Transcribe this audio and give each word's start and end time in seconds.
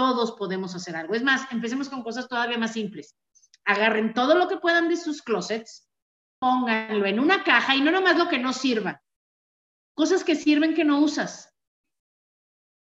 todos 0.00 0.32
podemos 0.32 0.74
hacer 0.74 0.96
algo. 0.96 1.14
Es 1.14 1.22
más, 1.22 1.46
empecemos 1.52 1.90
con 1.90 2.02
cosas 2.02 2.26
todavía 2.26 2.56
más 2.56 2.72
simples. 2.72 3.18
Agarren 3.66 4.14
todo 4.14 4.34
lo 4.34 4.48
que 4.48 4.56
puedan 4.56 4.88
de 4.88 4.96
sus 4.96 5.20
closets, 5.20 5.90
pónganlo 6.38 7.04
en 7.04 7.20
una 7.20 7.44
caja 7.44 7.76
y 7.76 7.82
no 7.82 7.90
nomás 7.90 8.16
lo 8.16 8.26
que 8.26 8.38
no 8.38 8.54
sirva. 8.54 9.02
Cosas 9.94 10.24
que 10.24 10.36
sirven 10.36 10.72
que 10.72 10.86
no 10.86 11.00
usas. 11.00 11.54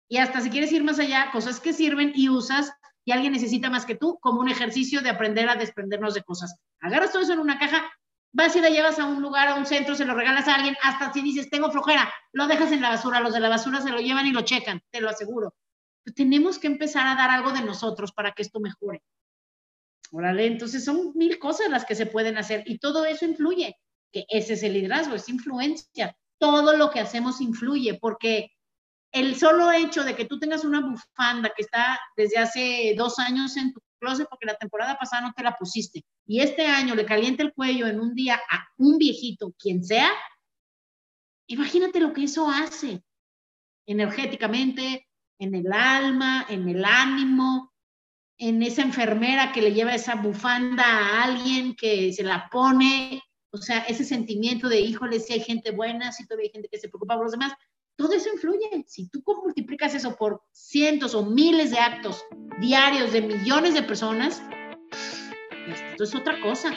Y 0.08 0.16
hasta 0.16 0.40
si 0.40 0.50
quieres 0.50 0.72
ir 0.72 0.82
más 0.82 0.98
allá, 0.98 1.30
cosas 1.30 1.61
que 1.61 1.72
sirven 1.72 2.11
y 2.16 2.30
usas 2.30 2.72
y 3.05 3.12
alguien 3.12 3.33
necesita 3.33 3.71
más 3.71 3.87
que 3.87 3.95
tú, 3.95 4.19
como 4.21 4.41
un 4.41 4.49
ejercicio 4.49 5.01
de 5.01 5.11
aprender 5.11 5.49
a 5.49 5.55
desprendernos 5.55 6.15
de 6.15 6.25
cosas. 6.25 6.57
Agarras 6.81 7.12
todo 7.12 7.23
eso 7.23 7.35
en 7.35 7.39
una 7.39 7.61
caja, 7.61 7.89
vas 8.33 8.57
y 8.57 8.61
la 8.61 8.71
llevas 8.71 8.99
a 8.99 9.07
un 9.07 9.23
lugar, 9.23 9.46
a 9.46 9.55
un 9.55 9.67
centro, 9.67 9.95
se 9.95 10.05
lo 10.05 10.15
regalas 10.15 10.49
a 10.49 10.57
alguien, 10.57 10.77
hasta 10.83 11.12
si 11.12 11.21
dices, 11.21 11.49
tengo 11.49 11.71
flojera, 11.71 12.12
lo 12.33 12.49
dejas 12.49 12.73
en 12.73 12.81
la 12.81 12.89
basura, 12.89 13.21
los 13.21 13.35
de 13.35 13.39
la 13.39 13.51
basura 13.51 13.81
se 13.81 13.91
lo 13.91 14.01
llevan 14.01 14.27
y 14.27 14.33
lo 14.33 14.41
checan, 14.41 14.83
te 14.91 15.01
lo 15.01 15.11
aseguro. 15.11 15.55
Tenemos 16.12 16.59
que 16.59 16.66
empezar 16.66 17.07
a 17.07 17.14
dar 17.14 17.30
algo 17.30 17.52
de 17.52 17.62
nosotros 17.62 18.12
para 18.12 18.32
que 18.32 18.43
esto 18.43 18.61
mejore. 18.61 19.03
Órale, 20.13 20.46
entonces 20.46 20.85
son 20.85 21.13
mil 21.14 21.39
cosas 21.39 21.71
las 21.71 21.85
que 21.85 21.94
se 21.94 22.07
pueden 22.07 22.39
hacer 22.39 22.63
y 22.67 22.79
todo 22.79 23.04
eso 23.04 23.25
influye, 23.25 23.77
que 24.13 24.25
ese 24.29 24.53
es 24.53 24.63
el 24.63 24.75
liderazgo, 24.75 25.14
es 25.14 25.29
influencia. 25.29 26.17
Todo 26.39 26.77
lo 26.77 26.90
que 26.90 27.00
hacemos 27.00 27.40
influye 27.40 27.99
porque 28.00 28.50
el 29.13 29.36
solo 29.36 29.71
hecho 29.72 30.04
de 30.04 30.14
que 30.14 30.25
tú 30.25 30.39
tengas 30.39 30.64
una 30.64 30.80
bufanda 30.80 31.53
que 31.57 31.63
está 31.63 31.99
desde 32.16 32.39
hace 32.39 32.94
dos 32.97 33.19
años 33.19 33.56
en 33.56 33.72
tu 33.72 33.80
closet 34.00 34.28
porque 34.28 34.47
la 34.47 34.56
temporada 34.56 34.98
pasada 34.98 35.22
no 35.22 35.33
te 35.33 35.42
la 35.42 35.56
pusiste 35.56 36.05
y 36.27 36.41
este 36.41 36.66
año 36.66 36.94
le 36.94 37.06
calienta 37.06 37.42
el 37.42 37.55
cuello 37.55 37.86
en 37.86 38.00
un 38.00 38.14
día 38.14 38.41
a 38.50 38.66
un 38.77 38.98
viejito, 38.98 39.52
quien 39.58 39.84
sea, 39.84 40.11
imagínate 41.47 42.00
lo 42.00 42.12
que 42.12 42.25
eso 42.25 42.48
hace 42.50 43.02
energéticamente, 43.86 45.03
en 45.38 45.55
el 45.55 45.72
alma, 45.72 46.47
en 46.48 46.69
el 46.69 46.84
ánimo, 46.84 47.72
en 48.38 48.62
esa 48.62 48.83
enfermera 48.83 49.52
que 49.52 49.62
le 49.62 49.72
lleva 49.72 49.94
esa 49.94 50.16
bufanda 50.16 50.84
a 50.84 51.24
alguien 51.24 51.74
que 51.76 52.12
se 52.12 52.22
la 52.22 52.48
pone, 52.50 53.22
o 53.50 53.58
sea, 53.58 53.78
ese 53.80 54.04
sentimiento 54.04 54.68
de, 54.68 54.80
híjole, 54.80 55.20
si 55.20 55.32
hay 55.32 55.41
gente 55.41 55.70
buena, 55.70 56.10
si 56.10 56.26
todavía 56.26 56.46
hay 56.48 56.52
gente 56.52 56.68
que 56.68 56.78
se 56.78 56.88
preocupa 56.88 57.14
por 57.14 57.24
los 57.24 57.32
demás, 57.32 57.52
todo 57.96 58.12
eso 58.12 58.28
influye. 58.32 58.84
Si 58.88 59.08
tú 59.08 59.22
multiplicas 59.44 59.94
eso 59.94 60.16
por 60.16 60.42
cientos 60.52 61.14
o 61.14 61.24
miles 61.24 61.70
de 61.70 61.78
actos 61.78 62.24
diarios 62.58 63.12
de 63.12 63.22
millones 63.22 63.74
de 63.74 63.82
personas, 63.82 64.42
esto 65.69 66.04
es 66.04 66.14
otra 66.14 66.41
cosa. 66.41 66.76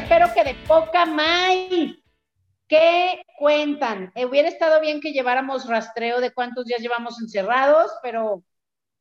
Espero 0.00 0.32
que 0.32 0.44
de 0.44 0.54
poca 0.66 1.04
más. 1.04 1.54
¿Qué 2.68 3.22
cuentan? 3.38 4.12
Eh, 4.14 4.24
hubiera 4.24 4.48
estado 4.48 4.80
bien 4.80 5.00
que 5.00 5.12
lleváramos 5.12 5.66
rastreo 5.66 6.20
de 6.20 6.32
cuántos 6.32 6.66
días 6.66 6.80
llevamos 6.80 7.20
encerrados, 7.20 7.90
pero 8.02 8.42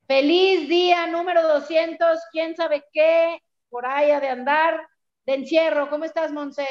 feliz 0.07 0.67
día 0.67 1.05
número 1.07 1.47
200, 1.47 2.19
quién 2.31 2.55
sabe 2.55 2.83
qué, 2.91 3.41
por 3.69 3.85
ahí 3.85 4.07
de 4.07 4.27
andar 4.27 4.87
de 5.25 5.35
encierro. 5.35 5.89
¿Cómo 5.89 6.03
estás, 6.03 6.31
Monse? 6.31 6.65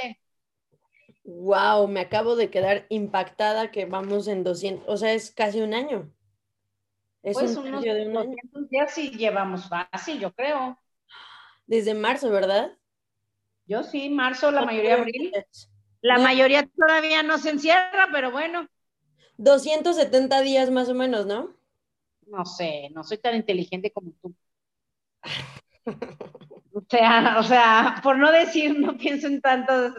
Wow, 1.25 1.87
me 1.87 2.01
acabo 2.01 2.35
de 2.35 2.51
quedar 2.51 2.87
impactada 2.89 3.71
que 3.71 3.87
vamos 3.87 4.27
en 4.27 4.43
200, 4.43 4.89
o 4.89 4.97
sea, 4.97 5.13
es 5.13 5.31
casi 5.31 5.61
un 5.61 5.73
año. 5.73 6.13
Es 7.23 7.35
pues 7.39 7.57
un 7.57 7.69
unos 7.69 7.83
de 7.83 8.07
un 8.07 8.13
200 8.13 8.71
días 8.71 8.93
sí 8.93 9.11
llevamos 9.11 9.69
fácil, 9.69 10.19
yo 10.19 10.33
creo. 10.33 10.79
Desde 11.67 11.95
marzo, 11.95 12.31
¿verdad? 12.31 12.77
Yo 13.67 13.83
sí, 13.83 14.09
marzo, 14.11 14.51
la 14.51 14.65
mayoría 14.65 14.95
abril. 14.95 15.33
La 16.01 16.19
mayoría 16.19 16.67
todavía 16.67 17.23
no 17.23 17.39
se 17.39 17.51
encierra, 17.51 18.09
pero 18.13 18.31
bueno. 18.31 18.69
270 19.39 20.41
días 20.43 20.71
más 20.71 20.89
o 20.89 20.95
menos, 20.95 21.27
¿no? 21.27 21.55
No 22.27 22.45
sé, 22.45 22.91
no 22.95 23.03
soy 23.05 23.19
tan 23.19 23.35
inteligente 23.37 23.91
como 23.93 24.13
tú. 24.23 24.35
O 26.77 26.85
sea, 26.91 27.37
o 27.39 27.43
sea, 27.43 28.01
por 28.03 28.19
no 28.19 28.31
decir, 28.31 28.79
no 28.79 28.99
pienso 28.99 29.29
en 29.29 29.41
tantas 29.41 29.95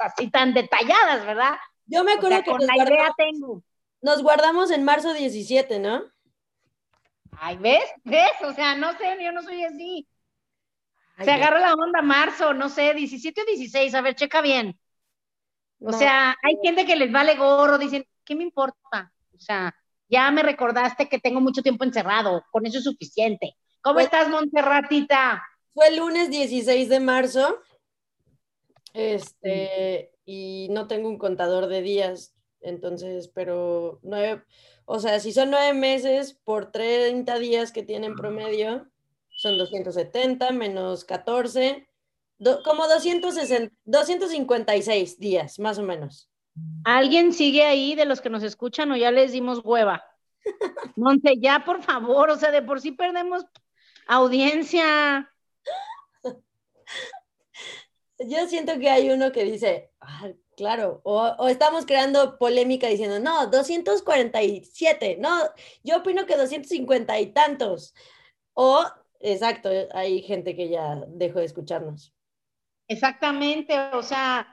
así 0.00 0.28
tan 0.28 0.52
detalladas, 0.52 1.24
¿verdad? 1.24 1.52
Yo 1.86 2.02
me 2.02 2.14
acuerdo 2.14 2.42
que 2.42 2.50
con 2.50 2.66
la 2.66 2.76
idea 2.76 3.12
tengo. 3.16 3.62
Nos 4.02 4.20
guardamos 4.22 4.72
en 4.72 4.82
marzo 4.82 5.14
17, 5.14 5.78
¿no? 5.78 6.02
Ay, 7.30 7.58
¿ves? 7.58 7.84
¿Ves? 8.02 8.32
O 8.42 8.52
sea, 8.54 8.74
no 8.74 8.90
sé, 8.98 9.18
yo 9.22 9.30
no 9.30 9.40
soy 9.42 9.62
así. 9.62 10.08
Se 11.22 11.30
agarra 11.30 11.58
la 11.58 11.74
onda 11.74 12.02
marzo, 12.02 12.54
no 12.54 12.68
sé, 12.68 12.94
17 12.94 13.42
o 13.42 13.44
16, 13.44 13.94
a 13.94 14.00
ver, 14.00 14.14
checa 14.14 14.40
bien. 14.40 14.78
O 15.80 15.92
sea, 15.92 16.36
hay 16.42 16.56
gente 16.62 16.86
que 16.86 16.96
les 16.96 17.10
vale 17.10 17.36
gorro, 17.36 17.78
dicen, 17.78 18.04
¿qué 18.24 18.34
me 18.34 18.42
importa? 18.42 19.12
O 19.34 19.38
sea, 19.38 19.74
ya 20.08 20.30
me 20.30 20.42
recordaste 20.42 21.08
que 21.08 21.18
tengo 21.18 21.40
mucho 21.40 21.62
tiempo 21.62 21.84
encerrado, 21.84 22.44
con 22.50 22.66
eso 22.66 22.78
es 22.78 22.84
suficiente. 22.84 23.56
¿Cómo 23.80 23.94
pues 23.94 24.06
estás, 24.06 24.28
Monterratita? 24.28 25.42
Fue 25.74 25.88
el 25.88 25.96
lunes 25.96 26.30
16 26.30 26.88
de 26.88 27.00
marzo. 27.00 27.58
Este, 28.92 30.12
y 30.24 30.68
no 30.70 30.88
tengo 30.88 31.08
un 31.08 31.18
contador 31.18 31.68
de 31.68 31.82
días, 31.82 32.34
entonces, 32.60 33.28
pero 33.28 34.00
nueve, 34.02 34.42
o 34.84 34.98
sea, 34.98 35.20
si 35.20 35.32
son 35.32 35.50
nueve 35.50 35.74
meses 35.74 36.34
por 36.44 36.72
30 36.72 37.38
días 37.38 37.70
que 37.70 37.82
tienen 37.82 38.14
promedio, 38.16 38.88
son 39.38 39.56
270 39.56 40.50
menos 40.50 41.04
14, 41.04 41.88
como 42.64 42.88
260, 42.88 43.72
256 43.84 45.20
días, 45.20 45.60
más 45.60 45.78
o 45.78 45.84
menos. 45.84 46.28
¿Alguien 46.84 47.32
sigue 47.32 47.62
ahí 47.62 47.94
de 47.94 48.04
los 48.04 48.20
que 48.20 48.30
nos 48.30 48.42
escuchan 48.42 48.90
o 48.90 48.96
ya 48.96 49.12
les 49.12 49.30
dimos 49.30 49.60
hueva? 49.62 50.04
Monte, 50.96 51.38
ya 51.38 51.64
por 51.64 51.84
favor, 51.84 52.30
o 52.30 52.36
sea, 52.36 52.50
de 52.50 52.62
por 52.62 52.80
sí 52.80 52.90
perdemos 52.90 53.44
audiencia. 54.08 55.32
Yo 58.18 58.48
siento 58.48 58.76
que 58.80 58.90
hay 58.90 59.08
uno 59.10 59.30
que 59.30 59.44
dice, 59.44 59.92
ah, 60.00 60.30
claro, 60.56 61.00
o, 61.04 61.46
estamos 61.46 61.86
creando 61.86 62.38
polémica 62.38 62.88
diciendo, 62.88 63.20
no, 63.20 63.46
247, 63.46 65.18
no, 65.20 65.30
yo 65.84 65.98
opino 65.98 66.26
que 66.26 66.36
250 66.36 67.20
y 67.20 67.32
tantos. 67.32 67.94
O, 68.54 68.84
exacto, 69.20 69.68
hay 69.92 70.22
gente 70.22 70.54
que 70.56 70.68
ya 70.68 70.96
dejó 71.08 71.38
de 71.40 71.46
escucharnos. 71.46 72.12
Exactamente, 72.88 73.78
o 73.92 74.02
sea, 74.02 74.46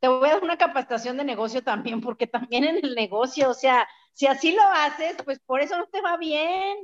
te 0.00 0.08
voy 0.08 0.28
a 0.28 0.34
dar 0.34 0.44
una 0.44 0.58
capacitación 0.58 1.16
de 1.18 1.24
negocio 1.24 1.62
también, 1.64 2.00
porque 2.00 2.26
también 2.26 2.64
en 2.64 2.78
el 2.84 2.94
negocio, 2.94 3.50
o 3.50 3.54
sea, 3.54 3.88
si 4.14 4.26
así 4.26 4.52
lo 4.52 4.62
haces, 4.62 5.16
pues 5.24 5.40
por 5.40 5.60
eso 5.60 5.76
no 5.78 5.88
te 5.88 6.02
va 6.02 6.16
bien. 6.18 6.78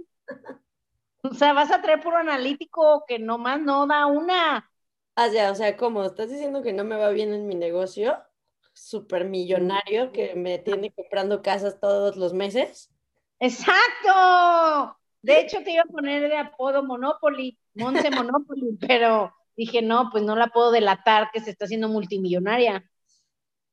O 1.25 1.35
sea, 1.35 1.53
vas 1.53 1.71
a 1.73 1.81
traer 1.83 2.01
puro 2.01 2.17
analítico 2.19 3.05
que 3.09 3.19
nomás 3.19 3.61
no 3.61 3.87
da 3.89 4.07
una. 4.07 4.71
Ah, 5.15 5.29
ya, 5.29 5.51
o 5.51 5.55
sea, 5.55 5.77
¿cómo? 5.77 6.05
¿Estás 6.05 6.31
diciendo 6.31 6.63
que 6.63 6.73
no 6.73 6.85
me 6.85 6.97
va 6.97 7.11
bien 7.11 7.33
en 7.35 7.47
mi 7.47 7.55
negocio? 7.55 8.19
Súper 8.75 9.25
millonario 9.27 10.13
que 10.13 10.35
me 10.35 10.59
tiene 10.59 10.93
comprando 10.93 11.43
casas 11.43 11.79
todos 11.81 12.17
los 12.17 12.33
meses. 12.35 12.91
¡Exacto! 13.41 14.97
De 15.23 15.41
hecho, 15.41 15.63
te 15.63 15.73
iba 15.73 15.83
a 15.83 15.93
poner 15.93 16.29
de 16.29 16.37
apodo 16.37 16.83
Monopoly, 16.83 17.59
Monse 17.75 18.11
Monopoly, 18.11 18.77
pero 18.87 19.33
dije, 19.57 19.83
no, 19.83 20.11
pues 20.11 20.25
no 20.25 20.37
la 20.37 20.49
puedo 20.49 20.71
delatar 20.71 21.31
que 21.33 21.41
se 21.41 21.51
está 21.51 21.65
haciendo 21.65 21.89
multimillonaria. 21.89 22.85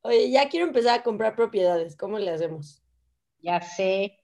Oye, 0.02 0.32
ya 0.32 0.48
quiero 0.48 0.68
empezar 0.68 1.00
a 1.00 1.04
comprar 1.04 1.36
propiedades, 1.36 1.98
¿cómo 1.98 2.20
le 2.20 2.32
hacemos? 2.32 2.82
Ya 3.42 3.62
sé 3.62 4.20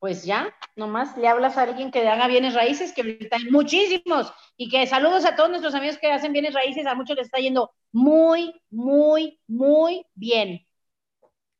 pues 0.00 0.24
ya, 0.24 0.54
nomás 0.76 1.16
le 1.18 1.28
hablas 1.28 1.58
a 1.58 1.62
alguien 1.62 1.90
que 1.90 2.08
haga 2.08 2.26
bienes 2.26 2.54
raíces, 2.54 2.92
que 2.92 3.02
ahorita 3.02 3.36
hay 3.36 3.44
muchísimos, 3.50 4.32
y 4.56 4.70
que 4.70 4.86
saludos 4.86 5.26
a 5.26 5.36
todos 5.36 5.50
nuestros 5.50 5.74
amigos 5.74 5.98
que 5.98 6.10
hacen 6.10 6.32
bienes 6.32 6.54
raíces, 6.54 6.86
a 6.86 6.94
muchos 6.94 7.16
les 7.16 7.26
está 7.26 7.38
yendo 7.38 7.70
muy, 7.92 8.62
muy, 8.70 9.38
muy 9.46 10.06
bien. 10.14 10.66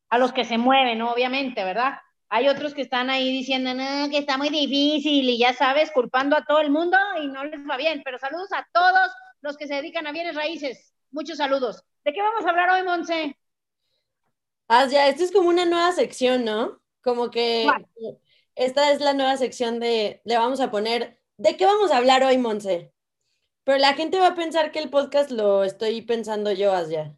A 0.09 0.19
los 0.19 0.33
que 0.33 0.45
se 0.45 0.57
mueven, 0.57 1.03
obviamente, 1.03 1.63
¿verdad? 1.63 1.99
Hay 2.33 2.49
otros 2.49 2.75
que 2.75 2.83
están 2.83 3.11
ahí 3.11 3.31
diciendo, 3.33 3.75
no, 3.75 4.09
que 4.09 4.19
está 4.19 4.39
muy 4.39 4.49
difícil, 4.51 5.29
y 5.29 5.39
ya 5.39 5.53
sabes, 5.53 5.91
culpando 5.91 6.37
a 6.37 6.45
todo 6.45 6.61
el 6.61 6.71
mundo 6.71 6.97
y 7.21 7.27
no 7.27 7.45
les 7.45 7.61
va 7.69 7.77
bien, 7.77 8.03
pero 8.05 8.19
saludos 8.19 8.53
a 8.53 8.67
todos 8.73 9.11
los 9.43 9.57
que 9.57 9.67
se 9.67 9.75
dedican 9.75 10.07
a 10.07 10.13
bienes 10.13 10.37
raíces. 10.37 10.95
Muchos 11.11 11.39
saludos. 11.39 11.85
¿De 12.05 12.13
qué 12.13 12.23
vamos 12.23 12.47
a 12.47 12.51
hablar 12.51 12.71
hoy, 12.71 12.85
Monse? 12.85 13.37
Ah, 14.69 14.87
ya, 14.87 15.09
esto 15.09 15.25
es 15.25 15.33
como 15.33 15.49
una 15.49 15.65
nueva 15.65 15.91
sección, 15.91 16.45
¿no? 16.45 16.81
Como 17.03 17.31
que 17.31 17.67
esta 18.55 18.93
es 18.93 19.01
la 19.01 19.13
nueva 19.13 19.37
sección 19.37 19.81
de, 19.81 20.23
le 20.25 20.39
vamos 20.39 20.61
a 20.61 20.71
poner, 20.71 21.21
¿de 21.37 21.57
qué 21.57 21.67
vamos 21.67 21.91
a 21.91 21.97
hablar 21.97 22.23
hoy, 22.23 22.39
Monse? 22.39 22.95
Pero 23.65 23.79
la 23.79 23.95
gente 23.95 24.21
va 24.21 24.29
a 24.29 24.35
pensar 24.37 24.71
que 24.71 24.79
el 24.79 24.89
podcast 24.89 25.33
lo 25.33 25.65
estoy 25.65 26.03
pensando 26.03 26.53
yo, 26.53 26.73
Asia. 26.73 27.17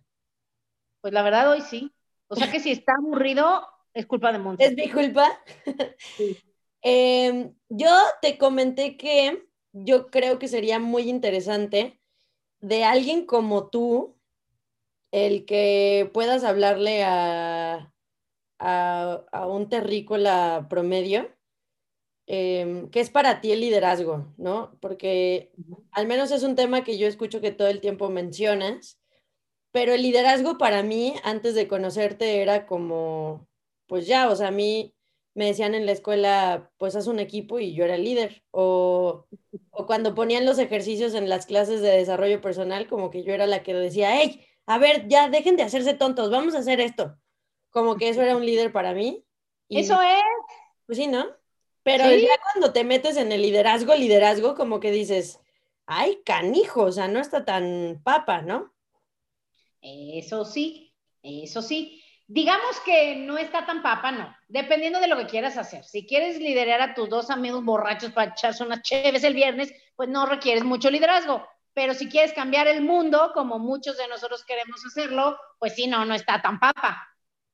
Pues 1.02 1.12
la 1.12 1.22
verdad, 1.22 1.50
hoy 1.50 1.60
sí. 1.60 1.92
O 2.28 2.36
sea 2.36 2.50
que 2.50 2.60
si 2.60 2.70
está 2.70 2.94
aburrido, 2.94 3.68
es 3.94 4.06
culpa 4.06 4.32
de 4.32 4.38
Monse. 4.38 4.64
¿Es 4.64 4.74
mi 4.74 4.90
culpa? 4.90 5.38
Sí. 6.16 6.36
Em, 6.84 7.54
yo 7.68 7.90
te 8.20 8.38
comenté 8.38 8.96
que 8.96 9.44
yo 9.72 10.08
creo 10.08 10.38
que 10.38 10.48
sería 10.48 10.80
muy 10.80 11.08
interesante 11.08 12.00
de 12.60 12.84
alguien 12.84 13.24
como 13.24 13.68
tú, 13.70 14.16
el 15.12 15.44
que 15.44 16.10
puedas 16.12 16.42
hablarle 16.44 17.04
a, 17.04 17.92
a, 18.58 19.24
a 19.32 19.46
un 19.46 19.68
terrícola 19.68 20.66
promedio, 20.68 21.30
em, 22.26 22.88
¿qué 22.90 23.00
es 23.00 23.10
para 23.10 23.40
ti 23.40 23.52
el 23.52 23.60
liderazgo? 23.60 24.32
¿No? 24.36 24.76
Porque 24.80 25.52
al 25.92 26.06
menos 26.06 26.30
es 26.30 26.42
un 26.42 26.56
tema 26.56 26.84
que 26.84 26.98
yo 26.98 27.06
escucho 27.06 27.40
que 27.40 27.52
todo 27.52 27.68
el 27.68 27.80
tiempo 27.80 28.08
mencionas, 28.08 28.98
pero 29.72 29.92
el 29.94 30.02
liderazgo 30.02 30.58
para 30.58 30.82
mí, 30.82 31.14
antes 31.24 31.54
de 31.54 31.68
conocerte, 31.68 32.42
era 32.42 32.66
como, 32.66 33.48
pues 33.92 34.06
ya, 34.06 34.30
o 34.30 34.34
sea, 34.34 34.48
a 34.48 34.50
mí 34.52 34.94
me 35.34 35.44
decían 35.44 35.74
en 35.74 35.84
la 35.84 35.92
escuela, 35.92 36.72
pues 36.78 36.96
haz 36.96 37.08
un 37.08 37.18
equipo 37.18 37.58
y 37.58 37.74
yo 37.74 37.84
era 37.84 37.96
el 37.96 38.04
líder. 38.04 38.42
O, 38.50 39.26
o, 39.68 39.86
cuando 39.86 40.14
ponían 40.14 40.46
los 40.46 40.58
ejercicios 40.58 41.12
en 41.12 41.28
las 41.28 41.44
clases 41.44 41.82
de 41.82 41.90
desarrollo 41.90 42.40
personal, 42.40 42.88
como 42.88 43.10
que 43.10 43.22
yo 43.22 43.34
era 43.34 43.46
la 43.46 43.62
que 43.62 43.74
decía, 43.74 44.18
hey, 44.18 44.46
a 44.64 44.78
ver, 44.78 45.08
ya 45.08 45.28
dejen 45.28 45.56
de 45.56 45.64
hacerse 45.64 45.92
tontos, 45.92 46.30
vamos 46.30 46.54
a 46.54 46.60
hacer 46.60 46.80
esto. 46.80 47.18
Como 47.68 47.98
que 47.98 48.08
eso 48.08 48.22
era 48.22 48.34
un 48.34 48.46
líder 48.46 48.72
para 48.72 48.94
mí. 48.94 49.26
Y, 49.68 49.80
eso 49.80 50.00
es. 50.00 50.22
Pues 50.86 50.96
sí, 50.96 51.06
¿no? 51.06 51.26
Pero 51.82 52.08
¿Sí? 52.08 52.22
ya 52.22 52.40
cuando 52.50 52.72
te 52.72 52.84
metes 52.84 53.18
en 53.18 53.30
el 53.30 53.42
liderazgo, 53.42 53.94
liderazgo, 53.94 54.54
como 54.54 54.80
que 54.80 54.90
dices, 54.90 55.38
ay, 55.84 56.22
canijo, 56.24 56.84
o 56.84 56.92
sea, 56.92 57.08
no 57.08 57.20
está 57.20 57.44
tan 57.44 58.00
papa, 58.02 58.40
¿no? 58.40 58.72
Eso 59.82 60.46
sí, 60.46 60.94
eso 61.22 61.60
sí 61.60 62.01
digamos 62.32 62.80
que 62.80 63.14
no 63.14 63.36
está 63.36 63.66
tan 63.66 63.82
papa, 63.82 64.10
no. 64.10 64.34
Dependiendo 64.48 64.98
de 65.00 65.06
lo 65.06 65.18
que 65.18 65.26
quieras 65.26 65.58
hacer. 65.58 65.84
Si 65.84 66.06
quieres 66.06 66.38
liderar 66.38 66.80
a 66.80 66.94
tus 66.94 67.10
dos 67.10 67.28
amigos 67.28 67.62
borrachos 67.62 68.10
para 68.12 68.30
echarse 68.30 68.64
unas 68.64 68.80
chéves 68.80 69.22
el 69.22 69.34
viernes, 69.34 69.70
pues 69.96 70.08
no 70.08 70.24
requieres 70.24 70.64
mucho 70.64 70.90
liderazgo. 70.90 71.46
Pero 71.74 71.92
si 71.92 72.08
quieres 72.08 72.32
cambiar 72.32 72.68
el 72.68 72.80
mundo, 72.80 73.32
como 73.34 73.58
muchos 73.58 73.98
de 73.98 74.08
nosotros 74.08 74.44
queremos 74.46 74.82
hacerlo, 74.86 75.38
pues 75.58 75.74
sí, 75.74 75.86
no, 75.86 76.06
no 76.06 76.14
está 76.14 76.40
tan 76.40 76.58
papa. 76.58 77.06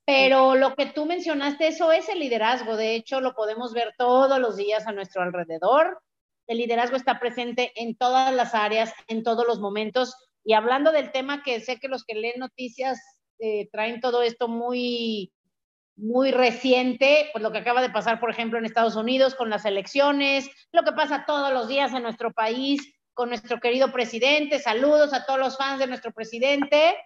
Pero 0.04 0.54
lo 0.54 0.76
que 0.76 0.86
tú 0.86 1.06
mencionaste, 1.06 1.66
eso 1.66 1.90
es 1.90 2.08
el 2.08 2.20
liderazgo. 2.20 2.76
De 2.76 2.94
hecho, 2.94 3.20
lo 3.20 3.34
podemos 3.34 3.72
ver 3.72 3.94
todos 3.98 4.38
los 4.38 4.56
días 4.56 4.86
a 4.86 4.92
nuestro 4.92 5.22
alrededor. 5.22 6.00
El 6.46 6.58
liderazgo 6.58 6.96
está 6.96 7.18
presente 7.18 7.72
en 7.74 7.96
todas 7.96 8.32
las 8.32 8.54
áreas, 8.54 8.94
en 9.08 9.24
todos 9.24 9.44
los 9.44 9.58
momentos. 9.58 10.14
Y 10.44 10.54
hablando 10.54 10.92
del 10.92 11.10
tema 11.10 11.42
que 11.42 11.58
sé 11.58 11.80
que 11.80 11.88
los 11.88 12.04
que 12.04 12.14
leen 12.14 12.38
noticias 12.38 13.00
eh, 13.38 13.68
traen 13.70 14.00
todo 14.00 14.22
esto 14.22 14.48
muy, 14.48 15.32
muy 15.96 16.30
reciente, 16.30 17.28
pues 17.32 17.42
lo 17.42 17.50
que 17.52 17.58
acaba 17.58 17.82
de 17.82 17.90
pasar, 17.90 18.20
por 18.20 18.30
ejemplo, 18.30 18.58
en 18.58 18.64
Estados 18.64 18.96
Unidos 18.96 19.34
con 19.34 19.50
las 19.50 19.64
elecciones, 19.64 20.48
lo 20.72 20.82
que 20.84 20.92
pasa 20.92 21.24
todos 21.26 21.52
los 21.52 21.68
días 21.68 21.92
en 21.92 22.02
nuestro 22.02 22.32
país 22.32 22.94
con 23.14 23.30
nuestro 23.30 23.58
querido 23.58 23.90
presidente. 23.90 24.60
Saludos 24.60 25.12
a 25.12 25.26
todos 25.26 25.40
los 25.40 25.56
fans 25.56 25.80
de 25.80 25.88
nuestro 25.88 26.12
presidente 26.12 26.96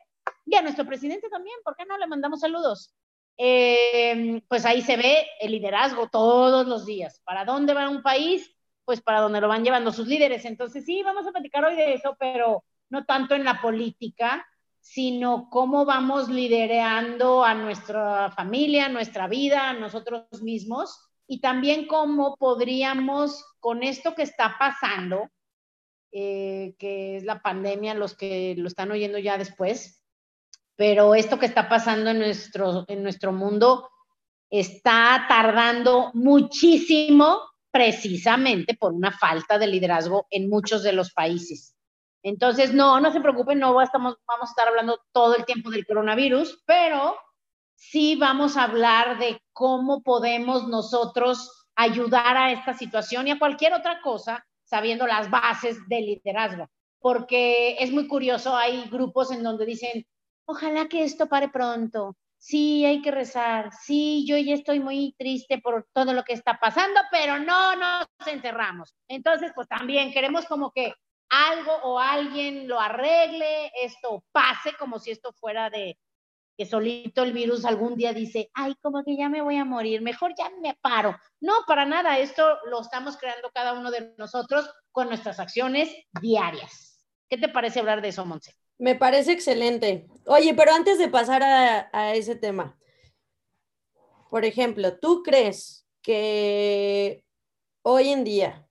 y 0.45 0.57
a 0.57 0.63
nuestro 0.63 0.85
presidente 0.85 1.31
también, 1.31 1.57
¿por 1.65 1.75
qué 1.75 1.87
no 1.87 1.97
le 1.97 2.07
mandamos 2.07 2.41
saludos? 2.41 2.95
Eh, 3.39 4.43
pues 4.47 4.67
ahí 4.67 4.83
se 4.83 4.99
ve 4.99 5.27
el 5.41 5.53
liderazgo 5.53 6.09
todos 6.09 6.67
los 6.67 6.85
días. 6.85 7.21
¿Para 7.25 7.47
dónde 7.47 7.73
va 7.73 7.89
un 7.89 8.03
país? 8.03 8.55
Pues 8.85 9.01
para 9.01 9.21
donde 9.21 9.41
lo 9.41 9.49
van 9.49 9.65
llevando 9.65 9.91
sus 9.91 10.07
líderes. 10.07 10.45
Entonces 10.45 10.85
sí, 10.85 11.03
vamos 11.03 11.27
a 11.27 11.33
platicar 11.33 11.65
hoy 11.65 11.77
de 11.77 11.95
eso, 11.95 12.15
pero 12.19 12.63
no 12.91 13.07
tanto 13.07 13.35
en 13.35 13.45
la 13.45 13.61
política, 13.63 14.47
sino 14.83 15.49
cómo 15.49 15.85
vamos 15.85 16.29
liderando 16.29 17.45
a 17.45 17.55
nuestra 17.55 18.33
familia, 18.33 18.89
nuestra 18.89 19.29
vida, 19.29 19.71
a 19.71 19.75
nosotros 19.75 20.43
mismos, 20.43 21.09
y 21.27 21.41
también 21.41 21.87
cómo 21.87 22.37
podríamos, 22.37 23.45
con 23.61 23.85
esto 23.85 24.15
que 24.15 24.25
está 24.25 24.57
pasando, 24.59 25.31
eh, 26.11 26.75
que 26.79 27.17
es 27.17 27.25
la 27.25 27.41
pandemia, 27.41 27.95
los 27.95 28.17
que 28.17 28.55
lo 28.59 28.67
están 28.67 28.91
oyendo 28.91 29.19
ya 29.19 29.39
después, 29.39 30.03
pero 30.75 31.15
esto 31.15 31.39
que 31.39 31.47
está 31.47 31.69
pasando 31.69 32.11
en 32.11 32.19
nuestro, 32.19 32.85
en 32.89 33.05
nuestro 33.05 33.33
mundo 33.33 33.89
está 34.51 35.27
tardando 35.29 36.11
muchísimo 36.13 37.41
precisamente 37.71 38.75
por 38.75 38.93
una 38.93 39.13
falta 39.13 39.59
de 39.59 39.69
liderazgo 39.69 40.27
en 40.29 40.51
muchos 40.51 40.83
de 40.83 40.93
los 40.93 41.13
países. 41.13 41.77
Entonces, 42.23 42.73
no, 42.73 43.01
no 43.01 43.13
se 43.13 43.21
preocupen, 43.21 43.59
no 43.59 43.75
vamos 43.75 43.91
a 43.95 44.45
estar 44.45 44.69
hablando 44.69 45.01
todo 45.13 45.35
el 45.37 45.45
tiempo 45.45 45.71
del 45.71 45.87
coronavirus, 45.87 46.63
pero 46.67 47.17
sí 47.75 48.15
vamos 48.17 48.57
a 48.57 48.65
hablar 48.65 49.19
de 49.19 49.41
cómo 49.53 50.03
podemos 50.03 50.69
nosotros 50.69 51.67
ayudar 51.75 52.37
a 52.37 52.53
esta 52.53 52.75
situación 52.75 53.27
y 53.27 53.33
a 53.33 53.39
cualquier 53.39 53.75
otra 53.75 54.01
cosa 54.01 54.45
sabiendo 54.63 55.07
las 55.07 55.31
bases 55.31 55.77
del 55.89 56.07
liderazgo. 56.07 56.69
Porque 57.01 57.77
es 57.81 57.91
muy 57.91 58.07
curioso, 58.07 58.57
hay 58.57 58.89
grupos 58.89 59.33
en 59.33 59.43
donde 59.43 59.67
dicen, 59.67 60.07
ojalá 60.45 60.89
que 60.89 61.03
esto 61.03 61.29
pare 61.29 61.49
pronto, 61.49 62.17
sí, 62.39 62.85
hay 62.85 63.03
que 63.03 63.11
rezar, 63.11 63.71
sí, 63.73 64.25
yo 64.27 64.37
ya 64.37 64.55
estoy 64.55 64.81
muy 64.81 65.15
triste 65.19 65.59
por 65.59 65.89
todo 65.93 66.13
lo 66.13 66.23
que 66.23 66.35
está 66.35 66.59
pasando, 66.61 67.01
pero 67.11 67.39
no 67.41 67.77
nos 67.77 68.07
encerramos. 68.27 68.95
Entonces, 69.09 69.53
pues 69.55 69.67
también 69.69 70.13
queremos 70.13 70.47
como 70.47 70.71
que 70.71 70.95
algo 71.33 71.73
o 71.85 71.99
alguien 71.99 72.69
lo 72.69 72.79
arregle, 72.79 73.73
esto 73.83 74.23
pase 74.33 74.75
como 74.79 74.99
si 74.99 75.11
esto 75.11 75.33
fuera 75.33 75.71
de 75.71 75.99
que 76.59 76.67
solito 76.67 77.23
el 77.23 77.33
virus 77.33 77.65
algún 77.65 77.97
día 77.97 78.13
dice, 78.13 78.51
ay, 78.53 78.75
como 78.83 79.03
que 79.03 79.17
ya 79.17 79.31
me 79.31 79.41
voy 79.41 79.57
a 79.57 79.65
morir, 79.65 80.03
mejor 80.03 80.35
ya 80.37 80.51
me 80.61 80.77
paro. 80.83 81.17
No, 81.41 81.55
para 81.67 81.87
nada, 81.87 82.19
esto 82.19 82.59
lo 82.67 82.83
estamos 82.83 83.17
creando 83.17 83.51
cada 83.55 83.73
uno 83.73 83.91
de 83.91 84.15
nosotros 84.19 84.71
con 84.91 85.09
nuestras 85.09 85.41
acciones 85.41 85.91
diarias. 86.21 87.03
¿Qué 87.31 87.39
te 87.39 87.49
parece 87.49 87.81
hablar 87.81 88.03
de 88.03 88.09
eso, 88.09 88.27
Monse? 88.27 88.55
Me 88.77 88.95
parece 88.95 89.33
excelente. 89.33 90.07
Oye, 90.27 90.53
pero 90.53 90.73
antes 90.73 90.99
de 90.99 91.09
pasar 91.09 91.43
a, 91.43 92.15
ese 92.15 92.37
tema, 92.37 92.79
por 94.29 94.45
ejemplo, 94.45 94.99
¿tú 94.99 95.23
crees 95.23 95.89
que 96.03 97.25
hoy 97.83 98.11
en 98.11 98.25
día 98.25 98.69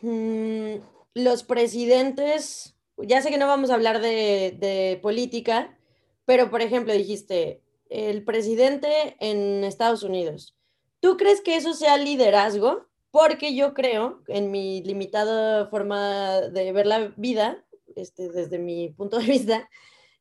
mmm, 0.00 0.76
los 1.14 1.42
presidentes, 1.42 2.76
ya 2.96 3.22
sé 3.22 3.30
que 3.30 3.38
no 3.38 3.46
vamos 3.46 3.70
a 3.70 3.74
hablar 3.74 4.00
de, 4.00 4.56
de, 4.58 4.98
política, 5.02 5.76
pero 6.24 6.50
por 6.50 6.62
ejemplo 6.62 6.92
dijiste, 6.92 7.62
el 7.88 8.24
presidente 8.24 9.16
en 9.20 9.64
Estados 9.64 10.02
Unidos, 10.02 10.56
¿tú 11.00 11.16
crees 11.16 11.40
que 11.40 11.56
eso 11.56 11.74
sea 11.74 11.96
liderazgo? 11.96 12.86
Porque 13.10 13.54
yo 13.54 13.74
creo, 13.74 14.22
en 14.28 14.50
mi 14.52 14.82
limitada 14.82 15.66
forma 15.66 16.40
de 16.40 16.72
ver 16.72 16.86
la 16.86 17.12
vida, 17.16 17.64
este, 17.96 18.28
desde 18.28 18.58
mi 18.58 18.90
punto 18.90 19.18
de 19.18 19.26
vista, 19.26 19.68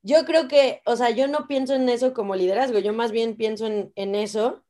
yo 0.01 0.25
creo 0.25 0.47
que, 0.47 0.81
o 0.85 0.95
sea, 0.95 1.09
yo 1.11 1.27
no 1.27 1.47
pienso 1.47 1.75
en 1.75 1.89
eso 1.89 2.13
como 2.13 2.35
liderazgo, 2.35 2.79
yo 2.79 2.93
más 2.93 3.11
bien 3.11 3.35
pienso 3.35 3.67
en, 3.67 3.91
en 3.95 4.15
eso 4.15 4.63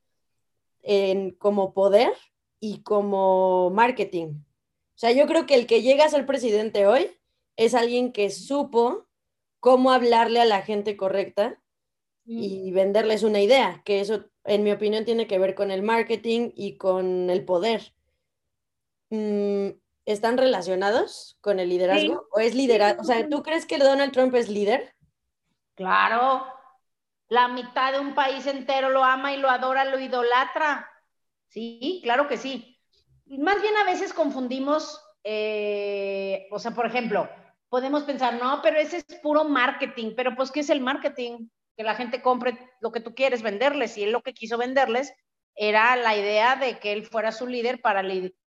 en, 0.82 1.32
como 1.32 1.74
poder 1.74 2.14
y 2.60 2.82
como 2.82 3.70
marketing. 3.70 4.42
O 5.00 5.02
sea, 5.02 5.14
yo 5.14 5.28
creo 5.28 5.46
que 5.46 5.56
el 5.56 5.66
que 5.66 5.82
llega 5.82 6.04
a 6.04 6.10
ser 6.10 6.26
presidente 6.26 6.86
hoy 6.86 7.10
es 7.56 7.74
alguien 7.74 8.12
que 8.12 8.30
supo 8.30 9.08
cómo 9.62 9.94
hablarle 9.94 10.42
a 10.42 10.46
la 10.46 10.62
gente 10.62 10.98
correcta 10.98 11.58
y 12.26 12.70
venderles 12.74 13.24
una 13.24 13.40
idea, 13.40 13.82
que 13.86 14.02
eso, 14.02 14.26
en 14.44 14.62
mi 14.64 14.74
opinión, 14.74 15.06
tiene 15.06 15.26
que 15.26 15.40
ver 15.40 15.56
con 15.56 15.72
el 15.72 15.84
marketing 15.84 16.52
y 16.54 16.76
con 16.76 17.30
el 17.30 17.46
poder. 17.46 17.94
Mm, 19.10 19.70
¿Están 20.04 20.38
relacionados 20.38 21.38
con 21.40 21.62
el 21.62 21.70
liderazgo? 21.70 22.16
Sí. 22.16 22.28
¿O 22.34 22.40
es 22.42 22.54
liderazgo? 22.54 23.02
O 23.02 23.06
sea, 23.06 23.30
¿tú 23.30 23.42
crees 23.42 23.66
que 23.66 23.78
Donald 23.78 24.12
Trump 24.12 24.36
es 24.36 24.50
líder? 24.50 24.96
Claro. 25.76 26.46
La 27.30 27.48
mitad 27.48 27.94
de 27.94 28.02
un 28.02 28.16
país 28.16 28.46
entero 28.48 28.90
lo 28.90 29.02
ama 29.02 29.34
y 29.34 29.38
lo 29.38 29.50
adora, 29.50 29.86
lo 29.86 29.98
idolatra. 29.98 30.92
Sí, 31.48 32.02
claro 32.04 32.28
que 32.28 32.36
sí 32.36 32.69
más 33.38 33.62
bien 33.62 33.76
a 33.78 33.84
veces 33.84 34.14
confundimos, 34.14 35.02
eh, 35.24 36.48
o 36.52 36.60
sea, 36.60 36.72
por 36.72 36.86
ejemplo, 36.86 37.30
podemos 37.70 38.04
pensar, 38.04 38.34
no, 38.36 38.62
pero 38.62 38.80
ese 38.80 38.98
es 38.98 39.06
puro 39.22 39.44
marketing, 39.44 40.14
pero 40.16 40.36
pues, 40.36 40.52
¿qué 40.52 40.62
es 40.62 40.70
el 40.70 40.82
marketing? 40.82 41.48
Que 41.78 41.84
la 41.84 41.96
gente 41.96 42.22
compre 42.22 42.58
lo 42.82 42.92
que 42.92 43.00
tú 43.00 43.14
quieres 43.14 43.42
venderles 43.42 43.98
y 43.98 44.04
él 44.04 44.12
lo 44.12 44.22
que 44.22 44.34
quiso 44.34 44.58
venderles 44.58 45.14
era 45.56 45.96
la 45.96 46.18
idea 46.18 46.56
de 46.56 46.80
que 46.80 46.92
él 46.92 47.06
fuera 47.06 47.32
su 47.32 47.46
líder 47.46 47.82
para, 47.82 48.04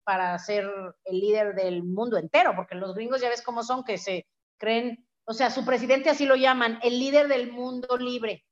para 0.03 0.38
ser 0.39 0.70
el 1.06 1.20
líder 1.20 1.53
del 1.56 1.84
mundo 1.84 2.18
entero, 2.18 2.53
porque 2.56 2.75
los 2.75 2.96
gringos 2.96 3.22
ya 3.22 3.30
ves 3.30 3.42
cómo 3.42 3.63
son, 3.63 3.84
que 3.84 3.98
se 3.98 4.25
creen, 4.58 5.08
o 5.25 5.34
sea, 5.34 5.50
su 5.50 5.65
presidente 5.65 6.10
así 6.10 6.25
lo 6.25 6.36
llaman, 6.36 6.80
el 6.82 7.00
líder 7.00 7.27
del 7.27 7.51
mundo 7.51 7.98
libre, 7.98 8.46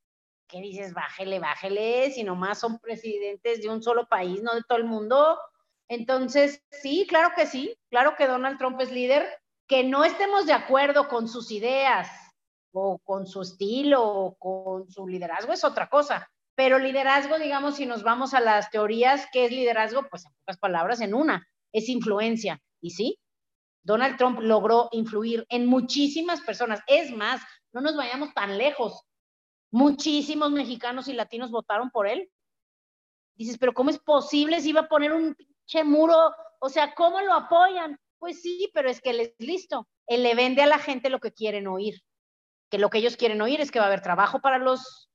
¿qué 0.47 0.59
dices? 0.59 0.93
Bájele, 0.93 1.39
bájele, 1.39 2.11
si 2.11 2.23
nomás 2.23 2.59
son 2.59 2.77
presidentes 2.79 3.61
de 3.61 3.69
un 3.69 3.81
solo 3.81 4.07
país, 4.07 4.43
no 4.43 4.53
de 4.53 4.63
todo 4.67 4.77
el 4.77 4.83
mundo. 4.83 5.39
Entonces, 5.91 6.63
sí, 6.71 7.05
claro 7.05 7.33
que 7.35 7.45
sí, 7.45 7.75
claro 7.89 8.15
que 8.17 8.25
Donald 8.25 8.57
Trump 8.57 8.79
es 8.79 8.93
líder, 8.93 9.27
que 9.67 9.83
no 9.83 10.05
estemos 10.05 10.45
de 10.45 10.53
acuerdo 10.53 11.09
con 11.09 11.27
sus 11.27 11.51
ideas 11.51 12.09
o 12.71 12.97
con 12.99 13.27
su 13.27 13.41
estilo 13.41 14.01
o 14.01 14.35
con 14.35 14.89
su 14.89 15.05
liderazgo 15.05 15.51
es 15.51 15.65
otra 15.65 15.89
cosa. 15.89 16.31
Pero 16.55 16.79
liderazgo, 16.79 17.37
digamos, 17.39 17.75
si 17.75 17.85
nos 17.85 18.03
vamos 18.03 18.33
a 18.33 18.39
las 18.39 18.71
teorías, 18.71 19.27
¿qué 19.33 19.43
es 19.43 19.51
liderazgo? 19.51 20.07
Pues 20.09 20.25
en 20.25 20.31
pocas 20.31 20.57
palabras, 20.57 21.01
en 21.01 21.13
una, 21.13 21.45
es 21.73 21.89
influencia. 21.89 22.61
Y 22.79 22.91
sí, 22.91 23.19
Donald 23.83 24.15
Trump 24.15 24.39
logró 24.39 24.87
influir 24.93 25.45
en 25.49 25.65
muchísimas 25.65 26.39
personas. 26.39 26.79
Es 26.87 27.11
más, 27.11 27.41
no 27.73 27.81
nos 27.81 27.97
vayamos 27.97 28.33
tan 28.33 28.57
lejos. 28.57 29.03
Muchísimos 29.71 30.51
mexicanos 30.51 31.09
y 31.09 31.13
latinos 31.13 31.51
votaron 31.51 31.89
por 31.91 32.07
él. 32.07 32.31
Dices, 33.35 33.57
pero 33.57 33.73
¿cómo 33.73 33.89
es 33.89 33.99
posible 33.99 34.61
si 34.61 34.69
iba 34.69 34.81
a 34.81 34.87
poner 34.87 35.11
un 35.11 35.35
che 35.71 35.85
muro, 35.85 36.35
o 36.59 36.69
sea, 36.69 36.93
¿cómo 36.93 37.21
lo 37.21 37.33
apoyan? 37.33 37.97
Pues 38.19 38.41
sí, 38.41 38.69
pero 38.73 38.89
es 38.89 38.99
que 38.99 39.11
él 39.11 39.21
es 39.21 39.33
listo. 39.39 39.87
Él 40.05 40.21
le 40.21 40.35
vende 40.35 40.61
a 40.61 40.67
la 40.67 40.79
gente 40.79 41.09
lo 41.09 41.21
que 41.21 41.31
quieren 41.31 41.65
oír. 41.67 42.01
Que 42.69 42.77
lo 42.77 42.89
que 42.89 42.97
ellos 42.97 43.15
quieren 43.15 43.41
oír 43.41 43.61
es 43.61 43.71
que 43.71 43.79
va 43.79 43.85
a 43.85 43.87
haber 43.87 44.01
trabajo 44.01 44.41
para 44.41 44.57
los 44.57 45.09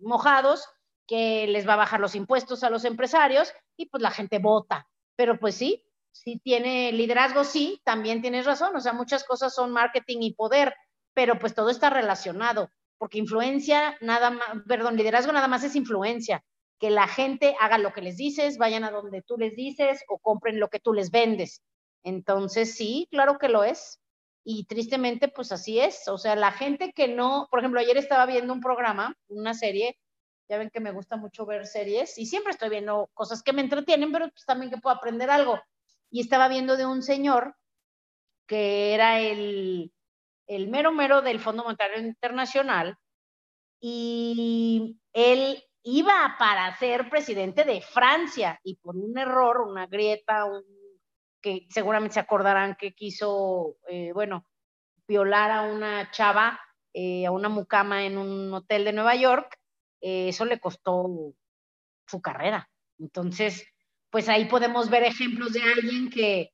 mojados, 0.00 0.66
que 1.06 1.46
les 1.46 1.68
va 1.68 1.74
a 1.74 1.82
bajar 1.84 2.00
los 2.00 2.14
impuestos 2.14 2.64
a 2.64 2.70
los 2.70 2.86
empresarios 2.86 3.52
y 3.76 3.86
pues 3.86 4.02
la 4.02 4.10
gente 4.10 4.38
vota. 4.38 4.88
Pero 5.14 5.38
pues 5.38 5.56
sí, 5.56 5.84
sí 6.10 6.40
tiene 6.42 6.90
liderazgo, 6.92 7.44
sí, 7.44 7.82
también 7.84 8.22
tienes 8.22 8.46
razón. 8.46 8.74
O 8.76 8.80
sea, 8.80 8.94
muchas 8.94 9.24
cosas 9.24 9.54
son 9.54 9.72
marketing 9.72 10.22
y 10.22 10.32
poder, 10.32 10.74
pero 11.12 11.38
pues 11.38 11.54
todo 11.54 11.68
está 11.68 11.90
relacionado, 11.90 12.70
porque 12.96 13.18
influencia 13.18 13.98
nada 14.00 14.30
más, 14.30 14.48
perdón, 14.66 14.96
liderazgo 14.96 15.32
nada 15.32 15.48
más 15.48 15.64
es 15.64 15.76
influencia 15.76 16.42
que 16.78 16.90
la 16.90 17.08
gente 17.08 17.56
haga 17.60 17.78
lo 17.78 17.92
que 17.92 18.02
les 18.02 18.16
dices, 18.16 18.58
vayan 18.58 18.84
a 18.84 18.90
donde 18.90 19.22
tú 19.22 19.36
les 19.36 19.56
dices 19.56 20.04
o 20.08 20.18
compren 20.18 20.60
lo 20.60 20.68
que 20.68 20.80
tú 20.80 20.92
les 20.92 21.10
vendes. 21.10 21.62
Entonces, 22.04 22.74
sí, 22.74 23.08
claro 23.10 23.38
que 23.38 23.48
lo 23.48 23.64
es. 23.64 24.00
Y 24.44 24.64
tristemente, 24.64 25.28
pues 25.28 25.52
así 25.52 25.80
es. 25.80 26.08
O 26.08 26.18
sea, 26.18 26.36
la 26.36 26.52
gente 26.52 26.92
que 26.92 27.08
no, 27.08 27.48
por 27.50 27.60
ejemplo, 27.60 27.80
ayer 27.80 27.96
estaba 27.96 28.26
viendo 28.26 28.52
un 28.52 28.60
programa, 28.60 29.16
una 29.28 29.54
serie, 29.54 29.98
ya 30.48 30.56
ven 30.58 30.70
que 30.70 30.80
me 30.80 30.92
gusta 30.92 31.16
mucho 31.16 31.44
ver 31.44 31.66
series 31.66 32.16
y 32.16 32.26
siempre 32.26 32.52
estoy 32.52 32.70
viendo 32.70 33.10
cosas 33.12 33.42
que 33.42 33.52
me 33.52 33.60
entretienen, 33.60 34.12
pero 34.12 34.30
pues 34.30 34.44
también 34.46 34.70
que 34.70 34.78
puedo 34.78 34.96
aprender 34.96 35.30
algo. 35.30 35.60
Y 36.10 36.20
estaba 36.20 36.48
viendo 36.48 36.76
de 36.76 36.86
un 36.86 37.02
señor 37.02 37.54
que 38.46 38.94
era 38.94 39.20
el, 39.20 39.92
el 40.46 40.68
mero 40.68 40.92
mero 40.92 41.20
del 41.20 41.40
Fondo 41.40 41.64
Monetario 41.64 41.98
Internacional 41.98 42.96
y 43.80 44.98
él 45.12 45.67
iba 45.90 46.36
para 46.38 46.76
ser 46.76 47.08
presidente 47.08 47.64
de 47.64 47.80
Francia 47.80 48.60
y 48.62 48.76
por 48.76 48.96
un 48.96 49.16
error, 49.16 49.62
una 49.62 49.86
grieta, 49.86 50.44
que 51.40 51.66
seguramente 51.70 52.14
se 52.14 52.20
acordarán 52.20 52.76
que 52.78 52.92
quiso, 52.92 53.76
eh, 53.88 54.12
bueno, 54.12 54.44
violar 55.06 55.50
a 55.50 55.62
una 55.62 56.10
chava, 56.10 56.60
eh, 56.92 57.24
a 57.24 57.30
una 57.30 57.48
mucama 57.48 58.04
en 58.04 58.18
un 58.18 58.52
hotel 58.52 58.84
de 58.84 58.92
Nueva 58.92 59.14
York, 59.14 59.56
eh, 60.00 60.28
eso 60.28 60.44
le 60.44 60.60
costó 60.60 61.34
su 62.06 62.20
carrera. 62.20 62.68
Entonces, 62.98 63.64
pues 64.10 64.28
ahí 64.28 64.44
podemos 64.44 64.90
ver 64.90 65.04
ejemplos 65.04 65.52
de 65.54 65.62
alguien 65.62 66.10
que, 66.10 66.50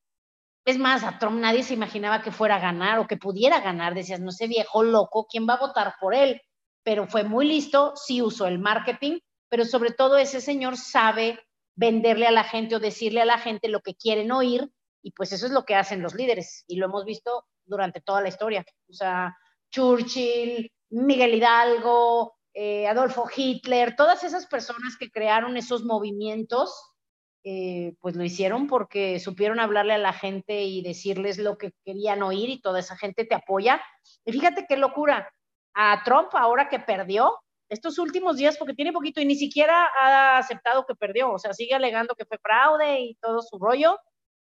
es 0.65 0.79
más, 0.79 1.03
a 1.03 1.19
Trump 1.19 1.41
nadie 1.41 1.63
se 1.63 1.75
imaginaba 1.75 2.23
que 2.23 2.31
fuera 2.31 2.57
a 2.57 2.61
ganar 2.61 2.99
o 3.01 3.07
que 3.07 3.17
pudiera 3.17 3.61
ganar. 3.61 3.95
Decías, 3.95 4.21
no 4.21 4.31
sé, 4.31 4.47
viejo 4.47 4.85
loco, 4.85 5.27
¿quién 5.29 5.47
va 5.49 5.55
a 5.55 5.67
votar 5.67 5.95
por 6.01 6.15
él? 6.15 6.41
pero 6.85 7.09
fue 7.09 7.25
muy 7.25 7.47
listo, 7.47 7.95
sí 7.97 8.23
usó 8.23 8.47
el 8.47 8.59
marketing, 8.59 9.19
pero 9.55 9.67
sobre 9.67 9.93
todo 9.93 10.19
ese 10.19 10.41
señor 10.41 10.77
sabe 10.77 11.39
venderle 11.77 12.27
a 12.27 12.33
la 12.33 12.43
gente 12.43 12.75
o 12.75 12.81
decirle 12.81 13.21
a 13.21 13.25
la 13.25 13.39
gente 13.39 13.69
lo 13.69 13.83
que 13.83 13.95
quieren 13.95 14.33
oír 14.33 14.69
y 15.01 15.13
pues 15.13 15.31
eso 15.31 15.47
es 15.47 15.53
lo 15.53 15.65
que 15.65 15.77
hacen 15.77 16.03
los 16.03 16.13
líderes 16.13 16.65
y 16.67 16.75
lo 16.75 16.87
hemos 16.87 17.05
visto 17.05 17.47
durante 17.65 18.01
toda 18.01 18.21
la 18.21 18.31
historia. 18.31 18.67
O 18.91 18.93
sea, 18.93 19.37
Churchill, 19.71 20.73
Miguel 20.91 21.35
Hidalgo, 21.35 22.35
eh, 22.53 22.89
Adolfo 22.89 23.29
Hitler, 23.33 23.95
todas 23.95 24.25
esas 24.25 24.47
personas 24.47 24.97
que 24.99 25.13
crearon 25.13 25.57
esos 25.57 25.85
movimientos, 25.85 26.97
eh, 27.45 27.95
pues 28.01 28.17
lo 28.17 28.25
hicieron 28.25 28.67
porque 28.67 29.21
supieron 29.21 29.61
hablarle 29.61 29.93
a 29.93 29.99
la 29.99 30.15
gente 30.15 30.65
y 30.65 30.83
decirles 30.83 31.39
lo 31.39 31.59
que 31.59 31.71
querían 31.85 32.25
oír 32.25 32.51
y 32.51 32.61
toda 32.61 32.81
esa 32.81 32.97
gente 32.97 33.25
te 33.25 33.37
apoya. 33.37 33.81
Y 34.25 34.33
fíjate 34.33 34.67
qué 34.69 34.77
locura, 34.77 35.33
a 35.75 36.03
Trump 36.03 36.31
ahora 36.33 36.69
que 36.69 36.81
perdió 36.81 37.39
estos 37.75 37.99
últimos 37.99 38.37
días, 38.37 38.57
porque 38.57 38.75
tiene 38.75 38.93
poquito 38.93 39.21
y 39.21 39.27
ni 39.27 39.37
siquiera 39.37 39.89
ha 40.01 40.39
aceptado 40.39 40.87
que 40.87 40.95
perdió, 40.95 41.33
o 41.33 41.39
sea, 41.39 41.53
sigue 41.53 41.75
alegando 41.75 42.15
que 42.15 42.25
fue 42.25 42.39
fraude 42.39 43.01
y 43.01 43.15
todo 43.17 43.43
su 43.43 43.59
rollo. 43.59 43.99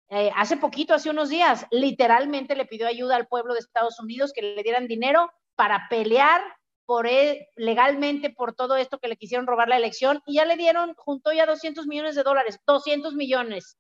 Eh, 0.09 0.31
hace 0.37 0.57
poquito, 0.57 0.95
hace 0.95 1.11
unos 1.11 1.29
días, 1.29 1.67
literalmente 1.71 2.55
le 2.55 2.67
pidió 2.67 2.87
ayuda 2.87 3.17
al 3.17 3.27
pueblo 3.27 3.55
de 3.55 3.61
Estados 3.61 3.99
Unidos 3.99 4.33
que 4.33 4.43
le 4.43 4.63
dieran 4.63 4.87
dinero 4.87 5.33
para 5.57 5.89
pelear 5.91 6.43
él 7.05 7.47
legalmente 7.57 8.31
por 8.31 8.55
todo 8.55 8.77
esto 8.77 8.99
que 8.99 9.09
le 9.09 9.17
quisieron 9.17 9.47
robar 9.47 9.69
la 9.69 9.77
elección 9.77 10.23
y 10.27 10.35
ya 10.35 10.45
le 10.45 10.57
dieron, 10.57 10.95
juntó 10.95 11.33
ya 11.33 11.47
200 11.47 11.87
millones 11.87 12.15
de 12.15 12.23
dólares, 12.23 12.61
200 12.67 13.15
millones, 13.15 13.77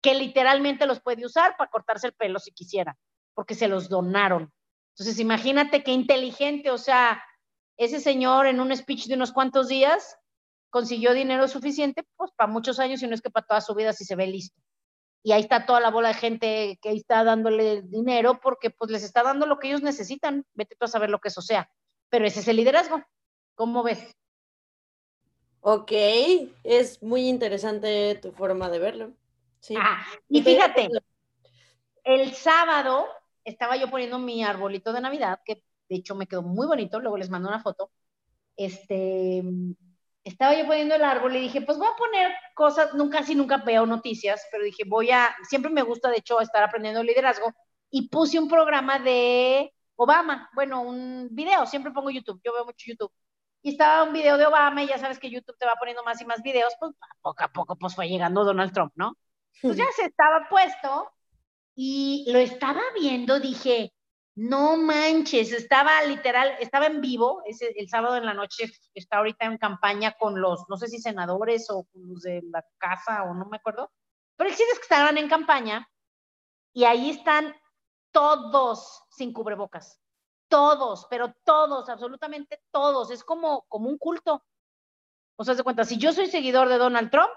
que 0.00 0.14
literalmente 0.14 0.86
los 0.86 1.00
puede 1.00 1.26
usar 1.26 1.56
para 1.56 1.70
cortarse 1.70 2.06
el 2.06 2.12
pelo 2.14 2.38
si 2.38 2.52
quisiera, 2.52 2.96
porque 3.34 3.54
se 3.54 3.68
los 3.68 3.88
donaron. 3.88 4.52
Entonces, 4.94 5.18
imagínate 5.18 5.82
qué 5.82 5.90
inteligente, 5.90 6.70
o 6.70 6.78
sea, 6.78 7.22
ese 7.76 8.00
señor 8.00 8.46
en 8.46 8.60
un 8.60 8.74
speech 8.76 9.06
de 9.06 9.14
unos 9.14 9.32
cuantos 9.32 9.68
días 9.68 10.18
consiguió 10.70 11.12
dinero 11.12 11.46
suficiente, 11.48 12.04
pues 12.16 12.30
para 12.32 12.50
muchos 12.50 12.78
años 12.78 13.02
y 13.02 13.06
no 13.06 13.14
es 13.14 13.22
que 13.22 13.30
para 13.30 13.46
toda 13.46 13.60
su 13.60 13.74
vida 13.74 13.92
si 13.92 14.04
se 14.04 14.16
ve 14.16 14.26
listo. 14.26 14.60
Y 15.22 15.32
ahí 15.32 15.40
está 15.40 15.64
toda 15.64 15.80
la 15.80 15.90
bola 15.90 16.08
de 16.08 16.14
gente 16.14 16.78
que 16.82 16.90
está 16.90 17.24
dándole 17.24 17.82
dinero 17.82 18.40
porque 18.42 18.70
pues 18.70 18.90
les 18.90 19.02
está 19.02 19.22
dando 19.22 19.46
lo 19.46 19.58
que 19.58 19.68
ellos 19.68 19.82
necesitan. 19.82 20.44
Vete 20.52 20.76
tú 20.76 20.84
a 20.84 20.88
saber 20.88 21.08
lo 21.08 21.18
que 21.18 21.28
eso 21.28 21.40
sea. 21.40 21.70
Pero 22.10 22.26
ese 22.26 22.40
es 22.40 22.48
el 22.48 22.56
liderazgo. 22.56 23.02
¿Cómo 23.54 23.82
ves? 23.82 24.14
Ok, 25.60 25.92
es 26.62 27.02
muy 27.02 27.26
interesante 27.26 28.16
tu 28.16 28.32
forma 28.32 28.68
de 28.68 28.78
verlo. 28.78 29.12
Sí. 29.60 29.74
Ah, 29.78 30.04
y 30.28 30.42
fíjate, 30.42 30.88
el 32.02 32.34
sábado 32.34 33.06
estaba 33.44 33.76
yo 33.76 33.88
poniendo 33.88 34.18
mi 34.18 34.44
arbolito 34.44 34.92
de 34.92 35.00
Navidad, 35.00 35.40
que 35.42 35.62
de 35.88 35.96
hecho 35.96 36.14
me 36.14 36.26
quedó 36.26 36.42
muy 36.42 36.66
bonito, 36.66 37.00
luego 37.00 37.16
les 37.16 37.30
mando 37.30 37.48
una 37.48 37.60
foto. 37.60 37.90
Este, 38.56 39.42
estaba 40.24 40.54
yo 40.56 40.66
poniendo 40.66 40.94
el 40.94 41.04
árbol 41.04 41.36
y 41.36 41.40
dije, 41.40 41.60
pues 41.60 41.78
voy 41.78 41.86
a 41.86 41.96
poner 41.96 42.32
cosas, 42.54 42.94
nunca 42.94 43.18
así 43.20 43.34
nunca 43.34 43.58
veo 43.58 43.86
noticias, 43.86 44.46
pero 44.50 44.64
dije, 44.64 44.84
voy 44.86 45.10
a, 45.10 45.34
siempre 45.48 45.70
me 45.70 45.82
gusta 45.82 46.10
de 46.10 46.18
hecho 46.18 46.40
estar 46.40 46.62
aprendiendo 46.62 47.02
liderazgo 47.02 47.52
y 47.90 48.08
puse 48.08 48.38
un 48.38 48.48
programa 48.48 48.98
de 48.98 49.72
Obama, 49.96 50.50
bueno, 50.54 50.82
un 50.82 51.28
video, 51.30 51.66
siempre 51.66 51.92
pongo 51.92 52.10
YouTube, 52.10 52.40
yo 52.44 52.52
veo 52.52 52.64
mucho 52.64 52.86
YouTube. 52.86 53.12
Y 53.62 53.70
estaba 53.70 54.04
un 54.04 54.12
video 54.12 54.36
de 54.36 54.46
Obama 54.46 54.82
y 54.82 54.88
ya 54.88 54.98
sabes 54.98 55.18
que 55.18 55.30
YouTube 55.30 55.56
te 55.58 55.66
va 55.66 55.74
poniendo 55.78 56.02
más 56.04 56.20
y 56.20 56.24
más 56.26 56.42
videos, 56.42 56.74
pues 56.78 56.92
poco 57.22 57.44
a 57.44 57.48
poco 57.48 57.76
pues 57.76 57.94
fue 57.94 58.08
llegando 58.08 58.44
Donald 58.44 58.72
Trump, 58.72 58.92
¿no? 58.96 59.16
Pues 59.62 59.76
ya 59.78 59.86
se 59.96 60.06
estaba 60.06 60.48
puesto 60.50 61.10
y 61.74 62.26
lo 62.30 62.38
estaba 62.38 62.82
viendo, 62.94 63.40
dije, 63.40 63.93
no 64.36 64.76
manches, 64.76 65.52
estaba 65.52 66.02
literal, 66.02 66.56
estaba 66.58 66.86
en 66.86 67.00
vivo, 67.00 67.42
ese, 67.46 67.72
el 67.76 67.88
sábado 67.88 68.16
en 68.16 68.26
la 68.26 68.34
noche 68.34 68.72
está 68.94 69.18
ahorita 69.18 69.46
en 69.46 69.58
campaña 69.58 70.12
con 70.18 70.40
los, 70.40 70.64
no 70.68 70.76
sé 70.76 70.88
si 70.88 70.98
senadores 70.98 71.70
o 71.70 71.86
los 71.94 72.22
de 72.22 72.42
la 72.50 72.64
casa 72.78 73.22
o 73.24 73.34
no 73.34 73.46
me 73.46 73.58
acuerdo, 73.58 73.92
pero 74.36 74.50
el 74.50 74.56
chiste 74.56 74.72
es 74.72 74.78
que 74.78 74.84
estaban 74.84 75.18
en 75.18 75.28
campaña 75.28 75.88
y 76.72 76.84
ahí 76.84 77.10
están 77.10 77.54
todos 78.10 79.04
sin 79.10 79.32
cubrebocas, 79.32 80.00
todos, 80.48 81.06
pero 81.08 81.32
todos, 81.44 81.88
absolutamente 81.88 82.60
todos, 82.72 83.12
es 83.12 83.22
como, 83.22 83.64
como 83.68 83.88
un 83.88 83.98
culto. 83.98 84.44
O 85.36 85.44
sea, 85.44 85.54
se 85.54 85.62
cuenta, 85.62 85.84
si 85.84 85.96
yo 85.96 86.12
soy 86.12 86.26
seguidor 86.26 86.68
de 86.68 86.78
Donald 86.78 87.10
Trump, 87.10 87.30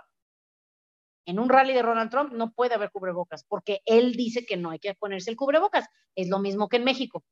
en 1.28 1.40
un 1.40 1.50
rally 1.50 1.74
de 1.74 1.84
Donald 1.84 2.10
Trump 2.10 2.32
no 2.32 2.54
puede 2.54 2.74
haber 2.74 2.90
cubrebocas, 2.90 3.44
porque 3.48 3.82
él 3.86 4.14
dice 4.14 4.46
que 4.46 4.56
no 4.56 4.70
hay 4.70 4.80
que 4.80 4.96
ponerse 4.96 5.30
el 5.30 5.36
cubrebocas. 5.36 5.86
Es 6.16 6.30
lo 6.30 6.40
mismo 6.40 6.70
que 6.70 6.78
en 6.78 6.86
México. 6.86 7.24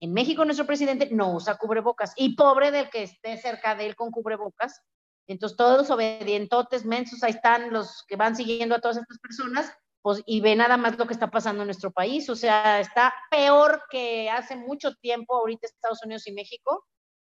En 0.00 0.12
México 0.12 0.44
nuestro 0.44 0.66
presidente 0.66 1.08
no 1.10 1.34
usa 1.34 1.56
cubrebocas 1.56 2.12
y 2.16 2.36
pobre 2.36 2.70
del 2.70 2.88
que 2.90 3.02
esté 3.02 3.36
cerca 3.36 3.74
de 3.74 3.86
él 3.86 3.96
con 3.96 4.12
cubrebocas. 4.12 4.80
Entonces 5.26 5.56
todos 5.56 5.90
obedientotes, 5.90 6.84
mensos, 6.84 7.24
ahí 7.24 7.32
están 7.32 7.72
los 7.72 8.04
que 8.06 8.14
van 8.14 8.36
siguiendo 8.36 8.76
a 8.76 8.80
todas 8.80 8.98
estas 8.98 9.18
personas, 9.18 9.72
pues 10.00 10.22
y 10.26 10.40
ve 10.40 10.54
nada 10.54 10.76
más 10.76 10.96
lo 10.96 11.06
que 11.06 11.14
está 11.14 11.30
pasando 11.30 11.62
en 11.62 11.66
nuestro 11.66 11.90
país. 11.90 12.30
O 12.30 12.36
sea, 12.36 12.78
está 12.78 13.12
peor 13.32 13.82
que 13.90 14.30
hace 14.30 14.54
mucho 14.54 14.94
tiempo 14.96 15.36
ahorita 15.36 15.66
Estados 15.66 16.04
Unidos 16.04 16.28
y 16.28 16.32
México. 16.32 16.86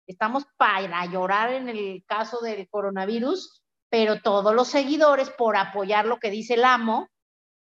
Estamos 0.07 0.45
para 0.57 1.05
llorar 1.05 1.53
en 1.53 1.69
el 1.69 2.03
caso 2.07 2.39
del 2.41 2.67
coronavirus 2.69 3.60
pero 3.91 4.21
todos 4.21 4.55
los 4.55 4.69
seguidores, 4.69 5.29
por 5.29 5.57
apoyar 5.57 6.05
lo 6.05 6.17
que 6.17 6.31
dice 6.31 6.53
el 6.53 6.63
amo, 6.63 7.09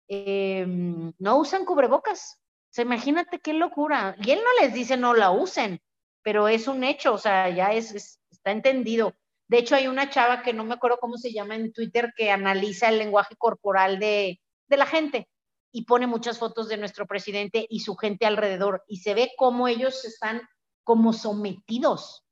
em, 0.08 1.12
no 1.18 1.36
usan 1.36 1.66
cubrebocas. 1.66 2.40
O 2.40 2.68
sea, 2.70 2.84
imagínate 2.86 3.38
qué 3.38 3.52
locura. 3.52 4.16
Y 4.22 4.30
él 4.30 4.40
no 4.42 4.64
les 4.64 4.72
dice 4.72 4.96
no 4.96 5.12
la 5.12 5.30
usen, 5.30 5.78
pero 6.22 6.48
es 6.48 6.68
un 6.68 6.84
hecho, 6.84 7.12
o 7.12 7.18
sea, 7.18 7.50
ya 7.50 7.72
es, 7.74 8.18
está 8.30 8.50
entendido. 8.50 9.14
De 9.46 9.58
hecho, 9.58 9.74
hay 9.74 9.88
una 9.88 10.08
chava 10.08 10.42
que 10.42 10.54
no 10.54 10.64
me 10.64 10.74
acuerdo 10.74 10.96
cómo 10.98 11.18
se 11.18 11.32
llama 11.32 11.54
en 11.54 11.70
Twitter 11.70 12.14
que 12.16 12.30
analiza 12.30 12.88
el 12.88 12.96
lenguaje 12.96 13.36
corporal 13.36 13.98
de, 13.98 14.40
de 14.68 14.76
la 14.78 14.86
gente 14.86 15.28
y 15.70 15.84
pone 15.84 16.06
muchas 16.06 16.38
fotos 16.38 16.68
de 16.68 16.78
nuestro 16.78 17.06
presidente 17.06 17.66
y 17.68 17.80
su 17.80 17.94
gente 17.94 18.24
alrededor 18.24 18.84
y 18.88 18.98
se 19.00 19.12
ve 19.12 19.32
cómo 19.36 19.68
ellos 19.68 20.02
están 20.06 20.40
como 20.82 21.12
sometidos. 21.12 22.25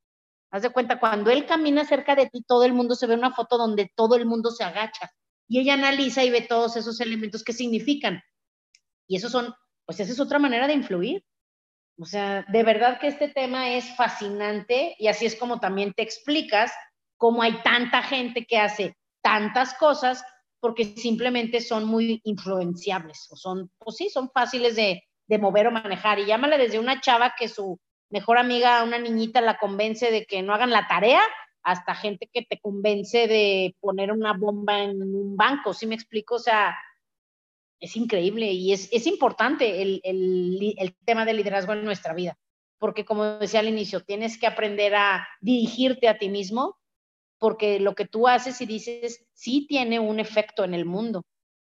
Haz 0.54 0.62
de 0.62 0.70
cuenta, 0.70 1.00
cuando 1.00 1.32
él 1.32 1.46
camina 1.46 1.84
cerca 1.84 2.14
de 2.14 2.28
ti, 2.28 2.44
todo 2.46 2.62
el 2.62 2.72
mundo 2.72 2.94
se 2.94 3.08
ve 3.08 3.16
una 3.16 3.34
foto 3.34 3.58
donde 3.58 3.90
todo 3.96 4.14
el 4.14 4.24
mundo 4.24 4.52
se 4.52 4.62
agacha 4.62 5.10
y 5.48 5.58
ella 5.58 5.74
analiza 5.74 6.22
y 6.22 6.30
ve 6.30 6.42
todos 6.42 6.76
esos 6.76 7.00
elementos 7.00 7.42
que 7.42 7.52
significan. 7.52 8.22
Y 9.08 9.16
eso 9.16 9.28
son, 9.28 9.52
pues 9.84 9.98
esa 9.98 10.12
es 10.12 10.20
otra 10.20 10.38
manera 10.38 10.68
de 10.68 10.74
influir. 10.74 11.24
O 11.98 12.04
sea, 12.04 12.46
de 12.46 12.62
verdad 12.62 13.00
que 13.00 13.08
este 13.08 13.26
tema 13.26 13.70
es 13.70 13.96
fascinante 13.96 14.94
y 14.96 15.08
así 15.08 15.26
es 15.26 15.34
como 15.34 15.58
también 15.58 15.92
te 15.92 16.04
explicas 16.04 16.70
cómo 17.16 17.42
hay 17.42 17.60
tanta 17.64 18.04
gente 18.04 18.46
que 18.46 18.58
hace 18.58 18.96
tantas 19.24 19.74
cosas 19.74 20.22
porque 20.60 20.84
simplemente 20.84 21.62
son 21.62 21.84
muy 21.84 22.20
influenciables 22.22 23.26
o 23.28 23.34
son, 23.34 23.72
pues 23.78 23.96
sí, 23.96 24.08
son 24.08 24.30
fáciles 24.30 24.76
de, 24.76 25.02
de 25.26 25.38
mover 25.38 25.66
o 25.66 25.72
manejar. 25.72 26.20
Y 26.20 26.26
llámale 26.26 26.58
desde 26.58 26.78
una 26.78 27.00
chava 27.00 27.34
que 27.36 27.48
su 27.48 27.80
mejor 28.14 28.38
amiga, 28.38 28.84
una 28.84 28.96
niñita, 28.96 29.40
la 29.40 29.58
convence 29.58 30.12
de 30.12 30.24
que 30.24 30.40
no 30.40 30.54
hagan 30.54 30.70
la 30.70 30.86
tarea, 30.86 31.20
hasta 31.64 31.96
gente 31.96 32.30
que 32.32 32.42
te 32.42 32.60
convence 32.60 33.26
de 33.26 33.74
poner 33.80 34.12
una 34.12 34.34
bomba 34.34 34.84
en 34.84 35.02
un 35.02 35.36
banco, 35.36 35.74
¿sí 35.74 35.84
me 35.88 35.96
explico? 35.96 36.36
O 36.36 36.38
sea, 36.38 36.76
es 37.80 37.96
increíble 37.96 38.52
y 38.52 38.72
es, 38.72 38.88
es 38.92 39.08
importante 39.08 39.82
el, 39.82 40.00
el, 40.04 40.76
el, 40.78 40.94
tema 41.04 41.24
del 41.24 41.38
liderazgo 41.38 41.72
en 41.72 41.84
nuestra 41.84 42.14
vida, 42.14 42.38
porque 42.78 43.04
como 43.04 43.24
decía 43.24 43.58
al 43.58 43.68
inicio, 43.68 43.98
tienes 44.04 44.38
que 44.38 44.46
aprender 44.46 44.94
a 44.94 45.26
dirigirte 45.40 46.06
a 46.06 46.16
ti 46.16 46.28
mismo 46.28 46.78
porque 47.40 47.80
lo 47.80 47.96
que 47.96 48.06
tú 48.06 48.28
haces 48.28 48.60
y 48.60 48.66
dices 48.66 49.26
sí 49.32 49.66
tiene 49.68 49.98
un 49.98 50.20
efecto 50.20 50.62
en 50.62 50.72
el 50.72 50.84
mundo, 50.84 51.24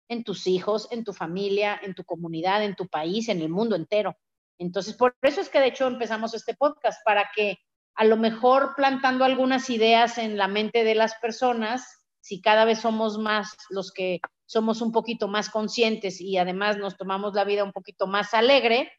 en 0.09 0.25
tus 0.25 0.49
hijos, 0.49 0.89
en 0.91 1.05
tu 1.05 1.13
familia, 1.13 1.81
en 1.81 1.95
tu 1.95 2.03
comunidad, 2.03 2.65
en 2.65 2.75
tu 2.75 2.89
país, 2.89 3.29
en 3.29 3.41
el 3.41 3.51
mundo 3.51 3.77
entero. 3.77 4.17
Entonces, 4.59 4.95
por 4.95 5.17
eso 5.23 5.41
es 5.41 5.49
que 5.49 5.61
de 5.61 5.69
hecho 5.69 5.87
empezamos 5.87 6.35
este 6.35 6.55
podcast, 6.55 7.05
para 7.05 7.29
que 7.35 7.59
a 7.97 8.05
lo 8.05 8.17
mejor 8.17 8.75
plantando 8.77 9.25
algunas 9.25 9.71
ideas 9.71 10.19
en 10.19 10.37
la 10.37 10.49
mente 10.49 10.85
de 10.85 10.95
las 10.95 11.15
personas, 11.17 12.05
si 12.21 12.41
cada 12.41 12.65
vez 12.65 12.81
somos 12.81 13.19
más 13.19 13.55
los 13.71 13.93
que 13.93 14.21
somos 14.47 14.83
un 14.83 14.93
poquito 14.93 15.29
más 15.29 15.51
conscientes 15.51 16.21
y 16.21 16.39
además 16.39 16.77
nos 16.77 16.97
tomamos 16.97 17.35
la 17.35 17.45
vida 17.45 17.65
un 17.65 17.73
poquito 17.73 18.07
más 18.07 18.35
alegre, 18.35 18.91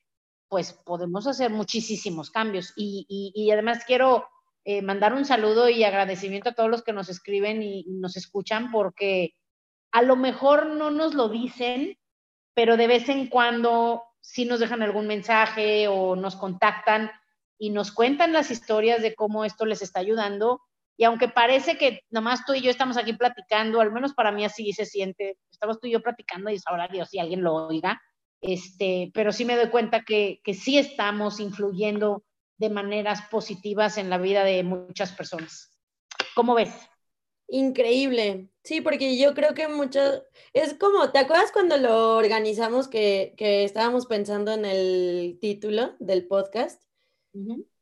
pues 0.48 0.74
podemos 0.74 1.28
hacer 1.28 1.52
muchísimos 1.52 2.30
cambios. 2.30 2.74
Y, 2.76 3.06
y, 3.36 3.52
además 3.52 3.84
quiero 3.86 4.28
eh, 4.64 4.82
mandar 4.82 5.14
un 5.14 5.26
saludo 5.26 5.70
y 5.70 5.84
agradecimiento 5.84 6.50
a 6.50 6.54
todos 6.54 6.70
los 6.70 6.84
que 6.84 6.94
nos 6.94 7.10
escriben 7.10 7.62
y, 7.62 7.86
nos 7.88 8.18
escuchan, 8.18 8.72
porque 8.72 9.34
a 9.92 10.02
lo 10.02 10.16
mejor 10.16 10.68
no 10.68 10.92
nos 10.92 11.14
lo 11.14 11.30
dicen, 11.30 11.98
pero 12.54 12.78
de 12.78 12.88
vez 12.88 13.10
en 13.10 13.28
cuando 13.28 14.04
sí 14.26 14.46
nos 14.46 14.60
dejan 14.60 14.82
algún 14.82 15.08
mensaje 15.08 15.88
o 15.88 16.16
nos 16.16 16.36
contactan 16.36 17.12
y 17.58 17.70
nos 17.70 17.92
cuentan 17.92 18.34
las 18.34 18.50
historias 18.50 19.02
de 19.02 19.14
cómo 19.14 19.46
esto 19.46 19.66
les 19.66 19.82
está 19.82 20.00
ayudando. 20.00 20.62
Y 20.98 21.04
aunque 21.04 21.28
parece 21.28 21.78
que 21.78 22.02
nomás 22.10 22.46
tú 22.46 22.54
y 22.54 22.62
yo 22.62 22.72
estamos 22.72 22.98
aquí 22.98 23.14
platicando, 23.14 23.82
al 23.82 23.92
menos 23.92 24.14
para 24.14 24.32
mí 24.32 24.44
así 24.44 24.74
se 24.74 24.86
siente, 24.86 25.38
estamos 25.52 25.80
tú 25.80 25.88
y 25.88 25.92
yo 25.92 26.02
platicando 26.02 26.50
y 26.50 26.58
sabrá 26.58 26.88
Dios 26.88 27.10
si 27.10 27.20
alguien 27.20 27.44
lo 27.44 27.54
oiga, 27.68 28.02
este, 28.42 29.12
pero 29.14 29.32
sí 29.32 29.46
me 29.46 29.56
doy 29.56 29.70
cuenta 29.70 30.04
que, 30.04 30.42
que 30.44 30.54
sí 30.54 30.78
estamos 30.78 31.40
influyendo 31.40 32.24
de 32.58 32.70
maneras 32.70 33.22
positivas 33.30 33.98
en 33.98 34.10
la 34.10 34.18
vida 34.18 34.44
de 34.44 34.64
muchas 34.64 35.12
personas. 35.12 35.78
¿Cómo 36.34 36.56
ves? 36.56 36.74
Increíble. 37.48 38.50
Sí, 38.64 38.82
porque 38.82 39.18
yo 39.18 39.34
creo 39.36 39.54
que 39.54 39.68
muchas, 39.68 40.24
es 40.54 40.74
como, 40.74 41.12
¿te 41.12 41.20
acuerdas 41.20 41.52
cuando 41.52 41.78
lo 41.78 42.18
organizamos 42.18 42.88
que, 42.88 43.36
que 43.38 43.64
estábamos 43.64 44.08
pensando 44.08 44.52
en 44.54 44.66
el 44.66 45.38
título 45.40 45.96
del 46.00 46.26
podcast? 46.26 46.82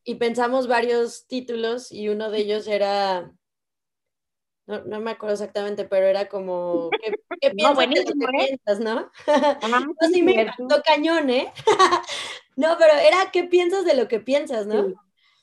Y 0.04 0.16
pensamos 0.16 0.68
varios 0.68 1.28
títulos 1.28 1.92
y 1.92 2.10
uno 2.10 2.30
de 2.30 2.40
ellos 2.40 2.68
era, 2.68 3.34
no, 4.66 4.84
no 4.84 5.00
me 5.00 5.12
acuerdo 5.12 5.34
exactamente, 5.34 5.86
pero 5.86 6.08
era 6.08 6.28
como, 6.28 6.90
¿qué, 6.90 7.14
qué 7.42 7.52
piensas, 7.52 7.76
no, 7.76 7.82
de 7.82 7.88
lo 7.88 8.04
que 8.04 8.44
¿eh? 8.44 8.48
piensas, 8.48 8.80
no? 8.80 9.12
sí 10.14 10.22
me 10.24 10.42
encantó 10.42 10.82
cañón, 10.84 11.30
¿eh? 11.30 11.52
No, 12.56 12.76
pero 12.78 12.94
era 12.94 13.32
qué 13.32 13.46
piensas 13.46 13.84
de 13.84 13.96
lo 13.96 14.08
que 14.08 14.20
piensas, 14.20 14.68
¿no? 14.68 14.94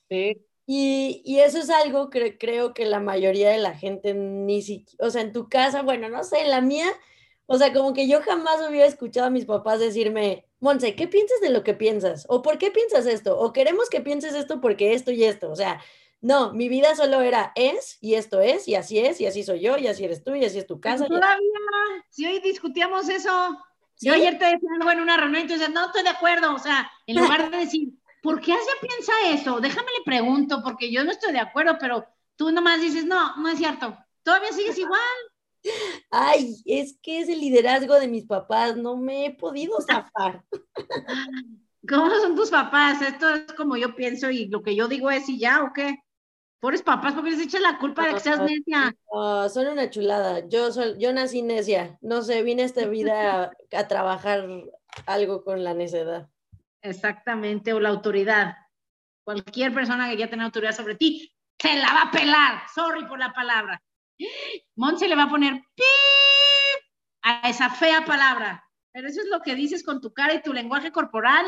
Sí. 0.08 0.40
Y, 0.66 1.22
y, 1.24 1.40
eso 1.40 1.58
es 1.58 1.68
algo 1.70 2.10
que 2.10 2.38
creo 2.38 2.74
que 2.74 2.84
la 2.84 3.00
mayoría 3.00 3.50
de 3.50 3.58
la 3.58 3.74
gente 3.74 4.14
ni 4.14 4.62
siquiera, 4.62 5.06
o 5.06 5.10
sea, 5.10 5.22
en 5.22 5.32
tu 5.32 5.48
casa, 5.48 5.82
bueno, 5.82 6.08
no 6.08 6.22
sé, 6.22 6.42
en 6.42 6.50
la 6.50 6.60
mía, 6.60 6.86
o 7.46 7.58
sea, 7.58 7.72
como 7.72 7.92
que 7.92 8.06
yo 8.06 8.22
jamás 8.22 8.60
hubiera 8.68 8.86
escuchado 8.86 9.26
a 9.26 9.30
mis 9.30 9.46
papás 9.46 9.80
decirme, 9.80 10.46
Monse, 10.60 10.94
¿qué 10.94 11.08
piensas 11.08 11.40
de 11.40 11.50
lo 11.50 11.64
que 11.64 11.74
piensas? 11.74 12.26
¿O 12.28 12.42
por 12.42 12.58
qué 12.58 12.70
piensas 12.70 13.06
esto? 13.06 13.38
¿O 13.38 13.52
queremos 13.52 13.90
que 13.90 14.00
pienses 14.00 14.34
esto 14.34 14.60
porque 14.60 14.94
esto 14.94 15.10
y 15.10 15.24
esto? 15.24 15.50
O 15.50 15.56
sea, 15.56 15.80
no, 16.20 16.52
mi 16.52 16.68
vida 16.68 16.94
solo 16.94 17.22
era 17.22 17.52
es 17.54 17.96
y 18.00 18.14
esto 18.14 18.40
es 18.40 18.68
y 18.68 18.74
así 18.74 18.98
es 18.98 19.20
y 19.20 19.26
así 19.26 19.42
soy 19.42 19.60
yo 19.60 19.78
y 19.78 19.86
así 19.86 20.04
eres 20.04 20.22
tú 20.22 20.34
y 20.34 20.44
así 20.44 20.58
es 20.58 20.66
tu 20.66 20.78
casa. 20.78 21.06
Todavía, 21.06 21.38
si 22.10 22.26
hoy 22.26 22.40
discutíamos 22.40 23.08
eso, 23.08 23.58
yo 24.00 24.12
ayer 24.12 24.38
te 24.38 24.44
decía 24.44 24.68
algo 24.78 24.90
en 24.90 25.00
una 25.00 25.16
reunión 25.16 25.44
y 25.44 25.46
tú 25.46 25.54
dices, 25.54 25.70
no 25.70 25.86
estoy 25.86 26.02
de 26.02 26.10
acuerdo, 26.10 26.54
o 26.54 26.58
sea, 26.58 26.90
en 27.06 27.16
lugar 27.40 27.50
de 27.50 27.56
decir, 27.56 27.88
¿por 28.22 28.40
qué 28.40 28.52
Asia 28.52 28.72
piensa 28.80 29.12
eso? 29.28 29.60
Déjame 29.60 29.88
le 29.98 30.04
pregunto, 30.04 30.62
porque 30.62 30.90
yo 30.90 31.04
no 31.04 31.10
estoy 31.10 31.32
de 31.32 31.40
acuerdo, 31.40 31.76
pero 31.78 32.06
tú 32.36 32.50
nomás 32.50 32.80
dices, 32.80 33.04
no, 33.04 33.36
no 33.36 33.48
es 33.48 33.58
cierto, 33.58 33.96
todavía 34.22 34.52
sigues 34.52 34.78
igual. 34.78 35.00
Ay, 36.10 36.56
es 36.64 36.98
que 37.02 37.20
es 37.20 37.28
el 37.28 37.40
liderazgo 37.40 37.98
de 38.00 38.08
mis 38.08 38.24
papás, 38.24 38.76
no 38.76 38.96
me 38.96 39.26
he 39.26 39.34
podido 39.34 39.80
zafar. 39.80 40.42
¿Cómo 41.88 42.10
son 42.10 42.36
tus 42.36 42.50
papás? 42.50 43.00
Esto 43.02 43.28
es 43.30 43.52
como 43.54 43.76
yo 43.76 43.94
pienso 43.94 44.30
y 44.30 44.46
lo 44.46 44.62
que 44.62 44.74
yo 44.74 44.88
digo 44.88 45.10
es 45.10 45.28
y 45.28 45.38
ya, 45.38 45.62
¿o 45.64 45.72
qué? 45.72 45.98
Pobres 46.60 46.82
papás, 46.82 47.14
porque 47.14 47.30
les 47.30 47.40
echan 47.40 47.62
la 47.62 47.78
culpa 47.78 48.06
de 48.06 48.14
que 48.14 48.20
seas 48.20 48.40
necia. 48.40 48.94
son 49.10 49.66
una 49.66 49.88
chulada. 49.88 50.46
Yo, 50.46 50.70
soy, 50.72 50.96
yo 50.98 51.10
nací 51.12 51.40
necia. 51.40 51.98
No 52.02 52.20
sé, 52.20 52.42
vine 52.42 52.62
a 52.62 52.66
esta 52.66 52.86
vida 52.86 53.50
a, 53.72 53.88
trabajar 53.88 54.46
algo 55.06 55.42
con 55.42 55.64
la 55.64 55.72
necedad. 55.72 56.28
Exactamente, 56.82 57.72
o 57.72 57.80
la 57.80 57.90
autoridad. 57.90 58.56
Cualquier 59.24 59.72
persona 59.72 60.08
que 60.08 60.16
ya 60.16 60.30
tenga 60.30 60.44
autoridad 60.44 60.72
sobre 60.72 60.96
ti, 60.96 61.32
se 61.58 61.76
la 61.76 61.92
va 61.92 62.02
a 62.02 62.10
pelar. 62.10 62.62
Sorry 62.74 63.06
por 63.06 63.18
la 63.18 63.32
palabra. 63.32 63.82
Monse 64.76 65.08
le 65.08 65.16
va 65.16 65.24
a 65.24 65.30
poner 65.30 65.62
a 67.22 67.48
esa 67.48 67.70
fea 67.70 68.04
palabra. 68.04 68.64
Pero 68.92 69.08
eso 69.08 69.20
es 69.20 69.28
lo 69.28 69.40
que 69.40 69.54
dices 69.54 69.84
con 69.84 70.00
tu 70.00 70.12
cara 70.12 70.34
y 70.34 70.42
tu 70.42 70.52
lenguaje 70.52 70.90
corporal 70.90 71.46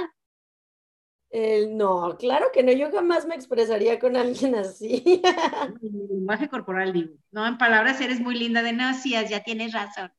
no, 1.71 2.17
claro 2.19 2.51
que 2.53 2.63
no, 2.63 2.73
yo 2.73 2.91
jamás 2.93 3.27
me 3.27 3.35
expresaría 3.35 3.99
con 3.99 4.17
alguien 4.17 4.55
así. 4.55 5.23
En 5.83 6.09
lenguaje 6.09 6.49
corporal 6.49 6.93
digo, 6.93 7.15
no, 7.31 7.47
en 7.47 7.57
palabras 7.57 8.01
eres 8.01 8.21
muy 8.21 8.39
linda 8.39 8.63
de 8.63 8.73
nacías, 8.73 9.31
ya 9.31 9.43
tienes 9.43 9.73
razón. 9.73 10.13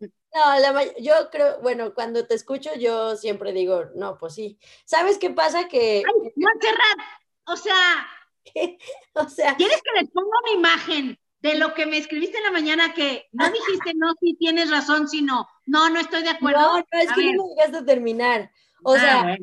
No, 0.00 0.82
yo 1.00 1.28
creo, 1.30 1.60
bueno, 1.60 1.92
cuando 1.92 2.26
te 2.26 2.34
escucho 2.34 2.70
yo 2.76 3.16
siempre 3.16 3.52
digo, 3.52 3.86
no, 3.96 4.16
pues 4.18 4.34
sí. 4.34 4.58
¿Sabes 4.84 5.18
qué 5.18 5.30
pasa? 5.30 5.68
Que... 5.68 6.02
Ay, 6.06 6.32
Montserrat, 6.36 6.98
o 7.46 7.56
sea... 7.56 8.06
O 9.14 9.28
sea... 9.28 9.54
¿Quieres 9.56 9.82
que 9.82 10.00
les 10.00 10.10
ponga 10.10 10.30
una 10.44 10.52
imagen 10.52 11.18
de 11.40 11.54
lo 11.56 11.74
que 11.74 11.86
me 11.86 11.98
escribiste 11.98 12.38
en 12.38 12.44
la 12.44 12.52
mañana 12.52 12.94
que 12.94 13.28
no 13.32 13.50
dijiste 13.50 13.92
no, 13.94 14.14
sí 14.20 14.34
tienes 14.38 14.70
razón, 14.70 15.08
sino 15.08 15.48
no, 15.66 15.90
no 15.90 16.00
estoy 16.00 16.22
de 16.22 16.30
acuerdo? 16.30 16.60
No, 16.60 16.78
no, 16.78 17.00
es 17.00 17.12
que 17.12 17.32
no 17.32 17.44
me 17.44 17.54
dejaste 17.54 17.84
terminar. 17.84 18.50
O 18.82 18.94
ah, 18.94 18.98
sea, 18.98 19.38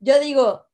yo 0.00 0.20
digo, 0.20 0.66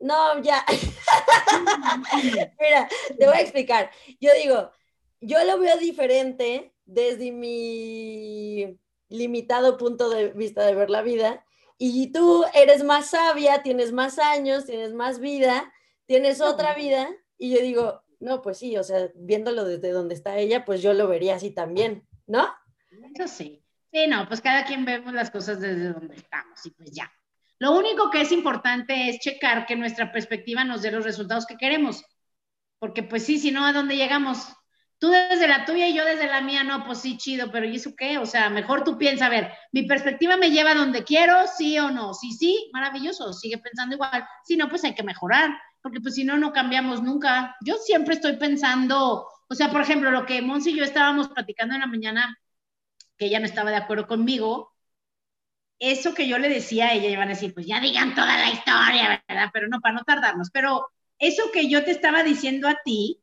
no, 0.00 0.42
ya. 0.42 0.64
Mira, 2.60 2.88
te 3.18 3.26
voy 3.26 3.36
a 3.36 3.40
explicar. 3.40 3.90
Yo 4.20 4.30
digo, 4.42 4.70
yo 5.20 5.42
lo 5.44 5.58
veo 5.58 5.76
diferente 5.78 6.75
desde 6.86 7.32
mi 7.32 8.78
limitado 9.08 9.76
punto 9.76 10.08
de 10.08 10.32
vista 10.32 10.64
de 10.64 10.74
ver 10.74 10.90
la 10.90 11.02
vida. 11.02 11.44
Y 11.78 12.10
tú 12.12 12.44
eres 12.54 12.82
más 12.84 13.10
sabia, 13.10 13.62
tienes 13.62 13.92
más 13.92 14.18
años, 14.18 14.64
tienes 14.64 14.94
más 14.94 15.20
vida, 15.20 15.72
tienes 16.06 16.40
otra 16.40 16.74
vida. 16.74 17.08
Y 17.36 17.54
yo 17.54 17.60
digo, 17.60 18.02
no, 18.18 18.40
pues 18.40 18.58
sí, 18.58 18.76
o 18.78 18.82
sea, 18.82 19.10
viéndolo 19.14 19.64
desde 19.64 19.90
donde 19.90 20.14
está 20.14 20.38
ella, 20.38 20.64
pues 20.64 20.80
yo 20.80 20.94
lo 20.94 21.06
vería 21.06 21.34
así 21.34 21.50
también, 21.50 22.06
¿no? 22.26 22.48
Eso 23.14 23.28
sí. 23.28 23.62
Sí, 23.92 24.06
no, 24.06 24.26
pues 24.26 24.40
cada 24.40 24.64
quien 24.64 24.84
vemos 24.84 25.12
las 25.12 25.30
cosas 25.30 25.60
desde 25.60 25.92
donde 25.92 26.16
estamos 26.16 26.64
y 26.64 26.70
pues 26.70 26.90
ya. 26.92 27.12
Lo 27.58 27.72
único 27.76 28.10
que 28.10 28.20
es 28.20 28.32
importante 28.32 29.08
es 29.08 29.18
checar 29.20 29.66
que 29.66 29.76
nuestra 29.76 30.12
perspectiva 30.12 30.64
nos 30.64 30.82
dé 30.82 30.90
los 30.90 31.04
resultados 31.04 31.46
que 31.46 31.56
queremos. 31.56 32.04
Porque 32.78 33.02
pues 33.02 33.24
sí, 33.24 33.38
si 33.38 33.50
no, 33.50 33.64
¿a 33.64 33.72
dónde 33.72 33.96
llegamos? 33.96 34.48
Tú 34.98 35.08
desde 35.10 35.46
la 35.46 35.64
tuya 35.66 35.88
y 35.88 35.94
yo 35.94 36.04
desde 36.06 36.26
la 36.26 36.40
mía, 36.40 36.64
no, 36.64 36.84
pues 36.84 36.98
sí, 37.00 37.18
chido, 37.18 37.50
pero 37.52 37.66
¿y 37.66 37.76
eso 37.76 37.94
qué? 37.96 38.16
O 38.18 38.24
sea, 38.26 38.48
mejor 38.48 38.82
tú 38.82 38.96
piensa, 38.96 39.26
a 39.26 39.28
ver, 39.28 39.52
mi 39.72 39.82
perspectiva 39.82 40.36
me 40.38 40.50
lleva 40.50 40.74
donde 40.74 41.04
quiero, 41.04 41.46
sí 41.48 41.78
o 41.78 41.90
no. 41.90 42.14
Sí, 42.14 42.32
sí, 42.32 42.70
maravilloso, 42.72 43.32
sigue 43.34 43.58
pensando 43.58 43.94
igual. 43.96 44.26
Si 44.44 44.56
no, 44.56 44.68
pues 44.70 44.84
hay 44.84 44.94
que 44.94 45.02
mejorar. 45.02 45.50
porque 45.82 46.00
pues 46.00 46.14
si 46.14 46.24
no, 46.24 46.36
no 46.38 46.52
cambiamos 46.52 47.02
nunca. 47.02 47.56
Yo 47.64 47.76
siempre 47.76 48.14
estoy 48.14 48.36
pensando, 48.38 49.28
o 49.48 49.54
sea, 49.54 49.70
por 49.70 49.82
ejemplo, 49.82 50.10
lo 50.10 50.26
que 50.26 50.42
Monse 50.42 50.70
y 50.70 50.76
yo 50.76 50.84
estábamos 50.84 51.28
platicando 51.28 51.74
en 51.74 51.80
la 51.82 51.86
mañana, 51.86 52.38
que 53.18 53.26
ella 53.26 53.40
no 53.40 53.46
estaba 53.46 53.70
de 53.70 53.76
acuerdo 53.76 54.06
conmigo, 54.08 54.74
eso 55.78 56.14
que 56.14 56.28
yo 56.28 56.38
le 56.38 56.48
decía 56.48 56.86
a 56.88 56.92
ella, 56.94 57.08
iban 57.10 57.28
a 57.28 57.32
decir, 57.32 57.52
pues 57.54 57.66
ya 57.66 57.80
digan 57.80 58.14
toda 58.14 58.36
la 58.38 58.50
historia, 58.50 59.22
¿verdad? 59.28 59.50
Pero 59.52 59.68
no, 59.68 59.80
para 59.80 59.94
no 59.94 60.04
tardarnos, 60.04 60.50
pero 60.50 60.88
eso 61.18 61.50
que 61.52 61.68
yo 61.68 61.84
te 61.84 61.90
estaba 61.90 62.22
diciendo 62.22 62.68
a 62.68 62.78
ti, 62.84 63.20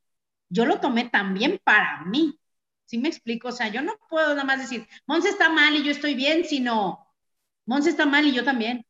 yo 0.54 0.66
lo 0.66 0.80
tomé 0.80 1.10
también 1.10 1.60
para 1.64 2.04
mí. 2.06 2.40
¿Sí 2.86 3.00
me 3.00 3.10
explico? 3.10 3.48
O 3.48 3.52
sea, 3.52 3.70
yo 3.70 3.82
no 3.82 3.94
puedo 4.08 4.30
nada 4.30 4.44
más 4.44 4.60
decir, 4.60 4.88
Monse 5.08 5.30
está 5.30 5.50
mal 5.50 5.76
y 5.76 5.84
yo 5.84 5.92
estoy 5.92 6.14
bien, 6.14 6.46
sino, 6.46 7.08
Monse 7.66 7.90
está 7.90 8.06
mal 8.06 8.28
y 8.28 8.34
yo 8.34 8.44
también. 8.44 8.86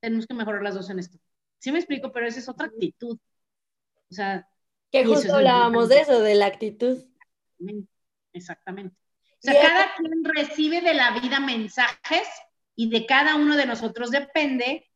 Tenemos 0.00 0.26
que 0.26 0.34
mejorar 0.34 0.62
las 0.62 0.74
dos 0.74 0.88
en 0.88 0.98
esto. 0.98 1.18
¿Sí 1.58 1.70
me 1.70 1.78
explico? 1.78 2.12
Pero 2.12 2.26
esa 2.26 2.38
es 2.38 2.48
otra 2.48 2.68
actitud. 2.68 3.18
O 4.10 4.14
sea... 4.14 4.48
Que 4.90 5.04
justo 5.04 5.34
hablábamos 5.34 5.88
de 5.90 6.00
eso, 6.00 6.20
de 6.20 6.34
la 6.34 6.46
actitud. 6.46 7.04
Exactamente. 8.32 8.96
O 9.32 9.38
sea, 9.40 9.60
cada 9.60 9.94
quien 9.96 10.24
recibe 10.24 10.80
de 10.80 10.94
la 10.94 11.10
vida 11.18 11.40
mensajes 11.40 12.26
y 12.74 12.88
de 12.88 13.04
cada 13.04 13.34
uno 13.34 13.56
de 13.56 13.66
nosotros 13.66 14.10
depende 14.10 14.88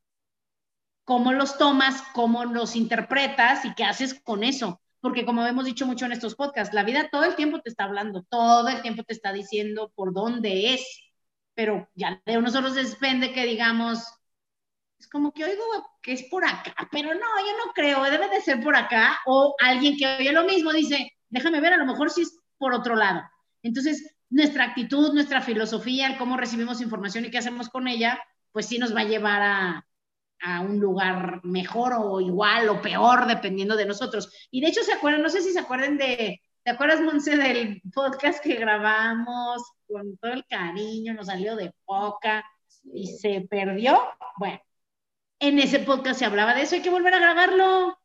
cómo 1.04 1.32
los 1.32 1.58
tomas, 1.58 2.02
cómo 2.14 2.44
los 2.44 2.76
interpretas 2.76 3.64
y 3.64 3.74
qué 3.74 3.84
haces 3.84 4.14
con 4.22 4.44
eso. 4.44 4.80
Porque 5.00 5.24
como 5.24 5.46
hemos 5.46 5.64
dicho 5.64 5.86
mucho 5.86 6.04
en 6.06 6.12
estos 6.12 6.34
podcasts, 6.34 6.74
la 6.74 6.82
vida 6.82 7.08
todo 7.10 7.24
el 7.24 7.36
tiempo 7.36 7.60
te 7.60 7.70
está 7.70 7.84
hablando, 7.84 8.22
todo 8.28 8.68
el 8.68 8.82
tiempo 8.82 9.02
te 9.04 9.14
está 9.14 9.32
diciendo 9.32 9.92
por 9.94 10.12
dónde 10.12 10.74
es, 10.74 11.12
pero 11.54 11.88
ya 11.94 12.20
de 12.24 12.40
nosotros 12.40 12.74
depende 12.74 13.32
que 13.32 13.46
digamos, 13.46 14.04
es 14.98 15.08
como 15.08 15.32
que 15.32 15.44
oigo 15.44 15.64
que 16.02 16.12
es 16.12 16.24
por 16.24 16.44
acá, 16.44 16.74
pero 16.92 17.14
no, 17.14 17.20
yo 17.20 17.64
no 17.64 17.72
creo, 17.74 18.02
debe 18.04 18.28
de 18.28 18.42
ser 18.42 18.62
por 18.62 18.76
acá, 18.76 19.18
o 19.26 19.54
alguien 19.60 19.96
que 19.96 20.06
oye 20.18 20.32
lo 20.32 20.44
mismo 20.44 20.72
dice, 20.72 21.12
déjame 21.28 21.60
ver, 21.60 21.72
a 21.72 21.78
lo 21.78 21.86
mejor 21.86 22.10
sí 22.10 22.22
es 22.22 22.38
por 22.58 22.74
otro 22.74 22.94
lado. 22.94 23.22
Entonces, 23.62 24.16
nuestra 24.28 24.64
actitud, 24.64 25.12
nuestra 25.14 25.40
filosofía, 25.40 26.18
cómo 26.18 26.36
recibimos 26.36 26.80
información 26.80 27.24
y 27.24 27.30
qué 27.30 27.38
hacemos 27.38 27.68
con 27.68 27.88
ella, 27.88 28.20
pues 28.52 28.66
sí 28.66 28.78
nos 28.78 28.94
va 28.94 29.00
a 29.00 29.04
llevar 29.04 29.42
a, 29.42 29.86
a 30.42 30.60
un 30.60 30.78
lugar 30.80 31.40
mejor 31.44 31.92
o 31.96 32.20
igual 32.20 32.68
o 32.68 32.80
peor, 32.80 33.26
dependiendo 33.26 33.76
de 33.76 33.86
nosotros. 33.86 34.32
Y 34.50 34.60
de 34.60 34.68
hecho, 34.68 34.82
¿se 34.82 34.92
acuerdan? 34.92 35.22
No 35.22 35.28
sé 35.28 35.42
si 35.42 35.52
se 35.52 35.60
acuerdan 35.60 35.98
de, 35.98 36.40
¿te 36.62 36.70
acuerdas, 36.70 37.00
Monse, 37.00 37.36
del 37.36 37.82
podcast 37.92 38.42
que 38.42 38.54
grabamos 38.54 39.62
con 39.86 40.16
todo 40.18 40.32
el 40.32 40.44
cariño, 40.46 41.14
nos 41.14 41.26
salió 41.26 41.56
de 41.56 41.72
poca 41.84 42.44
y 42.92 43.06
se 43.06 43.42
perdió? 43.42 44.00
Bueno, 44.38 44.60
en 45.38 45.58
ese 45.58 45.80
podcast 45.80 46.18
se 46.18 46.24
hablaba 46.24 46.54
de 46.54 46.62
eso, 46.62 46.74
hay 46.74 46.82
que 46.82 46.90
volver 46.90 47.14
a 47.14 47.20
grabarlo. 47.20 47.96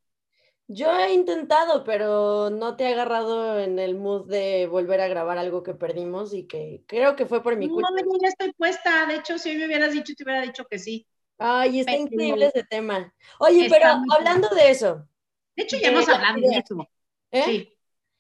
Yo 0.67 0.97
he 0.97 1.13
intentado, 1.13 1.83
pero 1.83 2.49
no 2.49 2.75
te 2.75 2.85
he 2.85 2.93
agarrado 2.93 3.59
en 3.59 3.77
el 3.77 3.95
mood 3.95 4.27
de 4.27 4.65
volver 4.65 4.99
a 4.99 5.07
grabar 5.07 5.37
algo 5.37 5.61
que 5.61 5.75
perdimos 5.75 6.33
y 6.33 6.47
que 6.47 6.81
creo 6.87 7.15
que 7.15 7.27
fue 7.27 7.43
por 7.43 7.55
mi 7.55 7.69
culpa. 7.69 7.89
No, 7.91 8.17
ya 8.19 8.29
estoy 8.29 8.51
puesta. 8.53 9.05
De 9.05 9.17
hecho, 9.17 9.37
si 9.37 9.51
hoy 9.51 9.57
me 9.57 9.67
hubieras 9.67 9.91
dicho, 9.93 10.13
te 10.17 10.23
hubiera 10.23 10.41
dicho 10.41 10.65
que 10.65 10.79
sí. 10.79 11.05
Ay, 11.37 11.79
está 11.81 11.95
increíble 11.95 12.47
ese 12.47 12.63
tema. 12.63 13.13
Oye, 13.39 13.67
pero 13.69 13.87
hablando 14.11 14.49
de 14.49 14.69
eso. 14.69 15.07
De 15.55 15.63
hecho, 15.63 15.77
ya 15.77 15.89
hemos 15.89 16.07
hablado 16.07 16.39
de 16.39 16.57
eso. 16.57 16.87
¿Eh? 17.31 17.43
Sí. 17.43 17.71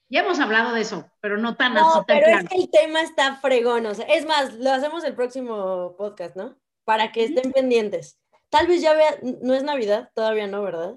Ya 0.07 0.21
hemos 0.21 0.39
hablado 0.39 0.73
de 0.73 0.81
eso, 0.81 1.09
pero 1.19 1.37
no 1.37 1.55
tan 1.55 1.73
no, 1.73 2.03
pero 2.05 2.27
es 2.27 2.47
que 2.47 2.57
el 2.57 2.69
tema 2.69 3.01
está 3.01 3.37
fregón. 3.37 3.87
O 3.87 3.95
sea, 3.95 4.05
es 4.05 4.25
más, 4.25 4.53
lo 4.53 4.71
hacemos 4.71 5.03
el 5.03 5.15
próximo 5.15 5.95
podcast, 5.97 6.35
¿no? 6.35 6.57
Para 6.83 7.11
que 7.11 7.23
estén 7.23 7.51
pendientes. 7.51 8.19
Tal 8.49 8.67
vez 8.67 8.81
ya 8.81 8.93
vea, 8.93 9.17
no 9.41 9.55
es 9.55 9.63
Navidad, 9.63 10.11
todavía 10.13 10.45
no, 10.45 10.61
¿verdad? 10.61 10.95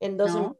En 0.00 0.18
dos 0.18 0.34
no. 0.34 0.56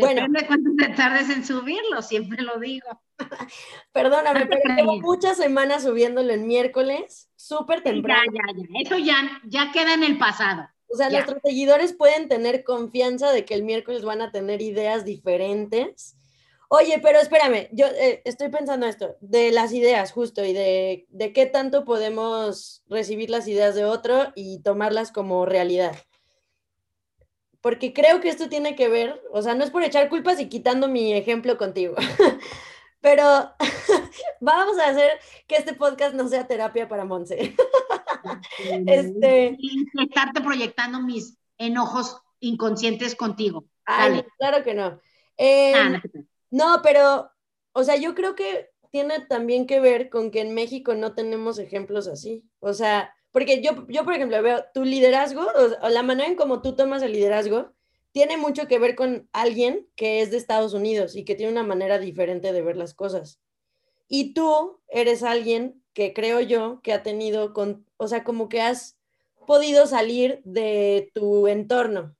Bueno. 0.00 0.22
Depende 0.22 0.46
cuánto 0.46 0.70
te 0.76 0.88
tardes 0.94 1.30
en 1.30 1.44
subirlo, 1.44 2.02
siempre 2.02 2.42
lo 2.42 2.58
digo. 2.58 2.86
Perdóname, 3.92 4.46
pero 4.46 4.74
llevo 4.76 5.00
muchas 5.00 5.36
semanas 5.36 5.82
subiéndolo 5.82 6.32
el 6.32 6.40
miércoles, 6.40 7.30
súper 7.36 7.82
temprano. 7.82 8.32
Ya, 8.32 8.52
ya, 8.54 8.62
ya. 8.62 8.80
Eso 8.80 8.98
ya, 8.98 9.40
ya 9.44 9.72
queda 9.72 9.94
en 9.94 10.04
el 10.04 10.18
pasado. 10.18 10.68
O 10.88 10.96
sea, 10.96 11.08
nuestros 11.08 11.40
seguidores 11.44 11.92
pueden 11.92 12.28
tener 12.28 12.64
confianza 12.64 13.30
de 13.30 13.44
que 13.44 13.54
el 13.54 13.62
miércoles 13.62 14.02
van 14.02 14.22
a 14.22 14.32
tener 14.32 14.60
ideas 14.60 15.04
diferentes. 15.04 16.16
Oye, 16.68 17.00
pero 17.02 17.20
espérame, 17.20 17.68
yo 17.72 17.86
eh, 17.86 18.22
estoy 18.24 18.48
pensando 18.48 18.86
esto, 18.86 19.16
de 19.20 19.52
las 19.52 19.72
ideas 19.72 20.12
justo 20.12 20.44
y 20.44 20.52
de, 20.52 21.06
de 21.10 21.32
qué 21.32 21.46
tanto 21.46 21.84
podemos 21.84 22.82
recibir 22.88 23.30
las 23.30 23.46
ideas 23.46 23.74
de 23.74 23.84
otro 23.84 24.32
y 24.34 24.62
tomarlas 24.62 25.12
como 25.12 25.46
realidad 25.46 25.96
porque 27.60 27.92
creo 27.92 28.20
que 28.20 28.28
esto 28.28 28.48
tiene 28.48 28.74
que 28.74 28.88
ver, 28.88 29.20
o 29.32 29.42
sea, 29.42 29.54
no 29.54 29.64
es 29.64 29.70
por 29.70 29.82
echar 29.82 30.08
culpas 30.08 30.40
y 30.40 30.48
quitando 30.48 30.88
mi 30.88 31.12
ejemplo 31.12 31.58
contigo, 31.58 31.94
pero 33.00 33.24
vamos 34.40 34.78
a 34.78 34.88
hacer 34.88 35.18
que 35.46 35.56
este 35.56 35.74
podcast 35.74 36.14
no 36.14 36.28
sea 36.28 36.46
terapia 36.46 36.88
para 36.88 37.04
Monse. 37.04 37.54
este... 38.86 39.56
estarte 40.02 40.40
proyectando 40.40 41.00
mis 41.00 41.36
enojos 41.58 42.20
inconscientes 42.40 43.14
contigo. 43.14 43.64
Ay, 43.84 44.24
claro 44.38 44.62
que 44.64 44.74
no. 44.74 45.00
Em, 45.36 45.94
ah, 45.96 46.02
no, 46.50 46.80
pero, 46.82 47.30
o 47.72 47.84
sea, 47.84 47.96
yo 47.96 48.14
creo 48.14 48.34
que 48.34 48.70
tiene 48.90 49.20
también 49.20 49.66
que 49.66 49.80
ver 49.80 50.10
con 50.10 50.30
que 50.30 50.40
en 50.40 50.54
México 50.54 50.94
no 50.94 51.14
tenemos 51.14 51.58
ejemplos 51.58 52.08
así. 52.08 52.44
O 52.58 52.72
sea, 52.72 53.14
porque 53.32 53.62
yo, 53.62 53.86
yo, 53.88 54.04
por 54.04 54.14
ejemplo, 54.14 54.42
veo 54.42 54.64
tu 54.74 54.84
liderazgo, 54.84 55.46
o, 55.82 55.88
la 55.88 56.02
manera 56.02 56.28
en 56.28 56.36
cómo 56.36 56.62
tú 56.62 56.74
tomas 56.74 57.02
el 57.02 57.12
liderazgo, 57.12 57.72
tiene 58.12 58.36
mucho 58.36 58.66
que 58.66 58.78
ver 58.78 58.96
con 58.96 59.28
alguien 59.32 59.88
que 59.94 60.20
es 60.20 60.30
de 60.30 60.36
Estados 60.36 60.74
Unidos 60.74 61.14
y 61.14 61.24
que 61.24 61.36
tiene 61.36 61.52
una 61.52 61.62
manera 61.62 61.98
diferente 61.98 62.52
de 62.52 62.62
ver 62.62 62.76
las 62.76 62.92
cosas. 62.92 63.40
Y 64.08 64.34
tú 64.34 64.80
eres 64.88 65.22
alguien 65.22 65.80
que 65.92 66.12
creo 66.12 66.40
yo 66.40 66.80
que 66.82 66.92
ha 66.92 67.04
tenido, 67.04 67.52
con, 67.52 67.86
o 67.96 68.08
sea, 68.08 68.24
como 68.24 68.48
que 68.48 68.60
has 68.60 68.98
podido 69.46 69.86
salir 69.86 70.40
de 70.44 71.12
tu 71.14 71.46
entorno. 71.46 72.16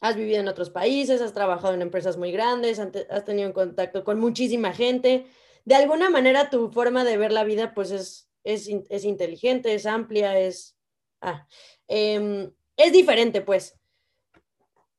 Has 0.00 0.14
vivido 0.14 0.38
en 0.38 0.46
otros 0.46 0.70
países, 0.70 1.20
has 1.20 1.32
trabajado 1.32 1.74
en 1.74 1.82
empresas 1.82 2.16
muy 2.16 2.30
grandes, 2.30 2.78
has 2.78 3.24
tenido 3.24 3.52
contacto 3.52 4.04
con 4.04 4.20
muchísima 4.20 4.72
gente. 4.72 5.26
De 5.64 5.74
alguna 5.74 6.08
manera 6.10 6.50
tu 6.50 6.70
forma 6.70 7.02
de 7.02 7.16
ver 7.16 7.32
la 7.32 7.42
vida 7.42 7.74
pues 7.74 7.90
es 7.90 8.27
es, 8.52 9.04
inteligente, 9.04 9.74
es 9.74 9.86
amplia, 9.86 10.38
es... 10.38 10.76
Ah, 11.20 11.46
em, 11.86 12.50
es 12.76 12.92
diferente, 12.92 13.40
pues. 13.40 13.78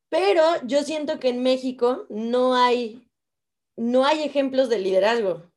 Pero 0.10 0.44
yo 0.66 0.84
siento 0.84 1.20
que 1.20 1.30
en 1.30 1.42
México 1.42 2.06
no 2.10 2.56
hay, 2.56 3.08
no 3.76 4.06
hay 4.06 4.24
ejemplos 4.24 4.70
de 4.70 4.80
liderazgo. 4.80 5.52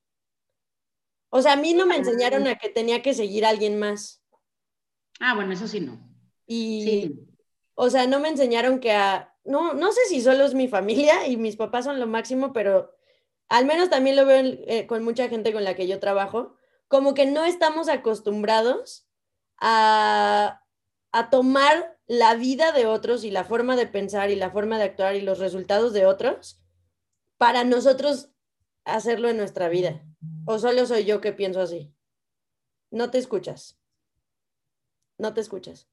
O 1.30 1.42
sea, 1.42 1.54
a 1.54 1.56
mí 1.56 1.74
no 1.74 1.86
me 1.86 1.96
enseñaron 1.96 2.46
a 2.46 2.58
que 2.58 2.68
tenía 2.68 3.02
que 3.02 3.14
seguir 3.14 3.44
a 3.44 3.48
alguien 3.48 3.78
más. 3.78 4.22
Ah, 5.18 5.34
bueno, 5.34 5.52
eso 5.52 5.66
sí 5.66 5.80
no. 5.80 5.98
Y, 6.46 7.12
o 7.74 7.88
sea, 7.90 8.06
no 8.06 8.20
me 8.20 8.28
enseñaron 8.28 8.80
que 8.80 8.92
a, 8.92 9.34
no, 9.44 9.72
no 9.74 9.92
sé 9.92 10.00
si 10.08 10.20
solo 10.20 10.44
es 10.44 10.54
mi 10.54 10.68
familia 10.68 11.26
y 11.26 11.36
mis 11.36 11.56
papás 11.56 11.86
son 11.86 11.98
lo 11.98 12.06
máximo, 12.06 12.52
pero 12.52 12.94
al 13.48 13.66
menos 13.66 13.90
también 13.90 14.16
lo 14.16 14.26
veo 14.26 14.42
eh, 14.66 14.86
con 14.86 15.02
mucha 15.02 15.28
gente 15.28 15.52
con 15.52 15.64
la 15.64 15.74
que 15.74 15.88
yo 15.88 15.98
trabajo, 15.98 16.56
como 16.92 17.14
que 17.14 17.24
no 17.24 17.46
estamos 17.46 17.88
acostumbrados 17.88 19.08
a, 19.58 20.62
tomar 21.30 21.98
la 22.06 22.34
vida 22.34 22.70
de 22.72 22.84
otros 22.84 23.24
y 23.24 23.30
la 23.30 23.44
forma 23.44 23.76
de 23.76 23.86
pensar 23.86 24.30
y 24.30 24.36
la 24.36 24.50
forma 24.50 24.76
de 24.76 24.84
actuar 24.84 25.16
y 25.16 25.22
los 25.22 25.38
resultados 25.38 25.94
de 25.94 26.04
otros 26.04 26.62
para 27.38 27.64
nosotros 27.64 28.28
hacerlo 28.84 29.30
en 29.30 29.38
nuestra 29.38 29.70
vida. 29.70 30.04
¿O 30.44 30.58
solo 30.58 30.84
soy 30.84 31.06
yo 31.06 31.22
que 31.22 31.32
pienso 31.32 31.62
así? 31.62 31.94
No 32.90 33.10
te 33.10 33.16
escuchas. 33.16 33.80
No 35.16 35.32
te 35.32 35.40
escuchas. 35.40 35.88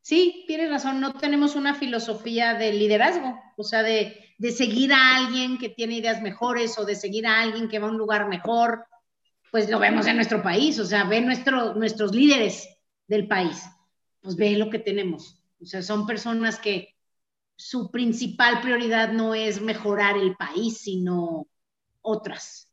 Sí, 0.00 0.44
tienes 0.46 0.70
razón, 0.70 1.02
no 1.02 1.18
tenemos 1.18 1.54
una 1.54 1.74
filosofía 1.74 2.54
de 2.54 2.72
liderazgo, 2.72 3.38
o 3.58 3.62
sea, 3.62 3.82
de, 3.82 4.31
seguir 4.50 4.92
a 4.92 5.16
alguien 5.16 5.58
que 5.58 5.68
tiene 5.68 5.98
ideas 5.98 6.20
mejores 6.20 6.76
o 6.78 6.84
de 6.84 6.96
seguir 6.96 7.26
a 7.26 7.40
alguien 7.40 7.68
que 7.68 7.78
va 7.78 7.86
a 7.86 7.90
un 7.90 7.98
lugar 7.98 8.28
mejor, 8.28 8.86
pues 9.52 9.70
lo 9.70 9.78
vemos 9.78 10.06
en 10.06 10.16
nuestro 10.16 10.42
país, 10.42 10.78
o 10.78 10.84
sea, 10.84 11.04
ve 11.04 11.20
nuestro, 11.20 11.74
nuestros 11.74 12.14
líderes 12.14 12.68
del 13.06 13.28
país, 13.28 13.62
pues 14.20 14.34
ve 14.34 14.56
lo 14.56 14.70
que 14.70 14.78
tenemos, 14.78 15.40
o 15.60 15.66
sea, 15.66 15.82
son 15.82 16.06
personas 16.06 16.58
que 16.58 16.96
su 17.54 17.90
principal 17.90 18.60
prioridad 18.60 19.12
no 19.12 19.34
es 19.34 19.60
mejorar 19.60 20.16
el 20.16 20.34
país, 20.34 20.78
sino 20.78 21.46
otras, 22.00 22.68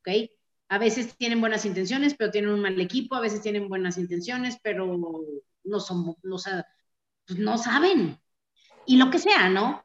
¿ok? 0.00 0.30
A 0.68 0.78
veces 0.78 1.16
tienen 1.16 1.40
buenas 1.40 1.64
intenciones, 1.66 2.14
pero 2.14 2.30
tienen 2.30 2.50
un 2.50 2.60
mal 2.60 2.80
equipo, 2.80 3.14
a 3.14 3.20
veces 3.20 3.42
tienen 3.42 3.68
buenas 3.68 3.98
intenciones, 3.98 4.58
pero 4.62 4.98
no 5.64 5.80
son, 5.80 6.16
pues 6.16 7.38
no 7.38 7.58
saben. 7.58 8.18
Y 8.86 8.96
lo 8.96 9.10
que 9.10 9.18
sea, 9.18 9.50
¿no? 9.50 9.84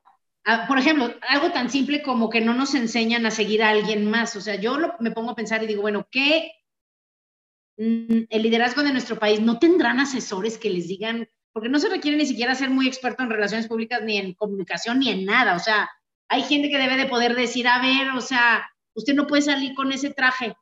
Ah, 0.50 0.66
por 0.66 0.80
ejemplo, 0.80 1.14
algo 1.28 1.52
tan 1.52 1.70
simple 1.70 2.02
como 2.02 2.30
que 2.30 2.40
no 2.40 2.54
nos 2.54 2.74
enseñan 2.74 3.26
a 3.26 3.32
seguir 3.32 3.62
a 3.62 3.70
alguien 3.70 4.10
más. 4.10 4.34
O 4.38 4.40
sea, 4.40 4.56
yo 4.56 4.78
me 5.02 5.12
pongo 5.12 5.32
a 5.32 5.36
pensar 5.36 5.62
y 5.62 5.68
digo, 5.68 5.82
bueno, 5.82 6.08
¿qué? 6.10 6.54
Mm, 7.78 8.28
el 8.30 8.44
liderazgo 8.44 8.82
de 8.82 8.94
nuestro 8.94 9.20
país 9.20 9.42
no 9.42 9.60
tendrán 9.60 10.00
asesores 10.00 10.58
que 10.58 10.70
les 10.70 10.88
digan, 10.88 11.28
porque 11.52 11.68
no 11.68 11.80
se 11.80 11.90
requiere 11.90 12.16
ni 12.16 12.26
siquiera 12.26 12.56
ser 12.56 12.70
muy 12.70 12.88
experto 12.88 13.24
en 13.24 13.30
relaciones 13.30 13.68
públicas, 13.68 14.02
ni 14.04 14.18
en 14.18 14.36
comunicación, 14.36 15.00
ni 15.00 15.10
en 15.10 15.26
nada. 15.26 15.54
O 15.58 15.60
sea, 15.60 15.90
hay 16.30 16.44
gente 16.44 16.70
que 16.70 16.78
debe 16.78 16.96
de 16.96 17.08
poder 17.08 17.36
decir, 17.36 17.68
a 17.68 17.82
ver, 17.82 18.12
o 18.12 18.22
sea, 18.22 18.72
usted 18.96 19.16
no 19.16 19.28
puede 19.28 19.42
salir 19.42 19.76
con 19.76 19.92
ese 19.92 20.12
traje. 20.12 20.56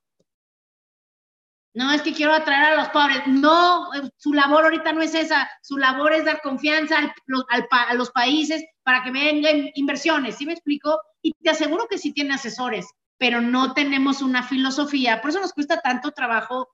No, 1.75 1.91
es 1.91 2.01
que 2.01 2.13
quiero 2.13 2.33
atraer 2.33 2.73
a 2.73 2.75
los 2.77 2.89
pobres. 2.89 3.21
No, 3.27 3.89
su 4.15 4.33
labor 4.33 4.63
ahorita 4.63 4.93
no 4.93 5.01
es 5.01 5.13
esa. 5.13 5.49
Su 5.61 5.77
labor 5.77 6.13
es 6.13 6.23
dar 6.23 6.41
confianza 6.41 6.95
a 6.99 7.93
los 7.93 8.11
países 8.11 8.63
para 8.83 9.03
que 9.03 9.11
vengan 9.11 9.69
inversiones. 9.75 10.37
¿Sí 10.37 10.45
me 10.45 10.53
explico? 10.53 10.97
Y 11.21 11.33
te 11.33 11.49
aseguro 11.49 11.87
que 11.89 11.97
sí 11.97 12.13
tiene 12.13 12.33
asesores, 12.33 12.87
pero 13.17 13.41
no 13.41 13.73
tenemos 13.73 14.21
una 14.21 14.41
filosofía. 14.41 15.19
Por 15.19 15.31
eso 15.31 15.41
nos 15.41 15.51
cuesta 15.51 15.81
tanto 15.81 16.11
trabajo 16.11 16.69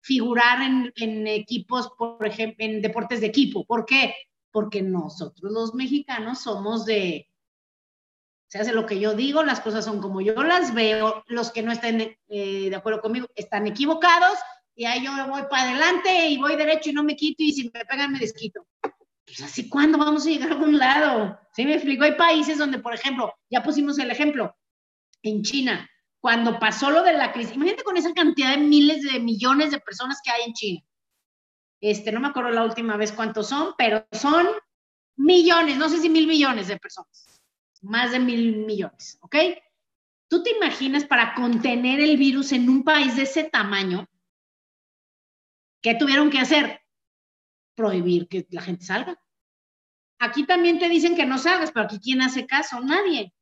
figurar 0.00 0.62
en, 0.62 1.26
equipos, 1.26 1.90
por 1.98 2.26
ejemplo, 2.26 2.64
en 2.64 2.80
deportes 2.80 3.20
de 3.20 3.26
equipo. 3.26 3.66
¿Por 3.66 3.84
qué? 3.84 4.14
Porque 4.50 4.80
nosotros 4.80 5.52
los 5.52 5.74
mexicanos 5.74 6.40
somos 6.40 6.86
de, 6.86 7.28
se 8.48 8.58
hace 8.58 8.72
lo 8.72 8.86
que 8.86 9.00
yo 9.00 9.14
digo, 9.14 9.42
las 9.42 9.60
cosas 9.60 9.84
son 9.84 10.00
como 10.00 10.20
yo 10.20 10.42
las 10.42 10.72
veo, 10.74 11.24
los 11.26 11.50
que 11.50 11.62
no 11.62 11.72
estén 11.72 12.16
eh, 12.28 12.70
de 12.70 12.76
acuerdo 12.76 13.00
conmigo 13.00 13.26
están 13.34 13.66
equivocados 13.66 14.38
y 14.74 14.84
ahí 14.84 15.04
yo 15.04 15.10
voy 15.28 15.42
para 15.50 15.70
adelante 15.70 16.28
y 16.28 16.38
voy 16.38 16.54
derecho 16.56 16.90
y 16.90 16.92
no 16.92 17.02
me 17.02 17.16
quito 17.16 17.42
y 17.42 17.52
si 17.52 17.70
me 17.72 17.84
pegan 17.84 18.12
me 18.12 18.18
desquito. 18.18 18.66
Pues 19.24 19.40
así, 19.42 19.68
¿cuándo 19.68 19.98
vamos 19.98 20.26
a 20.26 20.30
llegar 20.30 20.50
a 20.50 20.52
algún 20.52 20.78
lado? 20.78 21.38
¿Sí 21.52 21.64
me 21.64 21.74
explico? 21.74 22.04
Hay 22.04 22.14
países 22.14 22.58
donde, 22.58 22.78
por 22.78 22.94
ejemplo, 22.94 23.34
ya 23.50 23.62
pusimos 23.62 23.98
el 23.98 24.10
ejemplo, 24.10 24.54
en 25.22 25.42
China, 25.42 25.88
cuando 26.20 26.58
pasó 26.58 26.90
lo 26.90 27.02
de 27.02 27.12
la 27.12 27.32
crisis, 27.32 27.54
imagínate 27.54 27.82
con 27.82 27.96
esa 27.96 28.12
cantidad 28.12 28.50
de 28.50 28.58
miles 28.58 29.02
de 29.02 29.18
millones 29.18 29.70
de 29.70 29.80
personas 29.80 30.20
que 30.24 30.30
hay 30.30 30.42
en 30.46 30.52
China. 30.52 30.80
Este, 31.80 32.12
no 32.12 32.20
me 32.20 32.28
acuerdo 32.28 32.50
la 32.50 32.64
última 32.64 32.96
vez 32.96 33.12
cuántos 33.12 33.48
son, 33.48 33.74
pero 33.76 34.06
son 34.12 34.46
millones, 35.16 35.76
no 35.76 35.88
sé 35.88 35.98
si 35.98 36.08
mil 36.08 36.26
millones 36.26 36.68
de 36.68 36.78
personas, 36.78 37.25
más 37.86 38.12
de 38.12 38.20
mil 38.20 38.64
millones, 38.66 39.18
¿ok? 39.22 39.36
¿Tú 40.28 40.42
te 40.42 40.50
imaginas 40.50 41.04
para 41.04 41.34
contener 41.34 42.00
el 42.00 42.16
virus 42.16 42.52
en 42.52 42.68
un 42.68 42.82
país 42.82 43.16
de 43.16 43.22
ese 43.22 43.44
tamaño? 43.44 44.08
¿Qué 45.82 45.94
tuvieron 45.94 46.30
que 46.30 46.40
hacer? 46.40 46.80
Prohibir 47.74 48.28
que 48.28 48.46
la 48.50 48.62
gente 48.62 48.84
salga. 48.84 49.20
Aquí 50.18 50.44
también 50.44 50.78
te 50.78 50.88
dicen 50.88 51.14
que 51.14 51.26
no 51.26 51.38
salgas, 51.38 51.70
pero 51.70 51.86
aquí 51.86 52.00
¿quién 52.00 52.22
hace 52.22 52.46
caso? 52.46 52.80
Nadie 52.80 53.32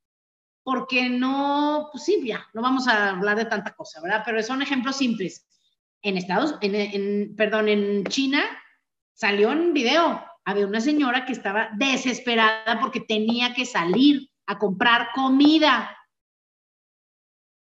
porque 0.64 1.10
no, 1.10 1.90
pues 1.92 2.04
sí, 2.04 2.20
ya, 2.24 2.48
no 2.54 2.62
vamos 2.62 2.88
a 2.88 3.10
hablar 3.10 3.36
de 3.36 3.44
tanta 3.44 3.74
cosa, 3.74 4.00
¿verdad? 4.00 4.22
Pero 4.24 4.42
son 4.42 4.62
ejemplos 4.62 4.96
simples. 4.96 5.46
En 6.02 6.16
Estados, 6.16 6.56
en, 6.62 7.36
perdón, 7.36 7.68
en 7.68 8.04
China 8.04 8.42
salió 9.12 9.50
un 9.50 9.72
video, 9.72 10.24
había 10.44 10.66
una 10.66 10.80
señora 10.80 11.24
que 11.26 11.32
estaba 11.32 11.70
desesperada 11.76 12.80
porque 12.80 13.00
tenía 13.00 13.54
que 13.54 13.66
salir 13.66 14.30
a 14.46 14.58
comprar 14.58 15.08
comida. 15.14 15.96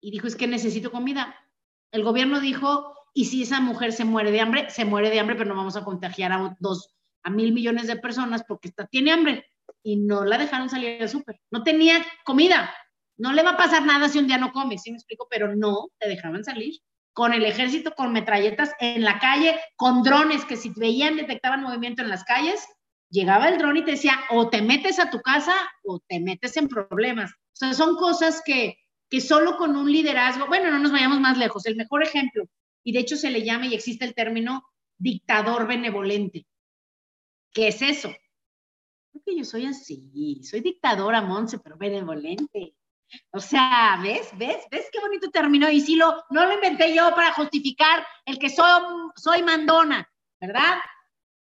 Y 0.02 0.12
dijo, 0.12 0.28
es 0.28 0.36
que 0.36 0.48
necesito 0.48 0.92
comida. 0.92 1.36
El 1.92 2.04
gobierno 2.04 2.39
dijo, 2.39 2.96
y 3.13 3.26
si 3.26 3.44
esa 3.44 3.60
mujer 3.60 3.92
se 3.92 4.06
muere 4.06 4.32
de 4.32 4.42
hambre, 4.42 4.70
se 4.70 4.86
muere 4.86 5.10
de 5.10 5.20
hambre, 5.20 5.36
pero 5.36 5.50
no 5.50 5.56
vamos 5.56 5.76
a 5.76 5.84
contagiar 5.84 6.32
a 6.32 6.56
dos, 6.60 6.96
a 7.24 7.30
mil 7.30 7.52
millones 7.54 7.88
de 7.88 7.98
personas 7.98 8.44
porque 8.48 8.70
está, 8.70 8.88
tiene 8.88 9.12
hambre. 9.12 9.46
Y 9.84 9.98
no 9.98 10.26
la 10.26 10.38
dejaron 10.38 10.70
salir 10.70 11.02
al 11.02 11.10
súper. 11.10 11.39
No 11.52 11.63
tenía 11.63 12.06
comida. 12.24 12.74
No 13.18 13.34
le 13.34 13.44
va 13.44 13.52
a 13.52 13.58
pasar 13.58 13.86
nada 13.86 14.08
si 14.08 14.20
un 14.20 14.28
día 14.28 14.38
no 14.38 14.54
come, 14.54 14.78
¿sí 14.78 14.92
me 14.92 14.98
explico? 14.98 15.28
Pero 15.30 15.56
no, 15.56 15.89
te 16.00 16.08
dejaban 16.08 16.44
salir 16.44 16.80
con 17.13 17.34
el 17.34 17.44
ejército, 17.44 17.94
con 17.96 18.13
metralletas 18.13 18.72
en 18.80 19.04
la 19.04 19.20
calle, 19.20 19.60
con 19.76 20.04
drones 20.04 20.46
que 20.46 20.56
si 20.56 20.72
veían 20.76 21.18
detectaban 21.18 21.62
movimiento 21.62 22.02
en 22.02 22.08
las 22.08 22.24
calles, 22.24 22.65
llegaba 23.10 23.50
el 23.50 23.58
dron 23.58 23.78
y 23.78 23.84
te 23.84 23.91
decía, 23.91 24.19
o 24.30 24.50
te 24.50 24.62
metes 24.62 25.00
a 25.00 25.10
tu 25.10 25.22
casa 25.22 25.54
o 25.84 26.00
te 26.00 26.19
metes 26.19 26.58
en 26.58 26.67
problemas. 26.67 27.32
O 27.32 27.56
sea, 27.56 27.74
son 27.74 27.95
cosas 27.95 28.41
que, 28.45 28.78
que 29.10 29.22
solo 29.22 29.58
con 29.58 29.76
un 29.76 29.91
liderazgo, 29.91 30.48
bueno, 30.48 30.72
no 30.72 30.80
nos 30.80 30.91
vayamos 30.91 31.19
más 31.19 31.38
lejos, 31.38 31.65
el 31.65 31.76
mejor 31.76 32.04
ejemplo, 32.04 32.45
y 32.84 32.93
de 32.93 33.00
hecho 33.00 33.15
se 33.17 33.32
le 33.32 33.43
llama 33.43 33.67
y 33.67 33.74
existe 33.74 34.06
el 34.06 34.13
término 34.13 34.63
dictador 34.98 35.67
benevolente. 35.67 36.45
¿Qué 37.52 37.69
es 37.69 37.82
eso? 37.82 38.13
Porque 39.12 39.36
yo 39.36 39.43
soy 39.43 39.65
así, 39.65 40.41
soy 40.43 40.62
dictadora, 40.62 41.22
Monse, 41.22 41.60
pero 41.60 41.78
benevolente. 41.78 42.76
O 43.32 43.39
sea, 43.39 44.00
¿ves? 44.04 44.30
¿Ves? 44.38 44.67
¿Ves 44.69 44.88
qué 44.91 45.00
bonito 45.00 45.32
terminó? 45.32 45.69
Y 45.69 45.82
si 45.82 45.95
lo, 45.95 46.24
no 46.30 46.45
lo 46.45 46.54
inventé 46.54 46.93
yo 46.93 47.10
para 47.15 47.34
justificar 47.34 48.06
el 48.26 48.38
que 48.38 48.50
soy, 48.50 48.84
soy 49.15 49.41
mandona, 49.41 50.08
¿verdad? 50.39 50.78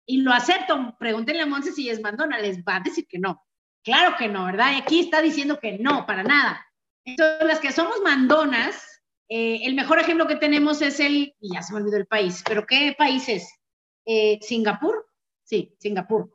Y 0.07 0.23
lo 0.23 0.33
acepto. 0.33 0.97
Pregúntenle 0.99 1.43
a 1.43 1.47
Monse 1.47 1.73
si 1.73 1.89
es 1.89 2.01
mandona, 2.01 2.39
les 2.39 2.59
va 2.59 2.77
a 2.77 2.81
decir 2.81 3.07
que 3.09 3.19
no. 3.19 3.43
Claro 3.83 4.17
que 4.17 4.29
no, 4.29 4.47
¿verdad? 4.47 4.73
Y 4.73 4.81
aquí 4.81 5.01
está 5.01 5.21
diciendo 5.21 5.59
que 5.61 5.79
no, 5.79 6.07
para 6.07 6.23
nada. 6.23 6.67
Entonces, 7.05 7.47
las 7.47 7.61
que 7.61 7.73
somos 7.73 8.01
mandonas, 8.03 9.03
eh, 9.29 9.61
el 9.65 9.75
mejor 9.75 9.99
ejemplo 9.99 10.27
que 10.27 10.37
tenemos 10.37 10.81
es 10.83 11.01
el, 11.01 11.35
y 11.39 11.55
ya 11.55 11.63
se 11.63 11.73
me 11.73 11.81
olvidó 11.81 11.99
el 11.99 12.07
país, 12.07 12.43
pero 12.47 12.67
¿qué 12.67 12.95
país 12.97 13.29
es? 13.29 13.49
Eh, 14.07 14.39
¿Singapur? 14.41 15.07
Sí, 15.43 15.75
Singapur 15.79 16.31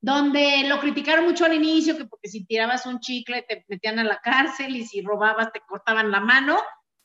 donde 0.00 0.64
lo 0.66 0.80
criticaron 0.80 1.26
mucho 1.26 1.44
al 1.44 1.54
inicio, 1.54 1.96
que 1.96 2.06
porque 2.06 2.28
si 2.28 2.44
tirabas 2.44 2.86
un 2.86 3.00
chicle 3.00 3.42
te 3.42 3.64
metían 3.68 3.98
a 3.98 4.04
la 4.04 4.18
cárcel 4.18 4.74
y 4.76 4.86
si 4.86 5.02
robabas 5.02 5.52
te 5.52 5.60
cortaban 5.60 6.10
la 6.10 6.20
mano, 6.20 6.58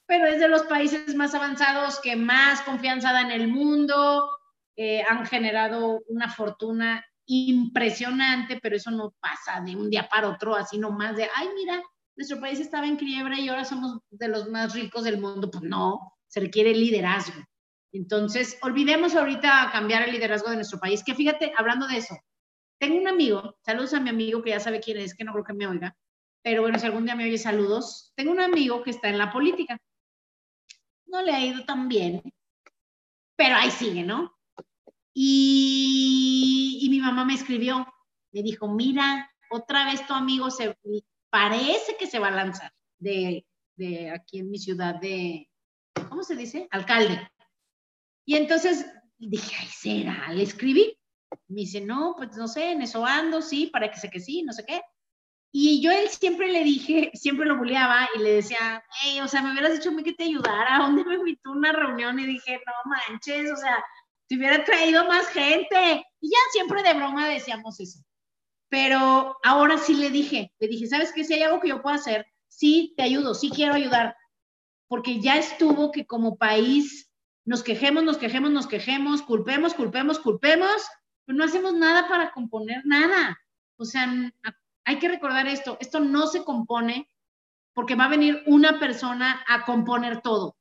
pero 0.06 0.28
es 0.28 0.40
de 0.40 0.48
los 0.48 0.64
países 0.64 1.14
más 1.16 1.36
avanzados 1.36 2.00
que 2.00 2.16
más 2.16 2.62
confianza 2.62 3.12
da 3.12 3.22
en 3.22 3.32
el 3.32 3.48
mundo, 3.48 4.30
eh, 4.76 5.04
han 5.08 5.26
generado 5.26 6.02
una 6.08 6.30
fortuna 6.30 7.06
impresionante, 7.28 8.60
pero 8.62 8.76
eso 8.76 8.92
no 8.92 9.14
pasa 9.20 9.62
de 9.62 9.76
un 9.76 9.90
día 9.90 10.08
para 10.08 10.30
otro, 10.30 10.56
así 10.56 10.78
nomás 10.78 11.16
de, 11.16 11.28
ay, 11.36 11.48
mira, 11.56 11.82
nuestro 12.16 12.40
país 12.40 12.60
estaba 12.60 12.88
en 12.88 12.98
quiebra 12.98 13.40
y 13.40 13.50
ahora 13.50 13.66
somos 13.66 14.00
de 14.10 14.28
los 14.28 14.50
más 14.50 14.74
ricos 14.74 15.04
del 15.04 15.20
mundo. 15.20 15.50
Pues 15.50 15.64
no, 15.64 16.14
se 16.28 16.40
requiere 16.40 16.74
liderazgo. 16.74 17.42
Entonces, 17.92 18.58
olvidemos 18.62 19.16
ahorita 19.16 19.70
cambiar 19.72 20.04
el 20.04 20.12
liderazgo 20.12 20.50
de 20.50 20.58
nuestro 20.58 20.80
país, 20.80 21.04
que 21.04 21.16
fíjate, 21.16 21.54
hablando 21.58 21.88
de 21.88 21.98
eso, 21.98 22.18
tengo 22.78 22.98
un 22.98 23.08
amigo, 23.08 23.58
saludos 23.66 23.94
a 23.94 24.02
mi 24.02 24.10
amigo 24.10 24.44
que 24.44 24.50
ya 24.50 24.60
sabe 24.60 24.82
quién 24.82 24.98
es, 24.98 25.16
que 25.16 25.24
no 25.24 25.32
creo 25.32 25.46
que 25.46 25.54
me 25.54 25.68
oiga, 25.68 25.96
pero 26.44 26.62
bueno, 26.62 26.78
si 26.78 26.86
algún 26.86 27.06
día 27.06 27.16
me 27.16 27.24
oye, 27.24 27.40
saludos. 27.40 28.12
Tengo 28.16 28.32
un 28.32 28.40
amigo 28.40 28.84
que 28.84 28.92
está 28.92 29.10
en 29.10 29.18
la 29.18 29.32
política. 29.32 29.80
No 31.08 31.22
le 31.24 31.32
ha 31.32 31.44
ido 31.44 31.66
tan 31.66 31.88
bien, 31.88 32.22
pero 33.36 33.56
ahí 33.56 33.72
sigue, 33.72 34.04
¿no? 34.04 34.35
Y, 35.18 36.88
mi 36.90 37.00
mamá 37.00 37.26
me 37.26 37.34
escribió, 37.34 37.88
me 38.32 38.44
dijo, 38.44 38.68
mira, 38.68 39.32
otra 39.50 39.86
vez 39.86 40.06
tu 40.06 40.14
amigo 40.14 40.52
se 40.52 40.78
parece 41.30 41.96
que 41.98 42.06
se 42.06 42.20
va 42.20 42.28
a 42.28 42.32
lanzar 42.32 42.72
de, 43.00 43.46
aquí 44.14 44.40
en 44.40 44.52
mi 44.52 44.60
ciudad 44.60 44.96
de, 44.96 45.50
¿cómo 46.10 46.24
se 46.24 46.36
dice? 46.36 46.68
Alcalde. 46.72 47.28
Y 48.26 48.36
entonces 48.36 48.86
dije, 49.18 49.56
ay, 49.60 49.68
será, 49.68 50.32
le 50.34 50.44
escribí 50.44 50.98
me 51.48 51.62
dice, 51.62 51.82
no, 51.82 52.16
pues 52.18 52.36
no 52.38 52.48
sé, 52.48 52.72
en 52.72 52.82
eso 52.82 53.06
ando, 53.06 53.42
sí, 53.42 53.68
para 53.68 53.90
que 53.92 54.00
sé 54.00 54.10
que 54.10 54.20
sí, 54.20 54.44
no 54.44 54.54
sé 54.54 54.66
qué. 54.66 54.82
Y 55.52 55.82
yo 55.82 55.92
él 55.92 56.10
siempre 56.10 56.52
le 56.52 56.64
dije, 56.64 57.12
siempre 57.14 57.46
lo 57.46 57.58
buleaba 57.58 58.10
y 58.16 58.20
le 58.20 58.34
decía, 58.34 58.84
hey, 59.02 59.22
o 59.22 59.28
sea, 59.28 59.42
me 59.42 59.52
hubieras 59.52 59.74
dicho 59.74 59.90
a 59.90 59.94
mí 59.94 60.04
que 60.04 60.14
te 60.14 60.26
ayudara, 60.26 60.76
¿a 60.76 60.80
dónde 60.80 61.06
me 61.06 61.16
invitó 61.16 61.52
una 61.52 61.72
reunión? 61.72 62.20
Y 62.20 62.26
dije, 62.26 62.60
no 62.66 62.92
manches, 62.92 63.52
o 63.52 63.56
sea, 63.56 63.84
te 64.28 64.36
hubiera 64.38 64.64
traído 64.64 65.06
más 65.06 65.28
gente. 65.28 66.06
Y 66.20 66.30
ya 66.30 66.38
siempre 66.52 66.84
de 66.84 66.94
broma 66.94 67.28
decíamos 67.28 67.80
eso. 67.80 68.00
Pero 68.70 69.38
ahora 69.44 69.78
sí 69.78 69.96
le 69.96 70.10
dije, 70.10 70.52
le 70.60 70.68
dije, 70.68 70.88
¿sabes 70.88 71.12
qué? 71.14 71.24
Si 71.24 71.34
hay 71.34 71.44
algo 71.44 71.60
que 71.60 71.70
yo 71.70 71.82
pueda 71.82 71.98
hacer, 71.98 72.26
sí, 72.48 72.94
te 72.98 73.04
ayudo, 73.04 73.36
sí 73.36 73.50
quiero 73.50 73.76
ayudar. 73.76 74.16
Porque 74.88 75.20
ya 75.20 75.38
estuvo 75.38 75.92
que 75.92 76.06
como 76.06 76.38
país 76.38 77.10
nos 77.46 77.64
quejemos, 77.64 78.04
nos 78.04 78.18
quejemos, 78.18 78.52
nos 78.52 78.68
quejemos, 78.68 79.22
culpemos, 79.22 79.74
culpemos, 79.76 80.20
culpemos, 80.20 80.84
pero 81.26 81.38
no 81.38 81.44
hacemos 81.44 81.74
nada 81.74 82.08
para 82.08 82.32
componer 82.32 82.82
nada. 82.86 83.40
O 83.78 83.86
sea, 83.86 84.12
hay 84.84 85.00
que 85.00 85.10
recordar 85.10 85.48
esto, 85.48 85.78
esto 85.80 86.00
no 86.00 86.28
se 86.28 86.44
compone 86.44 87.08
porque 87.74 87.96
va 87.96 88.06
a 88.06 88.10
venir 88.10 88.42
una 88.48 88.80
persona 88.80 89.44
a 89.48 89.66
componer 89.66 90.22
todo. 90.22 90.55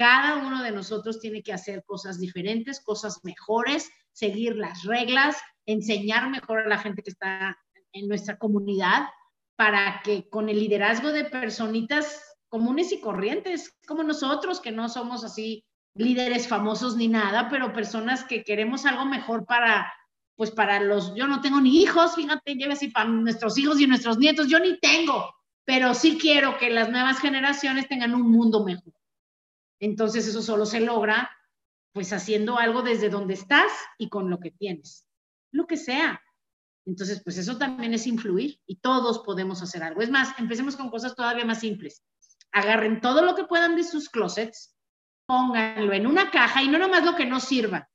Cada 0.00 0.36
uno 0.36 0.62
de 0.62 0.72
nosotros 0.72 1.20
tiene 1.20 1.42
que 1.42 1.52
hacer 1.52 1.84
cosas 1.84 2.18
diferentes, 2.18 2.80
cosas 2.80 3.20
mejores, 3.22 3.90
seguir 4.12 4.56
las 4.56 4.84
reglas, 4.84 5.36
enseñar 5.66 6.30
mejor 6.30 6.60
a 6.60 6.68
la 6.68 6.78
gente 6.78 7.02
que 7.02 7.10
está 7.10 7.58
en 7.92 8.08
nuestra 8.08 8.38
comunidad 8.38 9.10
para 9.56 10.00
que 10.02 10.26
con 10.30 10.48
el 10.48 10.58
liderazgo 10.58 11.12
de 11.12 11.24
personitas 11.24 12.34
comunes 12.48 12.92
y 12.92 13.00
corrientes 13.02 13.78
como 13.86 14.02
nosotros, 14.02 14.62
que 14.62 14.72
no 14.72 14.88
somos 14.88 15.22
así 15.22 15.66
líderes 15.94 16.48
famosos 16.48 16.96
ni 16.96 17.08
nada, 17.08 17.50
pero 17.50 17.74
personas 17.74 18.24
que 18.24 18.42
queremos 18.42 18.86
algo 18.86 19.04
mejor 19.04 19.44
para 19.44 19.92
pues 20.34 20.50
para 20.50 20.80
los, 20.80 21.14
yo 21.14 21.26
no 21.26 21.42
tengo 21.42 21.60
ni 21.60 21.82
hijos, 21.82 22.14
fíjate, 22.14 22.54
lleve 22.54 22.72
así 22.72 22.88
para 22.88 23.10
nuestros 23.10 23.58
hijos 23.58 23.78
y 23.78 23.86
nuestros 23.86 24.16
nietos, 24.16 24.48
yo 24.48 24.60
ni 24.60 24.80
tengo, 24.80 25.30
pero 25.66 25.92
sí 25.92 26.16
quiero 26.18 26.56
que 26.56 26.70
las 26.70 26.88
nuevas 26.88 27.18
generaciones 27.18 27.86
tengan 27.86 28.14
un 28.14 28.30
mundo 28.30 28.64
mejor. 28.64 28.94
Entonces 29.80 30.26
eso 30.26 30.42
solo 30.42 30.66
se 30.66 30.80
logra 30.80 31.30
pues 31.92 32.12
haciendo 32.12 32.58
algo 32.58 32.82
desde 32.82 33.08
donde 33.08 33.34
estás 33.34 33.72
y 33.98 34.08
con 34.08 34.30
lo 34.30 34.38
que 34.38 34.52
tienes. 34.52 35.06
lo 35.52 35.66
que 35.66 35.76
sea. 35.76 36.22
Entonces, 36.86 37.22
pues 37.24 37.36
eso 37.38 37.58
también 37.58 37.92
es 37.92 38.06
influir 38.06 38.60
y 38.66 38.76
todos 38.76 39.18
podemos 39.20 39.62
hacer 39.62 39.82
algo. 39.82 40.00
Es 40.00 40.10
más, 40.10 40.38
empecemos 40.38 40.76
con 40.76 40.90
cosas 40.90 41.14
todavía 41.16 41.44
más 41.44 41.60
simples. 41.60 42.04
Agarren 42.52 43.00
todo 43.00 43.22
lo 43.22 43.34
que 43.34 43.44
puedan 43.44 43.74
de 43.74 43.84
sus 43.84 44.08
closets, 44.08 44.76
pónganlo 45.26 45.92
en 45.92 46.06
una 46.06 46.30
caja 46.30 46.62
y 46.62 46.68
no 46.68 46.78
nomás 46.78 47.04
lo 47.04 47.16
que 47.16 47.26
no 47.26 47.40
sirva. 47.40 47.90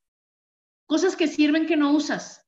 Cosas 0.85 1.15
que 1.15 1.27
sirven 1.27 1.65
que 1.65 1.77
no 1.77 1.91
usas. 1.91 2.45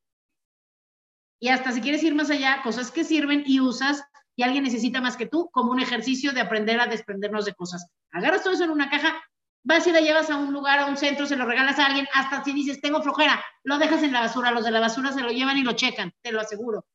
Y 1.40 1.48
hasta 1.48 1.72
si 1.72 1.80
quieres 1.80 2.02
ir 2.02 2.14
más 2.14 2.30
allá, 2.30 2.60
cosas 2.62 2.90
que 2.90 3.04
sirven 3.04 3.44
y 3.46 3.60
usas 3.60 4.02
y 4.36 4.44
alguien 4.44 4.64
necesita 4.64 5.00
más 5.00 5.16
que 5.16 5.26
tú, 5.26 5.50
como 5.50 5.72
un 5.72 5.80
ejercicio 5.80 6.32
de 6.32 6.40
aprender 6.40 6.80
a 6.80 6.86
desprendernos 6.86 7.44
de 7.44 7.54
cosas. 7.54 7.88
Agarras 8.12 8.44
todo 8.44 8.54
eso 8.54 8.64
en 8.64 8.70
una 8.70 8.88
caja, 8.88 9.20
vas 9.62 9.86
y 9.86 9.92
la 9.92 10.00
llevas 10.00 10.30
a 10.30 10.36
un 10.36 10.52
lugar, 10.52 10.78
a 10.78 10.86
un 10.86 10.96
centro, 10.96 11.26
se 11.26 11.36
lo 11.36 11.44
regalas 11.44 11.78
a 11.78 11.86
alguien, 11.86 12.06
hasta 12.14 12.42
si 12.44 12.52
dices, 12.52 12.80
tengo 12.80 13.02
flojera, 13.02 13.42
lo 13.64 13.78
dejas 13.78 14.02
en 14.02 14.12
la 14.12 14.20
basura, 14.20 14.50
los 14.50 14.64
de 14.64 14.70
la 14.70 14.80
basura 14.80 15.12
se 15.12 15.22
lo 15.22 15.30
llevan 15.30 15.58
y 15.58 15.62
lo 15.62 15.72
checan, 15.72 16.12
te 16.22 16.32
lo 16.32 16.40
aseguro. 16.40 16.86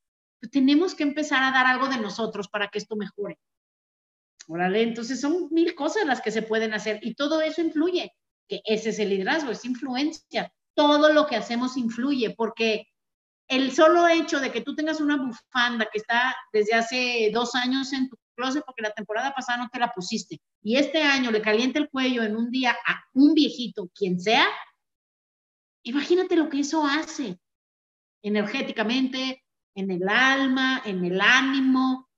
tenemos 0.51 0.93
que 0.95 1.03
empezar 1.03 1.41
a 1.43 1.51
dar 1.51 1.67
algo 1.67 1.87
de 1.87 1.97
nosotros 1.97 2.49
para 2.49 2.67
que 2.67 2.77
esto 2.77 2.95
mejore. 2.95 3.39
Órale, 4.47 4.81
entonces 4.81 5.21
son 5.21 5.47
mil 5.51 5.73
cosas 5.73 6.05
las 6.05 6.21
que 6.21 6.31
se 6.31 6.41
pueden 6.41 6.73
hacer 6.73 6.99
y 7.01 7.15
todo 7.15 7.41
eso 7.41 7.61
influye, 7.61 8.11
que 8.47 8.61
ese 8.65 8.89
es 8.89 8.99
el 8.99 9.09
liderazgo, 9.09 9.51
es 9.51 9.63
influencia. 9.63 10.51
Todo 10.75 11.13
lo 11.13 11.27
que 11.27 11.37
hacemos 11.37 11.77
influye 11.77 12.35
porque 12.35 12.87
el 13.47 13.71
solo 13.71 14.07
hecho 14.07 14.39
de 14.39 14.51
que 14.51 14.61
tú 14.61 14.75
tengas 14.75 14.99
una 14.99 15.15
bufanda 15.15 15.87
que 15.91 15.99
está 15.99 16.35
desde 16.51 16.73
hace 16.73 17.31
dos 17.33 17.55
años 17.55 17.93
en 17.93 18.09
tu 18.09 18.17
closet 18.35 18.63
porque 18.65 18.81
la 18.81 18.91
temporada 18.91 19.33
pasada 19.33 19.59
no 19.59 19.69
te 19.69 19.79
la 19.79 19.91
pusiste 19.91 20.41
y 20.63 20.77
este 20.77 21.03
año 21.03 21.29
le 21.29 21.41
calienta 21.41 21.77
el 21.77 21.89
cuello 21.89 22.23
en 22.23 22.35
un 22.35 22.49
día 22.49 22.71
a 22.85 23.03
un 23.13 23.33
viejito, 23.33 23.89
quien 23.93 24.19
sea, 24.19 24.47
imagínate 25.83 26.35
lo 26.35 26.49
que 26.49 26.61
eso 26.61 26.85
hace 26.85 27.37
energéticamente, 28.23 29.43
en 29.75 29.91
el 29.91 30.07
alma, 30.07 30.81
en 30.85 31.03
el 31.03 31.19
ánimo, 31.19 32.09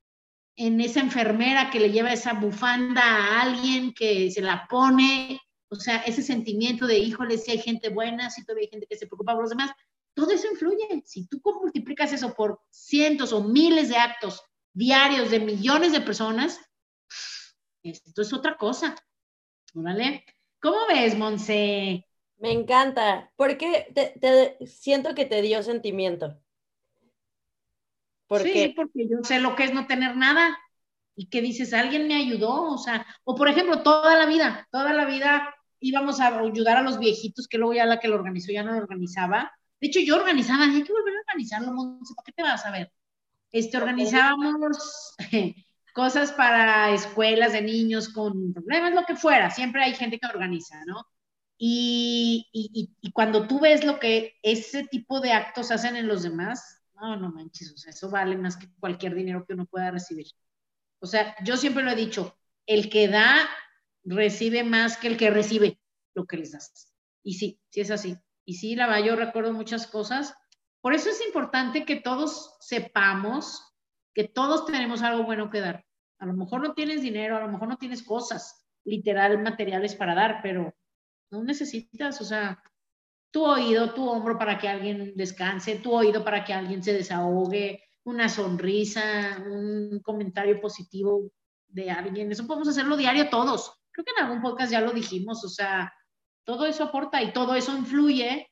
en 0.55 0.79
esa 0.79 0.99
enfermera 0.99 1.71
que 1.71 1.79
le 1.79 1.91
lleva 1.91 2.13
esa 2.13 2.33
bufanda 2.33 3.01
a 3.01 3.41
alguien 3.41 3.93
que 3.93 4.29
se 4.29 4.41
la 4.41 4.67
pone, 4.69 5.41
o 5.69 5.75
sea, 5.75 5.97
ese 6.03 6.21
sentimiento 6.21 6.85
de, 6.85 6.99
híjole, 6.99 7.37
si 7.37 7.51
hay 7.51 7.57
gente 7.57 7.89
buena, 7.89 8.29
si 8.29 8.43
todavía 8.43 8.65
hay 8.65 8.69
gente 8.69 8.87
que 8.87 8.97
se 8.97 9.07
preocupa 9.07 9.33
por 9.33 9.41
los 9.41 9.49
demás, 9.49 9.71
todo 10.13 10.31
eso 10.31 10.47
influye. 10.49 11.01
Si 11.05 11.27
tú 11.27 11.41
multiplicas 11.61 12.13
eso 12.13 12.33
por 12.33 12.61
cientos 12.69 13.33
o 13.33 13.43
miles 13.43 13.89
de 13.89 13.97
actos 13.97 14.41
diarios 14.73 15.31
de 15.31 15.39
millones 15.39 15.91
de 15.91 16.01
personas, 16.01 16.59
esto 17.91 18.21
es 18.21 18.33
otra 18.33 18.57
cosa. 18.57 18.95
¿Vale? 19.73 20.23
¿Cómo 20.59 20.77
ves, 20.87 21.17
Monse? 21.17 22.07
Me 22.37 22.51
encanta, 22.51 23.31
porque 23.35 23.87
te, 23.93 24.57
siento 24.67 25.15
que 25.15 25.25
te 25.25 25.41
dio 25.41 25.63
sentimiento. 25.63 26.39
Sí, 28.41 28.73
porque 28.75 29.07
yo 29.07 29.17
sé 29.23 29.39
lo 29.39 29.55
que 29.55 29.65
es 29.65 29.73
no 29.73 29.85
tener 29.85 30.17
nada 30.17 30.57
y 31.15 31.27
que 31.27 31.41
dices, 31.41 31.73
alguien 31.73 32.07
me 32.07 32.15
ayudó, 32.15 32.71
o 32.71 32.77
sea, 32.77 33.05
o 33.23 33.35
por 33.35 33.47
ejemplo, 33.47 33.83
toda 33.83 34.17
la 34.17 34.25
vida, 34.25 34.67
toda 34.71 34.93
la 34.93 35.05
vida 35.05 35.55
íbamos 35.79 36.19
a 36.19 36.39
ayudar 36.39 36.77
a 36.77 36.81
los 36.81 36.99
viejitos, 36.99 37.47
que 37.47 37.57
luego 37.57 37.73
ya 37.73 37.85
la 37.85 37.99
que 37.99 38.07
lo 38.07 38.15
organizó 38.15 38.51
ya 38.51 38.63
no 38.63 38.71
lo 38.73 38.79
organizaba, 38.79 39.51
de 39.79 39.87
hecho, 39.87 39.99
yo 39.99 40.15
organizaba, 40.15 40.63
hay 40.63 40.83
que 40.83 40.91
volver 40.91 41.13
a 41.15 41.19
organizarlo, 41.19 41.71
¿para 42.15 42.25
qué 42.25 42.31
te 42.31 42.43
vas 42.43 42.65
a 42.65 42.71
ver? 42.71 42.91
Este, 43.51 43.77
organizábamos 43.77 45.15
cosas 45.95 46.33
para 46.33 46.91
escuelas 46.91 47.53
de 47.53 47.61
niños 47.61 48.09
con 48.09 48.53
problemas, 48.53 48.93
lo 48.93 49.05
que 49.05 49.15
fuera, 49.15 49.49
siempre 49.49 49.81
hay 49.81 49.95
gente 49.95 50.19
que 50.19 50.27
organiza, 50.27 50.83
¿no? 50.85 51.07
Y, 51.57 52.49
y, 52.51 52.89
y, 52.99 53.11
cuando 53.13 53.47
tú 53.47 53.61
ves 53.61 53.85
lo 53.85 53.97
que 53.97 54.33
ese 54.43 54.85
tipo 54.87 55.21
de 55.21 55.31
actos 55.31 55.71
hacen 55.71 55.95
en 55.95 56.07
los 56.07 56.23
demás, 56.23 56.81
no, 56.95 57.15
no 57.15 57.31
manches, 57.31 57.71
o 57.71 57.77
sea, 57.77 57.91
eso 57.91 58.09
vale 58.09 58.35
más 58.35 58.57
que 58.57 58.67
cualquier 58.77 59.15
dinero 59.15 59.45
que 59.47 59.53
uno 59.53 59.65
pueda 59.65 59.89
recibir. 59.89 60.27
O 60.99 61.07
sea, 61.07 61.33
yo 61.45 61.55
siempre 61.55 61.81
lo 61.81 61.91
he 61.91 61.95
dicho, 61.95 62.37
el 62.65 62.89
que 62.89 63.07
da 63.07 63.49
recibe 64.03 64.65
más 64.65 64.97
que 64.97 65.07
el 65.07 65.15
que 65.15 65.29
recibe 65.29 65.79
lo 66.13 66.25
que 66.25 66.35
les 66.35 66.51
das. 66.51 66.91
Y 67.23 67.35
sí, 67.35 67.61
sí 67.69 67.79
es 67.79 67.89
así. 67.89 68.17
Y 68.43 68.55
sí, 68.55 68.75
la 68.75 68.87
verdad, 68.87 69.05
yo 69.05 69.15
recuerdo 69.15 69.53
muchas 69.53 69.87
cosas. 69.87 70.35
Por 70.81 70.93
eso 70.93 71.09
es 71.09 71.25
importante 71.25 71.85
que 71.85 71.95
todos 71.95 72.57
sepamos 72.59 73.74
que 74.15 74.23
todos 74.23 74.65
tenemos 74.65 75.03
algo 75.03 75.23
bueno 75.23 75.49
que 75.51 75.59
dar. 75.59 75.85
A 76.19 76.25
lo 76.25 76.33
mejor 76.33 76.61
no 76.61 76.73
tienes 76.73 77.01
dinero, 77.01 77.35
a 77.35 77.41
lo 77.41 77.49
mejor 77.49 77.67
no 77.67 77.77
tienes 77.77 78.01
cosas 78.01 78.65
literal 78.85 79.43
materiales 79.43 79.93
para 79.93 80.15
dar, 80.15 80.39
pero 80.41 80.73
no 81.31 81.43
necesitas, 81.43 82.21
o 82.21 82.23
sea, 82.23 82.63
tu 83.29 83.43
oído, 83.43 83.93
tu 83.93 84.07
hombro 84.07 84.37
para 84.37 84.57
que 84.57 84.69
alguien 84.69 85.13
descanse, 85.17 85.79
tu 85.79 85.93
oído 85.93 86.23
para 86.23 86.45
que 86.45 86.53
alguien 86.53 86.81
se 86.81 86.93
desahogue, 86.93 87.83
una 88.05 88.29
sonrisa, 88.29 89.43
un 89.45 89.99
comentario 90.01 90.61
positivo 90.61 91.29
de 91.67 91.91
alguien. 91.91 92.31
Eso 92.31 92.47
podemos 92.47 92.69
hacerlo 92.69 92.95
diario 92.95 93.29
todos. 93.29 93.73
Creo 93.91 94.05
que 94.05 94.11
en 94.17 94.23
algún 94.23 94.41
podcast 94.41 94.71
ya 94.71 94.79
lo 94.79 94.93
dijimos, 94.93 95.43
o 95.43 95.49
sea, 95.49 95.93
todo 96.45 96.65
eso 96.65 96.85
aporta 96.85 97.21
y 97.21 97.33
todo 97.33 97.55
eso 97.55 97.75
influye 97.75 98.47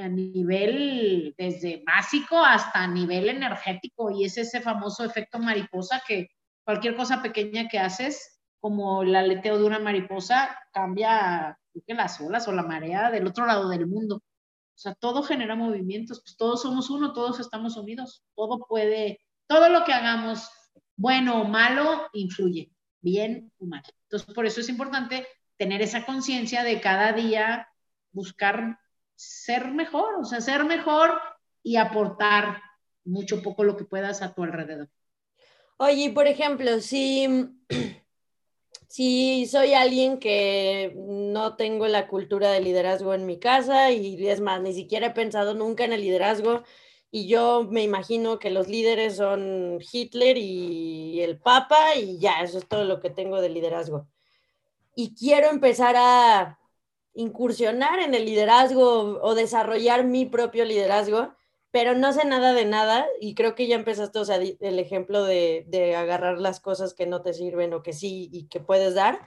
a 0.00 0.08
nivel 0.08 1.34
desde 1.36 1.82
básico 1.86 2.38
hasta 2.38 2.86
nivel 2.86 3.28
energético 3.28 4.10
y 4.10 4.24
es 4.24 4.36
ese 4.38 4.60
famoso 4.60 5.04
efecto 5.04 5.38
mariposa 5.38 6.02
que 6.06 6.28
cualquier 6.64 6.96
cosa 6.96 7.22
pequeña 7.22 7.68
que 7.68 7.78
haces, 7.78 8.40
como 8.60 9.02
el 9.02 9.14
aleteo 9.14 9.58
de 9.58 9.64
una 9.64 9.78
mariposa, 9.78 10.58
cambia 10.72 11.58
que 11.86 11.94
las 11.94 12.20
olas 12.20 12.46
o 12.48 12.52
la 12.52 12.62
marea 12.62 13.10
del 13.10 13.26
otro 13.26 13.46
lado 13.46 13.68
del 13.68 13.86
mundo. 13.86 14.16
O 14.16 14.78
sea, 14.82 14.94
todo 14.94 15.22
genera 15.22 15.54
movimientos, 15.54 16.20
pues 16.20 16.36
todos 16.36 16.62
somos 16.62 16.90
uno, 16.90 17.12
todos 17.12 17.38
estamos 17.40 17.76
unidos, 17.76 18.24
todo 18.34 18.66
puede, 18.66 19.20
todo 19.46 19.68
lo 19.68 19.84
que 19.84 19.92
hagamos, 19.92 20.48
bueno 20.96 21.42
o 21.42 21.44
malo, 21.44 22.08
influye, 22.12 22.70
bien 23.00 23.52
o 23.58 23.66
mal. 23.66 23.82
Entonces, 24.04 24.34
por 24.34 24.46
eso 24.46 24.60
es 24.60 24.68
importante 24.68 25.26
tener 25.56 25.82
esa 25.82 26.06
conciencia 26.06 26.64
de 26.64 26.80
cada 26.80 27.12
día 27.12 27.68
buscar 28.12 28.79
ser 29.20 29.70
mejor, 29.70 30.14
o 30.20 30.24
sea, 30.24 30.40
ser 30.40 30.64
mejor 30.64 31.10
y 31.62 31.76
aportar 31.76 32.62
mucho 33.04 33.42
poco 33.42 33.64
lo 33.64 33.76
que 33.76 33.84
puedas 33.84 34.22
a 34.22 34.32
tu 34.32 34.42
alrededor. 34.44 34.88
Oye, 35.76 36.10
por 36.10 36.26
ejemplo, 36.26 36.80
si, 36.80 37.28
si 38.88 39.46
soy 39.46 39.74
alguien 39.74 40.18
que 40.18 40.94
no 40.96 41.56
tengo 41.56 41.86
la 41.86 42.08
cultura 42.08 42.50
de 42.50 42.60
liderazgo 42.60 43.12
en 43.12 43.26
mi 43.26 43.38
casa 43.38 43.90
y 43.90 44.26
es 44.26 44.40
más, 44.40 44.62
ni 44.62 44.72
siquiera 44.72 45.08
he 45.08 45.10
pensado 45.10 45.52
nunca 45.52 45.84
en 45.84 45.92
el 45.92 46.00
liderazgo 46.00 46.62
y 47.10 47.26
yo 47.28 47.66
me 47.70 47.82
imagino 47.82 48.38
que 48.38 48.50
los 48.50 48.68
líderes 48.68 49.16
son 49.16 49.80
Hitler 49.92 50.38
y 50.38 51.20
el 51.20 51.38
Papa 51.38 51.94
y 51.96 52.18
ya, 52.18 52.40
eso 52.42 52.56
es 52.56 52.66
todo 52.66 52.84
lo 52.84 53.00
que 53.00 53.10
tengo 53.10 53.40
de 53.42 53.50
liderazgo 53.50 54.06
y 54.94 55.14
quiero 55.14 55.50
empezar 55.50 55.94
a 55.98 56.59
incursionar 57.14 57.98
en 57.98 58.14
el 58.14 58.24
liderazgo 58.24 59.20
o 59.22 59.34
desarrollar 59.34 60.04
mi 60.04 60.26
propio 60.26 60.64
liderazgo, 60.64 61.34
pero 61.70 61.94
no 61.94 62.12
sé 62.12 62.24
nada 62.26 62.52
de 62.52 62.64
nada 62.64 63.06
y 63.20 63.34
creo 63.34 63.54
que 63.54 63.66
ya 63.66 63.76
empezaste, 63.76 64.18
o 64.18 64.24
sea, 64.24 64.36
el 64.36 64.78
ejemplo 64.78 65.24
de, 65.24 65.64
de 65.68 65.96
agarrar 65.96 66.38
las 66.38 66.60
cosas 66.60 66.94
que 66.94 67.06
no 67.06 67.22
te 67.22 67.32
sirven 67.32 67.72
o 67.74 67.82
que 67.82 67.92
sí 67.92 68.28
y 68.32 68.48
que 68.48 68.60
puedes 68.60 68.94
dar. 68.94 69.20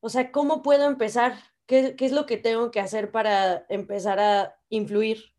O 0.00 0.08
sea, 0.08 0.32
¿cómo 0.32 0.62
puedo 0.62 0.86
empezar? 0.86 1.34
¿Qué, 1.66 1.94
¿Qué, 1.96 2.06
es 2.06 2.12
lo 2.12 2.26
que 2.26 2.36
tengo 2.36 2.70
que 2.70 2.80
hacer 2.80 3.12
para 3.12 3.64
empezar 3.68 4.18
a 4.18 4.56
influir? 4.68 5.32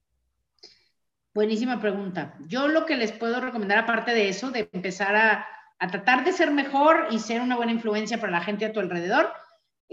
Buenísima 1.33 1.81
pregunta. 1.81 2.37
Yo 2.47 2.67
lo 2.67 2.85
que 2.85 2.95
les 2.95 3.11
puedo 3.11 3.41
recomendar, 3.41 3.79
aparte 3.79 4.13
de 4.13 4.29
eso, 4.29 4.51
de 4.51 4.69
empezar 4.71 5.15
a, 5.15 5.47
a 5.79 5.87
tratar 5.87 6.23
de 6.23 6.31
ser 6.31 6.51
mejor 6.51 7.07
y 7.11 7.19
ser 7.19 7.41
una 7.41 7.57
buena 7.57 7.73
influencia 7.73 8.19
para 8.19 8.31
la 8.31 8.41
gente 8.41 8.65
a 8.65 8.71
tu 8.71 8.79
alrededor, 8.79 9.33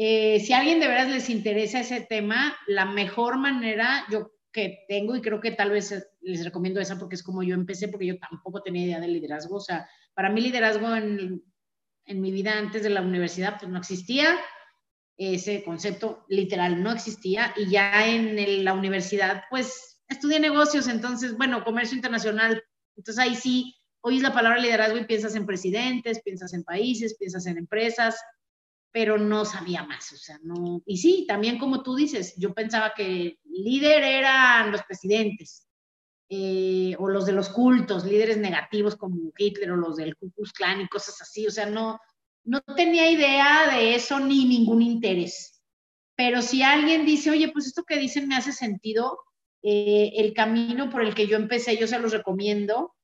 eh, 0.02 0.40
si 0.40 0.54
a 0.54 0.60
alguien 0.60 0.80
de 0.80 0.88
veras 0.88 1.10
les 1.10 1.28
interesa 1.28 1.80
ese 1.80 2.00
tema, 2.00 2.56
la 2.66 2.86
mejor 2.86 3.36
manera 3.36 4.06
yo 4.10 4.32
que 4.50 4.86
tengo, 4.88 5.14
y 5.14 5.20
creo 5.20 5.42
que 5.42 5.50
tal 5.50 5.72
vez 5.72 5.94
les 6.22 6.42
recomiendo 6.42 6.80
esa 6.80 6.98
porque 6.98 7.16
es 7.16 7.22
como 7.22 7.42
yo 7.42 7.54
empecé, 7.54 7.86
porque 7.88 8.06
yo 8.06 8.18
tampoco 8.18 8.62
tenía 8.62 8.86
idea 8.86 8.98
de 8.98 9.08
liderazgo, 9.08 9.56
o 9.56 9.60
sea, 9.60 9.86
para 10.14 10.30
mí 10.30 10.40
liderazgo 10.40 10.96
en, 10.96 11.44
en 12.06 12.20
mi 12.22 12.32
vida 12.32 12.56
antes 12.56 12.82
de 12.82 12.88
la 12.88 13.02
universidad 13.02 13.58
pues 13.60 13.70
no 13.70 13.76
existía, 13.76 14.38
ese 15.18 15.62
concepto 15.64 16.24
literal 16.28 16.82
no 16.82 16.92
existía, 16.92 17.52
y 17.54 17.68
ya 17.68 18.08
en 18.08 18.64
la 18.64 18.72
universidad 18.72 19.42
pues 19.50 20.00
estudié 20.08 20.40
negocios, 20.40 20.88
entonces, 20.88 21.36
bueno, 21.36 21.62
comercio 21.62 21.94
internacional, 21.94 22.64
entonces 22.96 23.22
ahí 23.22 23.34
sí, 23.34 23.76
oyes 24.00 24.22
la 24.22 24.32
palabra 24.32 24.62
liderazgo 24.62 24.96
y 24.96 25.04
piensas 25.04 25.34
en 25.34 25.44
presidentes, 25.44 26.22
piensas 26.22 26.54
en 26.54 26.64
países, 26.64 27.18
piensas 27.18 27.44
en 27.44 27.58
empresas, 27.58 28.18
pero 28.92 29.18
no 29.18 29.44
sabía 29.44 29.84
más, 29.84 30.12
o 30.12 30.16
sea, 30.16 30.38
no, 30.42 30.82
y 30.84 30.96
sí, 30.98 31.24
también 31.28 31.58
como 31.58 31.82
tú 31.82 31.94
dices, 31.94 32.34
yo 32.36 32.52
pensaba 32.52 32.92
que 32.96 33.38
líder 33.44 34.02
eran 34.02 34.72
los 34.72 34.82
presidentes, 34.82 35.68
eh, 36.28 36.94
o 36.98 37.08
los 37.08 37.26
de 37.26 37.32
los 37.32 37.48
cultos, 37.48 38.04
líderes 38.04 38.38
negativos 38.38 38.96
como 38.96 39.32
Hitler 39.36 39.72
o 39.72 39.76
los 39.76 39.96
del 39.96 40.16
Ku 40.16 40.30
Klux 40.32 40.52
Klan 40.52 40.80
y 40.80 40.88
cosas 40.88 41.20
así, 41.20 41.46
o 41.46 41.50
sea, 41.50 41.66
no, 41.66 41.98
no 42.44 42.60
tenía 42.76 43.10
idea 43.10 43.70
de 43.74 43.94
eso 43.94 44.20
ni 44.20 44.44
ningún 44.44 44.82
interés. 44.82 45.62
Pero 46.16 46.42
si 46.42 46.62
alguien 46.62 47.06
dice, 47.06 47.30
oye, 47.30 47.50
pues 47.52 47.66
esto 47.66 47.84
que 47.84 47.98
dicen 47.98 48.28
me 48.28 48.36
hace 48.36 48.52
sentido, 48.52 49.18
Eh, 49.62 50.12
el 50.16 50.32
camino 50.32 50.88
por 50.88 51.02
el 51.02 51.14
que 51.14 51.26
yo 51.26 51.36
empecé, 51.36 51.76
yo 51.76 51.86
se 51.86 51.98
los 51.98 52.12
recomiendo, 52.12 52.94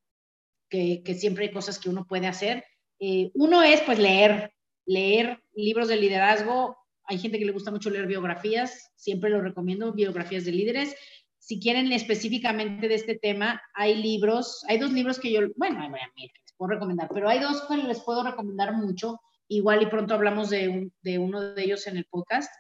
que, 0.71 1.03
siempre 1.19 1.47
hay 1.47 1.53
cosas 1.53 1.79
que 1.79 1.91
uno 1.91 2.07
puede 2.07 2.27
hacer. 2.27 2.65
Eh, 2.99 3.31
uno 3.35 3.63
es 3.63 3.83
pues 3.83 3.99
leer, 3.99 4.53
leer 4.87 5.43
libros 5.55 5.89
de 5.89 5.97
liderazgo. 5.97 6.77
Hay 7.05 7.19
gente 7.19 7.39
que 7.39 7.45
le 7.45 7.53
gusta 7.53 7.71
mucho 7.71 7.91
leer 7.91 8.07
biografías, 8.07 8.91
siempre 8.97 9.31
lo 9.31 9.41
recomiendo, 9.41 9.93
biografías 9.93 10.45
de 10.45 10.53
líderes. 10.53 10.97
Si 11.39 11.61
quieren 11.61 11.93
específicamente 11.93 12.89
de 12.89 12.95
este 12.95 13.17
tema, 13.17 13.61
hay 13.75 13.95
libros, 13.95 14.65
hay 14.69 14.79
dos 14.79 14.93
libros 14.93 15.21
que 15.21 15.31
yo, 15.31 15.41
bueno, 15.57 15.81
hay 15.81 15.91
que 15.91 16.41
les 16.43 16.55
puedo 16.57 16.71
recomendar, 16.71 17.09
pero 17.13 17.29
hay 17.29 17.39
dos 17.39 17.63
que 17.69 17.77
les 17.77 18.01
puedo 18.01 18.25
recomendar 18.25 18.73
mucho. 18.73 19.21
Igual 19.49 19.83
y 19.83 19.87
pronto 19.87 20.15
hablamos 20.15 20.51
de, 20.51 20.91
uno 21.19 21.41
de 21.55 21.63
ellos 21.63 21.87
en 21.87 21.99
el 21.99 22.05
podcast. 22.07 22.53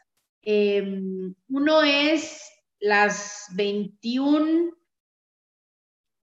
Em, 0.43 1.35
uno 1.49 1.83
es 1.83 2.49
las 2.79 3.47
21 3.55 4.71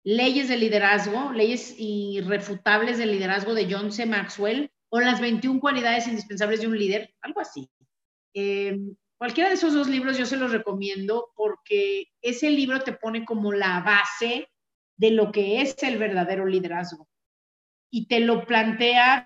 leyes 0.03 0.49
de 0.49 0.57
liderazgo, 0.57 1.31
leyes 1.31 1.73
irrefutables 1.77 2.97
de 2.97 3.05
liderazgo 3.05 3.53
de 3.53 3.67
John 3.71 3.91
C. 3.91 4.05
Maxwell, 4.05 4.69
o 4.93 4.99
las 4.99 5.19
21 5.19 5.59
cualidades 5.59 6.07
indispensables 6.07 6.61
de 6.61 6.67
un 6.67 6.77
líder, 6.77 7.15
algo 7.21 7.41
así. 7.41 7.67
Em, 8.31 8.95
cualquiera 9.17 9.49
de 9.49 9.55
esos 9.55 9.73
dos 9.73 9.87
libros 9.87 10.19
yo 10.19 10.27
se 10.27 10.37
los 10.37 10.51
recomiendo 10.51 11.31
porque 11.35 12.11
ese 12.21 12.51
libro 12.51 12.79
te 12.81 12.93
pone 12.93 13.25
como 13.25 13.51
la 13.51 13.79
base 13.79 14.49
de 14.95 15.09
lo 15.09 15.31
que 15.31 15.61
es 15.61 15.81
el 15.81 15.97
verdadero 15.97 16.45
liderazgo 16.45 17.07
y 17.89 18.05
te 18.05 18.19
lo 18.19 18.45
plantea 18.45 19.25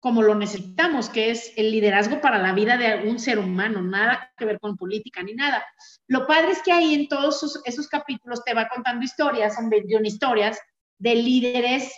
como 0.00 0.22
lo 0.22 0.34
necesitamos, 0.34 1.10
que 1.10 1.30
es 1.30 1.52
el 1.58 1.70
liderazgo 1.70 2.22
para 2.22 2.38
la 2.38 2.54
vida 2.54 2.78
de 2.78 3.06
un 3.06 3.18
ser 3.18 3.38
humano, 3.38 3.82
nada 3.82 4.32
que 4.38 4.46
ver 4.46 4.58
con 4.58 4.78
política 4.78 5.22
ni 5.22 5.34
nada. 5.34 5.62
Lo 6.06 6.26
padre 6.26 6.52
es 6.52 6.62
que 6.62 6.72
ahí 6.72 6.94
en 6.94 7.08
todos 7.08 7.62
esos, 7.66 7.88
capítulos 7.88 8.42
te 8.42 8.54
va 8.54 8.68
contando 8.68 9.04
historias, 9.04 9.54
son 9.54 9.68
21 9.68 10.06
historias 10.06 10.58
de 10.96 11.14
líderes, 11.14 11.92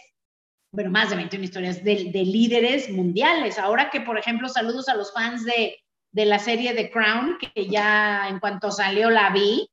bueno, 0.75 0.91
más 0.91 1.11
de 1.11 1.17
21 1.17 1.45
historias 1.45 1.85
de, 1.85 2.11
de 2.13 2.25
líderes 2.25 2.91
mundiales. 2.91 3.59
Ahora 3.59 3.91
que, 3.91 4.01
por 4.01 4.19
ejemplo, 4.19 4.49
saludos 4.49 4.89
a 4.89 4.95
los 4.95 5.13
fans 5.13 5.45
de, 5.45 5.77
de 6.13 6.25
la 6.25 6.39
serie 6.39 6.75
The 6.75 6.91
Crown, 6.91 7.39
que 7.39 7.67
ya 7.67 8.29
en 8.29 8.41
cuanto 8.41 8.71
salió 8.71 9.11
la 9.11 9.31
vi, 9.31 9.69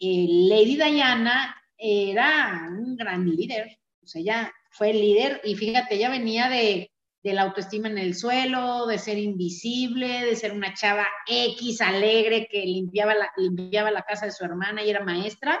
eh, 0.00 0.26
Lady 0.28 0.76
Diana 0.76 1.56
era 1.78 2.68
un 2.70 2.96
gran 2.96 3.28
líder, 3.28 3.78
o 4.02 4.06
sea, 4.06 4.20
ella 4.20 4.52
fue 4.70 4.92
líder 4.92 5.40
y 5.44 5.54
fíjate, 5.54 5.94
ella 5.94 6.10
venía 6.10 6.48
de 6.48 6.90
de 7.26 7.32
la 7.32 7.42
autoestima 7.42 7.88
en 7.88 7.98
el 7.98 8.14
suelo, 8.14 8.86
de 8.86 8.98
ser 9.00 9.18
invisible, 9.18 10.06
de 10.06 10.36
ser 10.36 10.52
una 10.52 10.74
chava 10.74 11.08
X 11.26 11.80
alegre 11.80 12.46
que 12.48 12.64
limpiaba 12.64 13.16
la, 13.16 13.28
limpiaba 13.36 13.90
la 13.90 14.02
casa 14.02 14.26
de 14.26 14.32
su 14.32 14.44
hermana 14.44 14.84
y 14.84 14.90
era 14.90 15.04
maestra, 15.04 15.60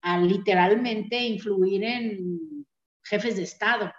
a 0.00 0.18
literalmente 0.18 1.22
influir 1.22 1.84
en 1.84 2.53
jefes 3.04 3.36
de 3.36 3.42
Estado 3.42 3.92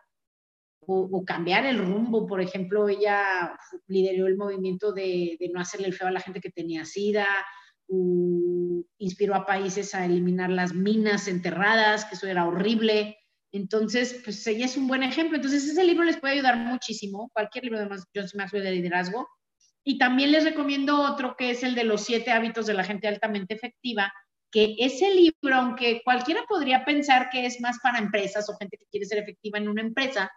o, 0.87 1.23
cambiar 1.25 1.65
el 1.65 1.79
rumbo. 1.79 2.27
Por 2.27 2.41
ejemplo, 2.41 2.87
ella 2.89 3.57
lideró 3.87 4.27
el 4.27 4.37
movimiento 4.37 4.91
de, 4.91 5.37
no 5.53 5.59
hacerle 5.59 5.87
el 5.87 5.93
feo 5.93 6.07
a 6.07 6.11
la 6.11 6.19
gente 6.19 6.41
que 6.41 6.51
tenía 6.51 6.85
SIDA, 6.85 7.27
inspiró 8.97 9.35
a 9.35 9.45
países 9.45 9.93
a 9.93 10.05
eliminar 10.05 10.49
las 10.49 10.73
minas 10.73 11.27
enterradas, 11.27 12.05
que 12.05 12.15
eso 12.15 12.27
era 12.27 12.45
horrible. 12.45 13.17
Entonces, 13.51 14.21
pues 14.23 14.45
ella 14.47 14.65
es 14.65 14.75
un 14.75 14.87
buen 14.87 15.03
ejemplo. 15.03 15.37
Entonces, 15.37 15.65
ese 15.65 15.83
libro 15.83 16.03
les 16.03 16.17
puede 16.17 16.33
ayudar 16.33 16.57
muchísimo, 16.57 17.29
cualquier 17.33 17.65
libro 17.65 17.79
de 17.79 17.87
John 18.13 18.27
C. 18.27 18.37
Maxwell 18.37 18.63
de 18.63 18.71
liderazgo. 18.71 19.27
Y 19.87 19.99
también 19.99 20.31
les 20.31 20.43
recomiendo 20.43 20.99
otro 20.99 21.35
que 21.37 21.51
es 21.51 21.63
el 21.63 21.75
de 21.75 21.83
los 21.83 22.01
siete 22.01 22.31
hábitos 22.31 22.65
de 22.65 22.73
la 22.73 22.83
gente 22.83 23.07
altamente 23.07 23.53
efectiva, 23.53 24.11
que 24.55 24.73
ese 24.79 25.13
libro, 25.13 25.53
aunque 25.53 26.01
cualquiera 26.01 26.45
podría 26.47 26.85
pensar 26.85 27.29
que 27.29 27.45
es 27.45 27.59
más 27.59 27.77
para 27.83 27.99
empresas 27.99 28.49
o 28.49 28.55
gente 28.55 28.77
que 28.77 28.85
quiere 28.89 29.05
ser 29.05 29.17
efectiva 29.17 29.57
en 29.57 29.67
una 29.67 29.81
empresa, 29.81 30.31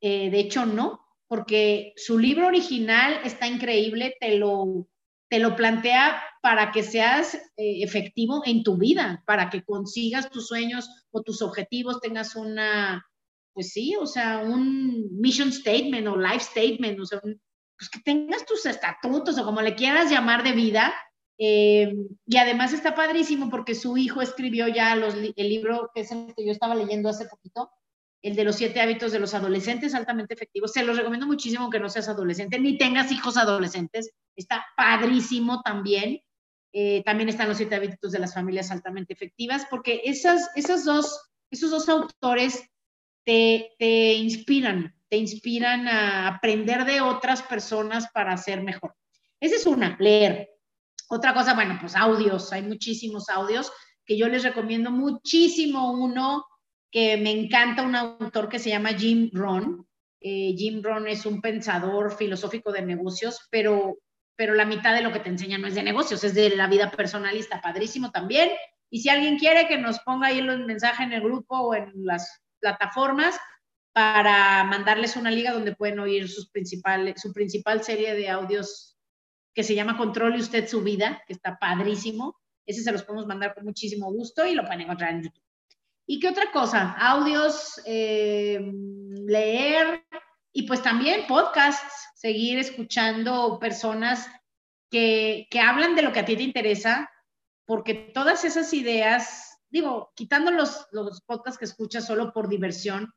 eh, 0.00 0.30
de 0.30 0.40
hecho 0.40 0.64
no, 0.64 1.06
porque 1.28 1.92
su 1.94 2.18
libro 2.18 2.46
original 2.46 3.20
está 3.22 3.46
increíble, 3.46 4.16
te 4.18 4.38
lo, 4.38 4.88
te 5.28 5.40
lo 5.40 5.56
plantea 5.56 6.22
para 6.40 6.72
que 6.72 6.82
seas 6.82 7.34
eh, 7.34 7.82
efectivo 7.82 8.40
en 8.46 8.62
tu 8.62 8.78
vida, 8.78 9.22
para 9.26 9.50
que 9.50 9.62
consigas 9.62 10.30
tus 10.30 10.48
sueños 10.48 10.88
o 11.10 11.20
tus 11.20 11.42
objetivos, 11.42 12.00
tengas 12.00 12.36
una, 12.36 13.06
pues 13.52 13.74
sí, 13.74 13.94
o 14.00 14.06
sea, 14.06 14.38
un 14.38 15.20
mission 15.20 15.52
statement 15.52 16.06
o 16.06 16.16
life 16.16 16.40
statement, 16.40 16.98
o 16.98 17.04
sea, 17.04 17.20
pues 17.20 17.90
que 17.92 18.00
tengas 18.02 18.46
tus 18.46 18.64
estatutos 18.64 19.36
o 19.36 19.44
como 19.44 19.60
le 19.60 19.74
quieras 19.74 20.10
llamar 20.10 20.42
de 20.42 20.52
vida. 20.52 20.94
Eh, 21.38 21.92
y 22.26 22.36
además 22.36 22.72
está 22.72 22.94
padrísimo 22.94 23.50
porque 23.50 23.74
su 23.74 23.96
hijo 23.96 24.22
escribió 24.22 24.68
ya 24.68 24.94
los, 24.94 25.14
el 25.14 25.48
libro 25.48 25.90
que 25.94 26.02
es 26.02 26.12
el 26.12 26.32
que 26.34 26.46
yo 26.46 26.52
estaba 26.52 26.74
leyendo 26.74 27.08
hace 27.08 27.26
poquito, 27.26 27.70
el 28.22 28.36
de 28.36 28.44
los 28.44 28.56
siete 28.56 28.80
hábitos 28.80 29.12
de 29.12 29.18
los 29.18 29.34
adolescentes 29.34 29.94
altamente 29.94 30.34
efectivos. 30.34 30.72
Se 30.72 30.84
los 30.84 30.96
recomiendo 30.96 31.26
muchísimo 31.26 31.70
que 31.70 31.80
no 31.80 31.90
seas 31.90 32.08
adolescente 32.08 32.58
ni 32.58 32.78
tengas 32.78 33.12
hijos 33.12 33.36
adolescentes. 33.36 34.10
Está 34.34 34.64
padrísimo 34.76 35.60
también. 35.62 36.22
Eh, 36.72 37.02
también 37.04 37.28
están 37.28 37.48
los 37.48 37.58
siete 37.58 37.74
hábitos 37.74 38.12
de 38.12 38.18
las 38.18 38.34
familias 38.34 38.70
altamente 38.70 39.12
efectivas, 39.12 39.66
porque 39.70 40.02
esas, 40.04 40.50
esas 40.56 40.84
dos, 40.84 41.30
esos 41.50 41.70
dos 41.70 41.88
autores 41.88 42.68
te, 43.24 43.70
te 43.78 44.14
inspiran, 44.14 44.92
te 45.08 45.16
inspiran 45.16 45.86
a 45.86 46.26
aprender 46.26 46.84
de 46.84 47.00
otras 47.00 47.42
personas 47.42 48.08
para 48.12 48.36
ser 48.38 48.62
mejor. 48.62 48.96
Esa 49.38 49.56
es 49.56 49.66
una, 49.66 49.96
leer. 50.00 50.53
Otra 51.08 51.34
cosa, 51.34 51.54
bueno, 51.54 51.76
pues 51.80 51.96
audios, 51.96 52.52
hay 52.52 52.62
muchísimos 52.62 53.28
audios 53.28 53.70
que 54.04 54.16
yo 54.16 54.28
les 54.28 54.42
recomiendo 54.42 54.90
muchísimo 54.90 55.92
uno 55.92 56.44
que 56.90 57.16
me 57.16 57.30
encanta 57.30 57.82
un 57.82 57.96
autor 57.96 58.48
que 58.48 58.58
se 58.58 58.70
llama 58.70 58.90
Jim 58.90 59.30
Rohn. 59.32 59.86
Eh, 60.20 60.54
Jim 60.56 60.82
Rohn 60.82 61.08
es 61.08 61.26
un 61.26 61.40
pensador 61.40 62.16
filosófico 62.16 62.70
de 62.70 62.82
negocios, 62.82 63.48
pero, 63.50 63.98
pero 64.36 64.54
la 64.54 64.64
mitad 64.64 64.94
de 64.94 65.02
lo 65.02 65.12
que 65.12 65.20
te 65.20 65.28
enseña 65.28 65.58
no 65.58 65.66
es 65.66 65.74
de 65.74 65.82
negocios, 65.82 66.22
es 66.24 66.34
de 66.34 66.50
la 66.50 66.68
vida 66.68 66.90
personalista, 66.90 67.60
padrísimo 67.60 68.10
también. 68.10 68.50
Y 68.90 69.00
si 69.00 69.08
alguien 69.08 69.38
quiere 69.38 69.66
que 69.66 69.76
nos 69.76 69.98
ponga 70.00 70.28
ahí 70.28 70.40
los 70.40 70.60
mensajes 70.60 71.06
en 71.06 71.12
el 71.12 71.22
grupo 71.22 71.58
o 71.58 71.74
en 71.74 71.90
las 71.94 72.42
plataformas 72.60 73.36
para 73.92 74.64
mandarles 74.64 75.16
una 75.16 75.30
liga 75.30 75.52
donde 75.52 75.74
pueden 75.74 75.98
oír 75.98 76.28
sus 76.28 76.48
principales, 76.50 77.20
su 77.20 77.32
principal 77.32 77.82
serie 77.82 78.14
de 78.14 78.28
audios 78.28 78.93
que 79.54 79.62
se 79.62 79.74
llama 79.74 79.96
Controle 79.96 80.38
usted 80.38 80.68
su 80.68 80.82
vida, 80.82 81.22
que 81.26 81.32
está 81.32 81.58
padrísimo. 81.58 82.36
Ese 82.66 82.82
se 82.82 82.92
los 82.92 83.02
podemos 83.04 83.26
mandar 83.26 83.54
con 83.54 83.64
muchísimo 83.64 84.10
gusto 84.12 84.46
y 84.46 84.54
lo 84.54 84.64
pueden 84.64 84.82
encontrar 84.82 85.10
en 85.10 85.22
YouTube. 85.22 85.44
¿Y 86.06 86.20
qué 86.20 86.28
otra 86.28 86.50
cosa? 86.52 86.92
Audios, 86.98 87.80
eh, 87.86 88.60
leer 89.26 90.04
y 90.52 90.64
pues 90.64 90.82
también 90.82 91.26
podcasts, 91.26 92.08
seguir 92.14 92.58
escuchando 92.58 93.58
personas 93.58 94.28
que, 94.90 95.46
que, 95.50 95.60
hablan 95.60 95.94
de 95.94 96.02
lo 96.02 96.12
que 96.12 96.20
a 96.20 96.24
ti 96.24 96.36
te 96.36 96.42
interesa, 96.42 97.10
porque 97.64 97.94
todas 97.94 98.44
esas 98.44 98.72
ideas, 98.74 99.58
digo, 99.70 100.12
quitando 100.14 100.50
los, 100.50 100.86
los 100.92 101.22
podcasts 101.22 101.58
que 101.58 101.64
escuchas 101.64 102.06
solo 102.06 102.32
por 102.32 102.48
diversión, 102.48 103.12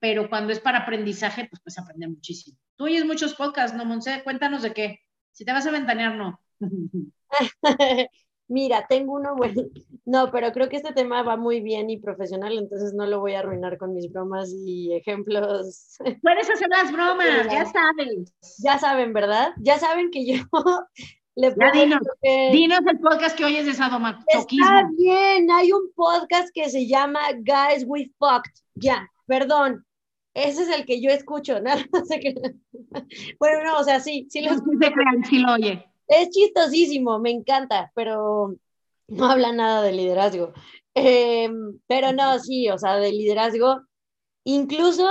pero 0.00 0.28
cuando 0.28 0.52
es 0.52 0.58
para 0.58 0.80
aprendizaje, 0.80 1.46
pues 1.48 1.62
puedes 1.62 1.78
aprender 1.78 2.08
muchísimo. 2.08 2.58
Tú 2.76 2.84
oyes 2.84 3.04
muchos 3.04 3.34
podcasts, 3.34 3.76
¿no, 3.76 3.84
Monse? 3.84 4.22
Cuéntanos 4.24 4.62
de 4.62 4.74
qué. 4.74 4.98
Si 5.32 5.44
te 5.44 5.52
vas 5.52 5.66
a 5.66 5.70
ventanear, 5.70 6.14
no. 6.14 6.40
Mira, 8.48 8.86
tengo 8.86 9.14
uno 9.14 9.34
bueno. 9.34 9.62
No, 10.04 10.30
pero 10.30 10.52
creo 10.52 10.68
que 10.68 10.76
este 10.76 10.92
tema 10.92 11.22
va 11.22 11.36
muy 11.36 11.60
bien 11.60 11.88
y 11.88 11.98
profesional, 11.98 12.58
entonces 12.58 12.92
no 12.92 13.06
lo 13.06 13.20
voy 13.20 13.32
a 13.32 13.38
arruinar 13.38 13.78
con 13.78 13.94
mis 13.94 14.12
bromas 14.12 14.52
y 14.52 14.92
ejemplos. 14.94 15.96
Puedes 16.22 16.50
hacer 16.50 16.68
las 16.68 16.92
bromas, 16.92 17.26
ya 17.50 17.64
saben. 17.64 18.26
Ya 18.62 18.78
saben, 18.78 19.12
¿verdad? 19.14 19.52
Ya 19.58 19.78
saben 19.78 20.10
que 20.10 20.26
yo 20.26 20.42
le 21.34 21.54
ya 21.58 21.70
dinos, 21.72 22.02
dinos 22.52 22.80
el 22.86 23.00
podcast 23.00 23.38
que 23.38 23.46
oyes 23.46 23.64
de 23.64 23.72
sadomasoquismo. 23.72 24.66
Está 24.66 24.90
bien, 24.98 25.50
hay 25.50 25.72
un 25.72 25.90
podcast 25.94 26.50
que 26.52 26.68
se 26.68 26.86
llama 26.86 27.20
Guys 27.32 27.84
We 27.86 28.10
Fucked. 28.18 28.52
Ya, 28.74 29.08
perdón. 29.26 29.86
Ese 30.34 30.62
es 30.62 30.68
el 30.68 30.86
que 30.86 31.00
yo 31.00 31.10
escucho, 31.10 31.60
¿no? 31.62 31.70
bueno, 33.38 33.64
no, 33.64 33.78
o 33.78 33.84
sea, 33.84 34.00
sí, 34.00 34.26
sí 34.30 34.40
lo 34.40 34.52
escucho. 34.52 34.88
Sí 35.28 35.38
lo 35.38 35.52
oye 35.52 35.92
es 36.12 36.30
chistosísimo, 36.30 37.18
me 37.18 37.30
encanta, 37.30 37.90
pero 37.94 38.54
no 39.08 39.26
habla 39.26 39.52
nada 39.52 39.82
de 39.82 39.92
liderazgo. 39.92 40.52
Em, 40.94 41.78
pero 41.86 42.12
no, 42.12 42.38
sí, 42.38 42.68
o 42.68 42.78
sea, 42.78 42.96
de 42.96 43.12
liderazgo. 43.12 43.82
Incluso 44.44 45.08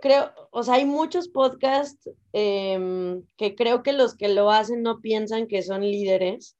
creo, 0.00 0.32
o 0.50 0.62
sea, 0.62 0.74
hay 0.74 0.84
muchos 0.84 1.28
podcasts 1.28 2.10
em, 2.32 3.24
que 3.36 3.54
creo 3.56 3.82
que 3.82 3.92
los 3.92 4.16
que 4.16 4.28
lo 4.28 4.50
hacen 4.50 4.82
no 4.82 5.00
piensan 5.00 5.46
que 5.48 5.62
son 5.62 5.82
líderes, 5.82 6.56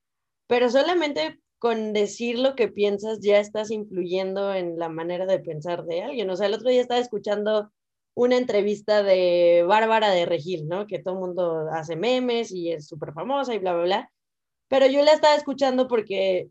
pero 0.47 0.71
solamente 0.71 1.41
con 1.65 1.95
decir 1.95 2.39
lo 2.39 2.55
que 2.57 2.69
piensas 2.69 3.21
ya 3.23 3.39
estás 3.39 3.71
influyendo 3.71 4.53
en 4.53 4.79
la 4.79 4.91
manera 4.91 5.25
de 5.25 5.39
pensar 5.39 5.87
de 5.87 6.03
alguien. 6.03 6.29
O 6.29 6.37
sea, 6.37 6.47
el 6.47 6.53
otro 6.53 6.69
día 6.69 6.83
estaba 6.83 7.01
escuchando 7.01 7.73
una 8.13 8.37
entrevista 8.37 9.03
de 9.03 9.65
Bárbara 9.67 10.11
de 10.11 10.27
Regil, 10.27 10.69
¿no? 10.69 10.87
Que 10.87 10.99
todo 10.99 11.15
el 11.15 11.21
mundo 11.21 11.67
hace 11.73 11.97
memes 11.97 12.53
y 12.53 12.71
es 12.71 12.87
súper 12.87 13.15
famosa 13.15 13.55
y 13.55 13.61
bla, 13.61 13.73
bla, 13.73 13.85
bla. 13.85 14.13
Pero 14.69 14.89
yo 14.89 15.03
la 15.03 15.13
estaba 15.13 15.37
escuchando 15.37 15.89
porque 15.89 16.51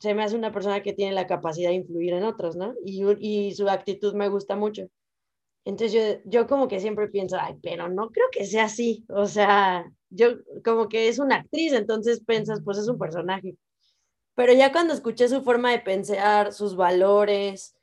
se 0.00 0.12
me 0.14 0.24
hace 0.24 0.34
una 0.34 0.50
persona 0.50 0.82
que 0.82 0.92
tiene 0.92 1.12
la 1.12 1.28
capacidad 1.28 1.68
de 1.70 1.76
influir 1.76 2.14
en 2.14 2.24
otros, 2.24 2.56
¿no? 2.56 2.74
Y, 2.84 3.04
y 3.20 3.54
su 3.54 3.68
actitud 3.68 4.14
me 4.14 4.28
gusta 4.28 4.56
mucho. 4.56 4.88
Entonces 5.64 5.92
yo, 5.92 6.20
yo 6.28 6.48
como 6.48 6.66
que 6.66 6.80
siempre 6.80 7.06
pienso, 7.06 7.36
ay, 7.40 7.54
pero 7.62 7.88
no 7.88 8.10
creo 8.10 8.26
que 8.32 8.44
sea 8.44 8.64
así. 8.64 9.04
O 9.08 9.26
sea, 9.26 9.84
yo 10.10 10.30
como 10.64 10.88
que 10.88 11.06
es 11.06 11.20
una 11.20 11.36
actriz, 11.36 11.72
entonces 11.74 12.24
piensas, 12.26 12.60
pues 12.64 12.78
es 12.78 12.88
un 12.88 12.98
personaje. 12.98 13.54
Pero 14.38 14.52
ya 14.52 14.70
cuando 14.70 14.94
escuché 14.94 15.28
su 15.28 15.42
forma 15.42 15.72
de 15.72 15.80
pensar, 15.80 16.52
sus 16.52 16.76
valores, 16.76 17.74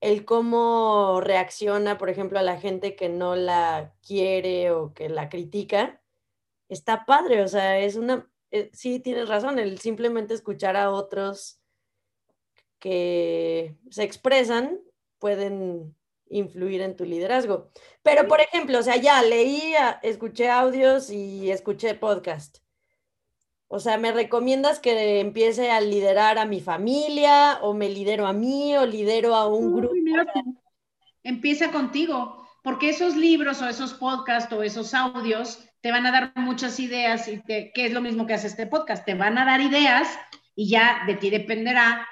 el 0.00 0.24
cómo 0.24 1.20
reacciona, 1.20 1.98
por 1.98 2.08
ejemplo, 2.08 2.38
a 2.38 2.42
la 2.42 2.60
gente 2.60 2.94
que 2.94 3.08
no 3.08 3.34
la 3.34 3.92
quiere 4.00 4.70
o 4.70 4.94
que 4.94 5.08
la 5.08 5.28
critica, 5.28 6.00
está 6.68 7.04
padre. 7.04 7.42
O 7.42 7.48
sea, 7.48 7.80
es 7.80 7.96
una, 7.96 8.30
eh, 8.52 8.70
sí 8.72 9.00
tienes 9.00 9.28
razón, 9.28 9.58
el 9.58 9.80
simplemente 9.80 10.34
escuchar 10.34 10.76
a 10.76 10.92
otros 10.92 11.58
que 12.78 13.74
se 13.90 14.04
expresan 14.04 14.80
pueden 15.18 15.96
influir 16.28 16.80
en 16.80 16.94
tu 16.94 17.04
liderazgo. 17.06 17.70
Pero, 18.04 18.28
por 18.28 18.40
ejemplo, 18.40 18.78
o 18.78 18.82
sea, 18.84 18.98
ya 18.98 19.20
leí, 19.20 19.74
escuché 20.04 20.48
audios 20.48 21.10
y 21.10 21.50
escuché 21.50 21.96
podcast. 21.96 22.63
O 23.74 23.80
sea, 23.80 23.98
¿me 23.98 24.12
recomiendas 24.12 24.78
que 24.78 25.18
empiece 25.18 25.72
a 25.72 25.80
liderar 25.80 26.38
a 26.38 26.44
mi 26.44 26.60
familia 26.60 27.58
o 27.60 27.74
me 27.74 27.88
lidero 27.88 28.24
a 28.24 28.32
mí 28.32 28.76
o 28.76 28.86
lidero 28.86 29.34
a 29.34 29.48
un 29.48 29.74
grupo? 29.74 29.92
empieza 31.24 31.72
contigo, 31.72 32.46
porque 32.62 32.90
esos 32.90 33.16
libros 33.16 33.62
o 33.62 33.68
esos 33.68 33.94
podcasts 33.94 34.52
o 34.52 34.62
esos 34.62 34.94
audios 34.94 35.58
te 35.80 35.90
van 35.90 36.06
a 36.06 36.12
dar 36.12 36.32
muchas 36.36 36.78
ideas 36.78 37.26
y 37.26 37.42
que 37.42 37.72
es 37.74 37.92
lo 37.92 38.00
mismo 38.00 38.26
que 38.26 38.34
hace 38.34 38.46
este 38.46 38.68
podcast, 38.68 39.04
te 39.04 39.14
van 39.14 39.38
a 39.38 39.44
dar 39.44 39.60
ideas 39.60 40.06
y 40.54 40.68
ya 40.68 41.02
de 41.06 41.14
ti 41.14 41.30
dependerá 41.30 42.06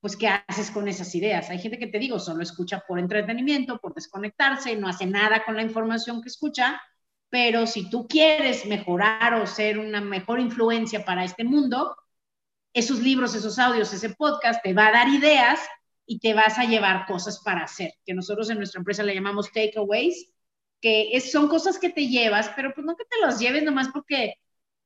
pues 0.00 0.16
¿qué 0.16 0.28
haces 0.28 0.70
con 0.70 0.88
esas 0.88 1.14
ideas? 1.14 1.48
Hay 1.48 1.58
gente 1.58 1.78
que 1.78 1.86
te 1.86 1.98
digo, 1.98 2.18
solo 2.18 2.42
escucha 2.42 2.84
por 2.86 2.98
entretenimiento, 2.98 3.78
por 3.78 3.94
desconectarse, 3.94 4.76
no 4.76 4.88
hace 4.88 5.06
nada 5.06 5.42
con 5.44 5.56
la 5.56 5.62
información 5.62 6.20
que 6.20 6.28
escucha, 6.28 6.80
pero 7.30 7.66
si 7.66 7.90
tú 7.90 8.06
quieres 8.08 8.66
mejorar 8.66 9.34
o 9.34 9.46
ser 9.46 9.78
una 9.78 10.00
mejor 10.00 10.40
influencia 10.40 11.04
para 11.04 11.24
este 11.24 11.44
mundo, 11.44 11.96
esos 12.72 13.00
libros, 13.00 13.34
esos 13.34 13.58
audios, 13.58 13.92
ese 13.92 14.10
podcast 14.10 14.62
te 14.62 14.74
va 14.74 14.88
a 14.88 14.92
dar 14.92 15.08
ideas 15.08 15.60
y 16.06 16.20
te 16.20 16.34
vas 16.34 16.58
a 16.58 16.64
llevar 16.64 17.06
cosas 17.06 17.40
para 17.44 17.64
hacer, 17.64 17.92
que 18.04 18.14
nosotros 18.14 18.48
en 18.50 18.58
nuestra 18.58 18.78
empresa 18.78 19.02
le 19.02 19.14
llamamos 19.14 19.52
takeaways, 19.52 20.32
que 20.80 21.20
son 21.20 21.48
cosas 21.48 21.78
que 21.78 21.90
te 21.90 22.08
llevas, 22.08 22.50
pero 22.56 22.72
pues 22.74 22.86
no 22.86 22.96
que 22.96 23.04
te 23.04 23.24
los 23.24 23.38
lleves 23.38 23.62
nomás 23.62 23.88
porque 23.88 24.34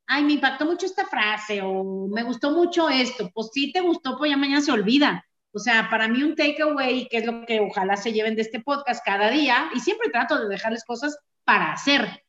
ay, 0.06 0.24
me 0.24 0.34
impactó 0.34 0.66
mucho 0.66 0.86
esta 0.86 1.06
frase 1.06 1.62
o 1.62 2.08
me 2.08 2.22
gustó 2.22 2.50
mucho 2.50 2.88
esto, 2.88 3.30
pues 3.32 3.50
sí 3.52 3.72
te 3.72 3.80
gustó, 3.80 4.18
pues 4.18 4.30
ya 4.30 4.36
mañana 4.36 4.60
se 4.60 4.72
olvida. 4.72 5.24
O 5.52 5.58
sea, 5.58 5.88
para 5.90 6.08
mí 6.08 6.22
un 6.22 6.34
takeaway, 6.34 7.08
que 7.08 7.18
es 7.18 7.26
lo 7.26 7.44
que 7.46 7.60
ojalá 7.60 7.96
se 7.96 8.12
lleven 8.12 8.34
de 8.34 8.42
este 8.42 8.60
podcast 8.60 9.04
cada 9.04 9.30
día, 9.30 9.70
y 9.74 9.80
siempre 9.80 10.10
trato 10.10 10.38
de 10.38 10.48
dejarles 10.48 10.84
cosas 10.84 11.18
para 11.44 11.72
hacer. 11.72 12.24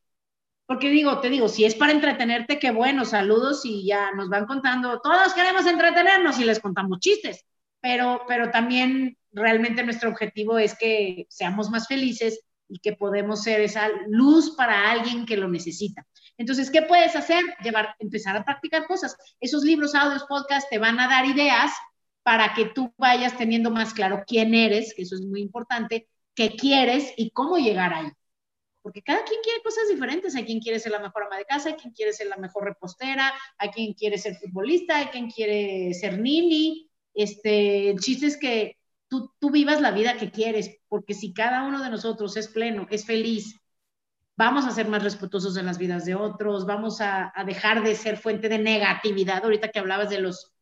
Porque 0.66 0.90
digo, 0.90 1.20
te 1.20 1.30
digo, 1.30 1.50
si 1.50 1.66
es 1.66 1.76
para 1.76 1.92
entretenerte, 1.92 2.60
qué 2.60 2.72
bueno, 2.72 3.06
saludos 3.06 3.66
y 3.66 3.86
ya 3.86 4.12
nos 4.14 4.30
van 4.30 4.46
contando, 4.46 5.00
todos 5.02 5.34
queremos 5.34 5.66
entretenernos 5.66 6.40
y 6.40 6.46
les 6.46 6.60
contamos 6.60 7.00
chistes, 7.00 7.46
pero, 7.82 8.22
pero 8.28 8.50
también 8.50 9.18
realmente 9.34 9.84
nuestro 9.84 10.10
objetivo 10.10 10.58
es 10.58 10.78
que 10.78 11.26
seamos 11.30 11.70
más 11.70 11.88
felices 11.88 12.40
y 12.70 12.80
que 12.80 12.94
podemos 12.94 13.44
ser 13.44 13.62
esa 13.62 13.90
luz 14.08 14.56
para 14.56 14.90
alguien 14.90 15.26
que 15.26 15.38
lo 15.38 15.50
necesita. 15.50 16.06
Entonces, 16.38 16.72
¿qué 16.72 16.82
puedes 16.82 17.16
hacer? 17.16 17.44
Llevar, 17.64 17.96
empezar 18.00 18.36
a 18.36 18.44
practicar 18.44 18.88
cosas. 18.88 19.16
Esos 19.40 19.64
libros, 19.64 19.94
audios, 19.96 20.24
podcasts 20.24 20.70
te 20.70 20.80
van 20.80 21.00
a 21.00 21.08
dar 21.08 21.26
ideas 21.26 21.72
para 22.24 22.54
que 22.54 22.66
tú 22.66 22.94
vayas 22.98 23.38
teniendo 23.38 23.70
más 23.70 23.94
claro 23.94 24.24
quién 24.26 24.54
eres, 24.54 24.94
que 24.96 25.04
eso 25.04 25.16
es 25.16 25.22
muy 25.22 25.42
importante, 25.42 26.08
qué 26.36 26.56
quieres 26.56 27.14
y 27.18 27.32
cómo 27.32 27.58
llegar 27.58 27.94
ahí. 27.94 28.08
Porque 28.84 29.02
cada 29.02 29.24
quien 29.24 29.42
quiere 29.42 29.64
cosas 29.64 29.88
diferentes. 29.90 30.36
Hay 30.36 30.46
quien 30.46 30.60
quiere 30.60 30.80
ser 30.80 30.92
la 30.92 31.00
mejor 31.00 31.24
ama 31.24 31.38
de 31.38 31.46
casa, 31.46 31.70
hay 31.70 31.76
quien 31.76 31.94
quiere 31.94 32.14
ser 32.14 32.28
la 32.28 32.38
mejor 32.38 32.66
repostera, 32.66 33.34
hay 33.58 33.70
quien 33.70 33.94
quiere 33.94 34.20
ser 34.20 34.36
futbolista, 34.36 34.98
hay 34.98 35.08
quien 35.08 35.32
quiere 35.32 35.92
ser 35.96 36.20
nini. 36.20 36.92
Este, 37.16 37.90
el 37.90 38.00
chiste 38.00 38.28
es 38.28 38.38
que 38.38 38.78
tú, 39.08 39.34
tú 39.40 39.50
vivas 39.50 39.82
la 39.82 39.92
vida 39.92 40.18
que 40.18 40.30
quieres, 40.30 40.78
porque 40.88 41.16
si 41.16 41.34
cada 41.34 41.64
uno 41.64 41.82
de 41.82 41.90
nosotros 41.90 42.38
es 42.38 42.48
pleno, 42.48 42.86
es 42.92 43.06
feliz, 43.06 43.60
vamos 44.36 44.66
a 44.66 44.72
ser 44.72 44.88
más 44.88 45.04
respetuosos 45.04 45.58
en 45.58 45.66
las 45.66 45.78
vidas 45.78 46.06
de 46.06 46.16
otros, 46.16 46.66
vamos 46.66 47.02
a, 47.02 47.32
dejar 47.46 47.84
de 47.84 47.96
ser 47.96 48.18
fuente 48.18 48.50
de 48.50 48.60
negatividad. 48.60 49.44
Ahorita 49.44 49.70
que 49.70 49.80
hablabas 49.80 50.10
de 50.10 50.20
los, 50.20 50.54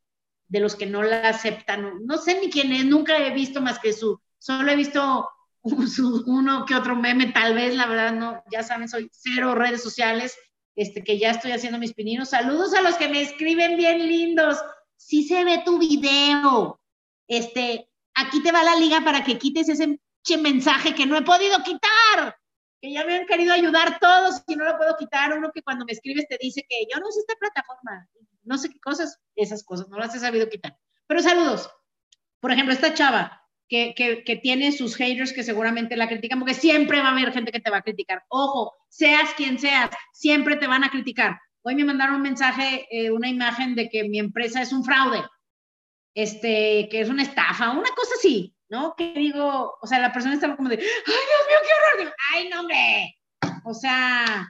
de 0.47 0.59
los 0.59 0.75
que 0.75 0.85
no 0.85 1.03
la 1.03 1.29
aceptan, 1.29 2.05
no 2.05 2.17
sé 2.17 2.39
ni 2.39 2.49
quién 2.49 2.71
es, 2.73 2.85
nunca 2.85 3.17
he 3.17 3.33
visto 3.33 3.61
más 3.61 3.79
que 3.79 3.93
su, 3.93 4.19
solo 4.37 4.71
he 4.71 4.75
visto 4.75 5.27
uno 5.63 6.65
que 6.65 6.75
otro 6.75 6.95
meme, 6.95 7.27
tal 7.27 7.53
vez, 7.53 7.75
la 7.75 7.85
verdad, 7.85 8.13
no, 8.13 8.43
ya 8.51 8.63
saben, 8.63 8.89
soy 8.89 9.09
cero 9.11 9.55
redes 9.55 9.83
sociales, 9.83 10.37
este, 10.75 11.03
que 11.03 11.19
ya 11.19 11.31
estoy 11.31 11.51
haciendo 11.51 11.77
mis 11.77 11.93
pininos. 11.93 12.29
Saludos 12.29 12.73
a 12.73 12.81
los 12.81 12.95
que 12.95 13.09
me 13.09 13.21
escriben 13.21 13.77
bien 13.77 14.07
lindos. 14.07 14.57
Sí 14.97 15.23
se 15.23 15.43
ve 15.43 15.61
tu 15.65 15.77
video. 15.77 16.79
Este, 17.27 17.89
aquí 18.15 18.41
te 18.41 18.51
va 18.51 18.63
la 18.63 18.75
liga 18.75 19.01
para 19.03 19.23
que 19.23 19.37
quites 19.37 19.69
ese 19.69 19.99
mensaje 20.37 20.95
que 20.95 21.05
no 21.05 21.17
he 21.17 21.21
podido 21.21 21.61
quitar 21.63 22.35
que 22.81 22.91
ya 22.91 23.05
me 23.05 23.15
han 23.15 23.27
querido 23.27 23.53
ayudar 23.53 23.99
todos 23.99 24.41
y 24.47 24.55
no 24.55 24.65
lo 24.65 24.75
puedo 24.75 24.97
quitar. 24.97 25.37
Uno 25.37 25.51
que 25.51 25.61
cuando 25.61 25.85
me 25.85 25.91
escribes 25.91 26.27
te 26.27 26.37
dice 26.41 26.65
que 26.67 26.87
yo 26.91 26.99
no 26.99 27.07
uso 27.07 27.19
esta 27.19 27.35
plataforma, 27.35 28.09
no 28.43 28.57
sé 28.57 28.69
qué 28.69 28.79
cosas, 28.79 29.19
esas 29.35 29.63
cosas, 29.63 29.87
no 29.87 29.97
las 29.97 30.15
he 30.15 30.19
sabido 30.19 30.49
quitar. 30.49 30.75
Pero 31.05 31.21
saludos. 31.21 31.69
Por 32.39 32.51
ejemplo, 32.51 32.73
esta 32.73 32.93
chava 32.93 33.40
que, 33.71 34.23
que, 34.25 34.35
tiene 34.35 34.73
sus 34.73 34.95
haters 34.95 35.31
que 35.31 35.43
seguramente 35.43 35.95
la 35.95 36.09
critican, 36.09 36.39
porque 36.39 36.53
siempre 36.53 36.99
va 36.99 37.07
a 37.07 37.11
haber 37.13 37.31
gente 37.31 37.51
que 37.51 37.61
te 37.61 37.71
va 37.71 37.77
a 37.77 37.81
criticar. 37.81 38.23
Ojo, 38.27 38.73
seas 38.89 39.33
quien 39.35 39.57
seas, 39.57 39.89
siempre 40.11 40.57
te 40.57 40.67
van 40.67 40.83
a 40.83 40.91
criticar. 40.91 41.39
Hoy 41.63 41.75
me 41.75 41.85
mandaron 41.85 42.15
un 42.15 42.21
mensaje, 42.21 42.87
eh, 42.91 43.11
una 43.11 43.29
imagen 43.29 43.75
de 43.75 43.89
que 43.89 44.03
mi 44.09 44.19
empresa 44.19 44.61
es 44.61 44.73
un 44.73 44.83
fraude, 44.83 45.23
este, 46.13 46.89
que 46.91 46.99
es 46.99 47.09
una 47.09 47.23
estafa, 47.23 47.71
una 47.71 47.89
cosa 47.95 48.15
así. 48.17 48.53
¿no? 48.71 48.95
Que 48.95 49.11
digo, 49.13 49.77
o 49.81 49.85
sea, 49.85 49.99
la 49.99 50.13
persona 50.13 50.33
estaba 50.33 50.55
como 50.55 50.69
de, 50.69 50.77
ay, 50.77 50.81
Dios 50.81 50.85
mío, 51.05 51.57
qué 51.61 52.01
horror. 52.01 52.15
ay, 52.33 52.49
no, 52.49 52.61
hombre. 52.61 53.19
O 53.65 53.73
sea, 53.73 54.49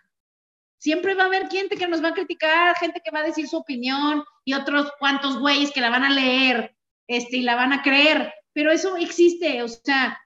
siempre 0.77 1.15
va 1.15 1.23
a 1.23 1.25
haber 1.25 1.49
gente 1.49 1.75
que 1.75 1.87
nos 1.87 2.03
va 2.03 2.09
a 2.09 2.13
criticar, 2.13 2.75
gente 2.77 3.01
que 3.03 3.09
va 3.09 3.19
a 3.19 3.23
decir 3.23 3.47
su 3.47 3.57
opinión 3.57 4.23
y 4.45 4.53
otros 4.53 4.91
cuantos 4.99 5.39
güeyes 5.39 5.71
que 5.71 5.81
la 5.81 5.89
van 5.89 6.03
a 6.03 6.11
leer 6.11 6.75
este, 7.07 7.37
y 7.37 7.41
la 7.41 7.55
van 7.55 7.73
a 7.73 7.81
creer. 7.81 8.31
Pero 8.53 8.71
eso 8.71 8.97
existe, 8.97 9.63
o 9.63 9.67
sea, 9.67 10.19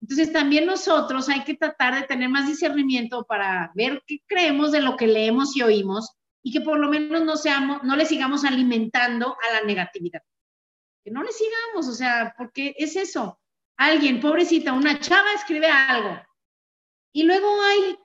entonces 0.00 0.32
también 0.32 0.66
nosotros 0.66 1.28
hay 1.28 1.44
que 1.44 1.54
tratar 1.54 1.94
de 1.94 2.06
tener 2.06 2.28
más 2.28 2.46
discernimiento 2.46 3.24
para 3.24 3.70
ver 3.74 4.02
qué 4.06 4.18
creemos 4.26 4.72
de 4.72 4.80
lo 4.80 4.96
que 4.96 5.06
leemos 5.06 5.56
y 5.56 5.62
oímos 5.62 6.10
y 6.42 6.52
que 6.52 6.60
por 6.60 6.78
lo 6.78 6.88
menos 6.88 7.22
no 7.22 7.36
seamos, 7.36 7.82
no 7.82 7.96
le 7.96 8.06
sigamos 8.06 8.44
alimentando 8.44 9.36
a 9.42 9.52
la 9.54 9.66
negatividad. 9.66 10.22
Que 11.04 11.10
no 11.10 11.22
le 11.22 11.32
sigamos, 11.32 11.88
o 11.88 11.92
sea, 11.92 12.34
porque 12.36 12.74
es 12.78 12.96
eso 12.96 13.40
alguien, 13.80 14.20
pobrecita, 14.20 14.74
una 14.74 15.00
chava 15.00 15.32
escribe 15.34 15.66
algo 15.66 16.20
y 17.14 17.22
luego 17.22 17.48
hay 17.62 17.98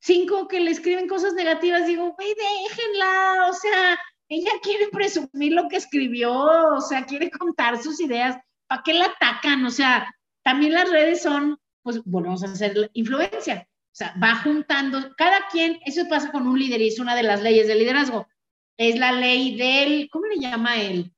cinco 0.00 0.48
que 0.48 0.58
le 0.58 0.70
escriben 0.70 1.06
cosas 1.06 1.34
negativas, 1.34 1.86
digo, 1.86 2.14
güey, 2.16 2.34
déjenla, 2.34 3.48
o 3.50 3.52
sea, 3.52 3.98
ella 4.30 4.50
quiere 4.62 4.88
presumir 4.88 5.52
lo 5.52 5.68
que 5.68 5.76
escribió, 5.76 6.32
o 6.32 6.80
sea, 6.80 7.04
quiere 7.04 7.30
contar 7.30 7.82
sus 7.82 8.00
ideas, 8.00 8.38
¿para 8.68 8.82
qué 8.84 8.94
la 8.94 9.06
atacan? 9.06 9.64
O 9.64 9.70
sea, 9.70 10.14
también 10.44 10.72
las 10.72 10.90
redes 10.90 11.22
son, 11.22 11.58
pues, 11.82 12.02
volvemos 12.04 12.42
a 12.44 12.52
hacer 12.52 12.90
influencia, 12.94 13.66
o 13.68 13.96
sea, 13.98 14.14
va 14.22 14.36
juntando, 14.36 15.14
cada 15.16 15.48
quien, 15.50 15.80
eso 15.84 16.08
pasa 16.08 16.30
con 16.30 16.46
un 16.46 16.58
líder 16.58 16.80
y 16.80 16.88
es 16.88 17.00
una 17.00 17.16
de 17.16 17.24
las 17.24 17.42
leyes 17.42 17.66
del 17.66 17.78
liderazgo, 17.80 18.28
es 18.76 18.98
la 18.98 19.12
ley 19.12 19.56
del, 19.56 20.08
¿cómo 20.10 20.26
le 20.26 20.38
llama 20.38 20.80
él? 20.80 21.12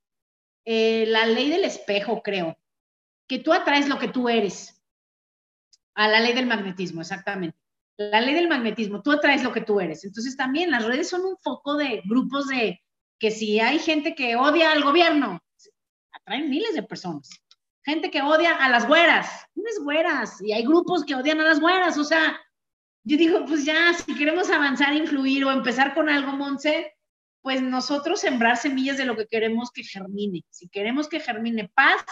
Eh, 0.64 1.04
la 1.08 1.26
ley 1.26 1.50
del 1.50 1.64
espejo, 1.64 2.22
creo 2.22 2.56
que 3.30 3.38
tú 3.38 3.52
atraes 3.52 3.88
lo 3.88 3.96
que 3.96 4.08
tú 4.08 4.28
eres. 4.28 4.82
A 5.94 6.08
la 6.08 6.18
ley 6.18 6.32
del 6.32 6.46
magnetismo, 6.46 7.00
exactamente. 7.00 7.56
La 7.96 8.20
ley 8.20 8.34
del 8.34 8.48
magnetismo, 8.48 9.02
tú 9.02 9.12
atraes 9.12 9.44
lo 9.44 9.52
que 9.52 9.60
tú 9.60 9.78
eres. 9.78 10.04
Entonces 10.04 10.36
también 10.36 10.72
las 10.72 10.84
redes 10.84 11.08
son 11.08 11.24
un 11.24 11.36
foco 11.36 11.76
de 11.76 12.02
grupos 12.06 12.48
de 12.48 12.82
que 13.20 13.30
si 13.30 13.60
hay 13.60 13.78
gente 13.78 14.16
que 14.16 14.34
odia 14.34 14.72
al 14.72 14.82
gobierno, 14.82 15.40
atraen 16.24 16.50
miles 16.50 16.74
de 16.74 16.82
personas. 16.82 17.28
Gente 17.84 18.10
que 18.10 18.22
odia 18.22 18.56
a 18.56 18.68
las 18.68 18.86
güeras, 18.86 19.46
unas 19.54 19.78
güeras, 19.82 20.40
y 20.42 20.52
hay 20.52 20.64
grupos 20.64 21.04
que 21.04 21.14
odian 21.14 21.40
a 21.40 21.44
las 21.44 21.60
güeras. 21.60 21.96
O 21.98 22.04
sea, 22.04 22.38
yo 23.04 23.16
digo, 23.16 23.44
pues 23.46 23.64
ya, 23.64 23.94
si 23.94 24.14
queremos 24.14 24.50
avanzar, 24.50 24.94
influir 24.94 25.44
o 25.44 25.50
empezar 25.50 25.94
con 25.94 26.08
algo, 26.08 26.32
Monse, 26.32 26.94
pues 27.42 27.62
nosotros 27.62 28.20
sembrar 28.20 28.56
semillas 28.56 28.98
de 28.98 29.06
lo 29.06 29.16
que 29.16 29.26
queremos 29.26 29.70
que 29.70 29.82
germine. 29.82 30.42
Si 30.50 30.68
queremos 30.68 31.08
que 31.08 31.20
germine 31.20 31.70
paz, 31.74 32.04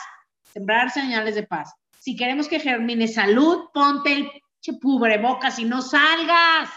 sembrar 0.53 0.91
señales 0.91 1.35
de 1.35 1.43
paz. 1.43 1.75
Si 1.99 2.17
queremos 2.17 2.49
que 2.49 2.61
germine 2.61 3.07
salud, 3.07 3.69
ponte 3.75 4.13
el 4.13 4.31
cubrebocas 4.81 5.59
y 5.59 5.65
no 5.65 5.83
salgas. 5.83 6.71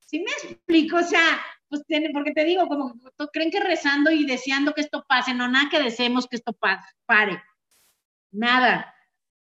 ¿Sí 0.00 0.18
me 0.20 0.30
explico? 0.30 0.96
O 0.96 1.02
sea, 1.02 1.40
pues 1.86 2.10
porque 2.12 2.32
te 2.32 2.44
digo, 2.44 2.66
como 2.66 2.94
creen 3.32 3.50
que 3.50 3.60
rezando 3.60 4.10
y 4.10 4.24
deseando 4.24 4.74
que 4.74 4.82
esto 4.82 5.04
pase, 5.08 5.34
no, 5.34 5.48
nada 5.48 5.68
que 5.70 5.82
deseemos 5.82 6.26
que 6.26 6.36
esto 6.36 6.56
pare, 7.06 7.42
nada, 8.30 8.94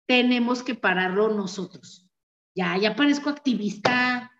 tenemos 0.07 0.63
que 0.63 0.75
pararlo 0.75 1.29
nosotros. 1.29 2.07
Ya, 2.55 2.77
ya 2.77 2.97
parezco 2.97 3.31
activista 3.31 4.33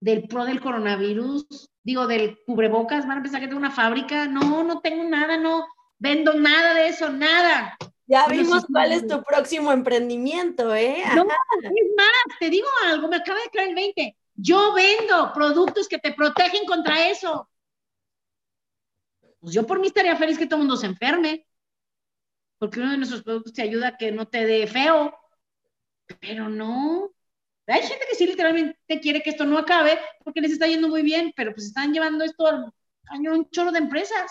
del 0.00 0.28
pro 0.28 0.44
del 0.44 0.60
coronavirus, 0.60 1.46
digo, 1.82 2.06
del 2.06 2.38
cubrebocas, 2.46 3.06
van 3.06 3.18
a 3.18 3.22
pensar 3.22 3.40
que 3.40 3.48
tengo 3.48 3.58
una 3.58 3.70
fábrica, 3.70 4.26
no, 4.26 4.62
no 4.62 4.80
tengo 4.80 5.04
nada, 5.04 5.36
no 5.36 5.66
vendo 5.98 6.34
nada 6.34 6.74
de 6.74 6.88
eso, 6.88 7.08
nada. 7.10 7.76
Ya 8.06 8.26
vimos 8.28 8.66
cuál 8.70 8.92
es 8.92 9.06
tu 9.06 9.20
próximo 9.24 9.72
emprendimiento, 9.72 10.74
¿eh? 10.74 11.02
No, 11.14 11.22
es 11.22 11.86
más, 11.96 12.38
te 12.38 12.50
digo 12.50 12.68
algo, 12.86 13.08
me 13.08 13.16
acaba 13.16 13.40
de 13.40 13.50
caer 13.50 13.68
el 13.70 13.74
20. 13.74 14.16
Yo 14.36 14.74
vendo 14.74 15.32
productos 15.32 15.88
que 15.88 15.98
te 15.98 16.12
protegen 16.12 16.64
contra 16.66 17.08
eso. 17.08 17.48
Pues 19.40 19.54
yo 19.54 19.66
por 19.66 19.80
mí 19.80 19.88
estaría 19.88 20.16
feliz 20.16 20.38
que 20.38 20.46
todo 20.46 20.56
el 20.56 20.66
mundo 20.66 20.76
se 20.76 20.86
enferme, 20.86 21.46
porque 22.58 22.80
uno 22.80 22.90
de 22.90 22.96
nuestros 22.98 23.22
productos 23.22 23.52
te 23.52 23.62
ayuda 23.62 23.88
a 23.88 23.96
que 23.96 24.12
no 24.12 24.26
te 24.26 24.44
dé 24.44 24.66
feo, 24.66 25.16
pero 26.20 26.48
no. 26.48 27.10
Hay 27.66 27.82
gente 27.82 28.04
que 28.08 28.16
sí 28.16 28.26
literalmente 28.26 29.00
quiere 29.00 29.22
que 29.22 29.30
esto 29.30 29.44
no 29.44 29.58
acabe 29.58 29.98
porque 30.24 30.40
les 30.40 30.52
está 30.52 30.66
yendo 30.66 30.88
muy 30.88 31.02
bien, 31.02 31.32
pero 31.36 31.52
pues 31.52 31.66
están 31.66 31.92
llevando 31.92 32.24
esto 32.24 32.46
al 32.46 32.72
cañón 33.04 33.38
un 33.38 33.50
chorro 33.50 33.72
de 33.72 33.78
empresas. 33.78 34.30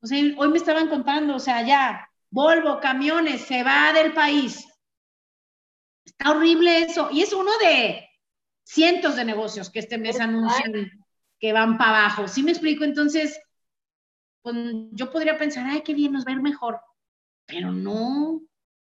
O 0.00 0.06
sea, 0.06 0.18
hoy 0.36 0.48
me 0.48 0.58
estaban 0.58 0.88
contando, 0.88 1.36
o 1.36 1.38
sea, 1.38 1.62
ya, 1.66 2.08
Volvo, 2.32 2.80
camiones, 2.80 3.42
se 3.42 3.62
va 3.62 3.92
del 3.92 4.14
país. 4.14 4.66
Está 6.02 6.30
horrible 6.30 6.80
eso. 6.84 7.10
Y 7.12 7.20
es 7.20 7.34
uno 7.34 7.50
de 7.58 8.08
cientos 8.64 9.16
de 9.16 9.24
negocios 9.24 9.70
que 9.70 9.80
este 9.80 9.98
mes 9.98 10.20
anuncian 10.20 10.90
que 11.38 11.52
van 11.52 11.76
para 11.76 12.06
abajo. 12.06 12.28
¿Sí 12.28 12.42
me 12.42 12.52
explico? 12.52 12.84
Entonces, 12.84 13.40
pues, 14.42 14.56
yo 14.92 15.10
podría 15.10 15.36
pensar, 15.36 15.66
ay, 15.68 15.82
qué 15.82 15.94
bien, 15.94 16.12
nos 16.12 16.24
va 16.24 16.30
a 16.30 16.34
ir 16.34 16.40
mejor. 16.40 16.80
Pero 17.46 17.72
no. 17.72 18.40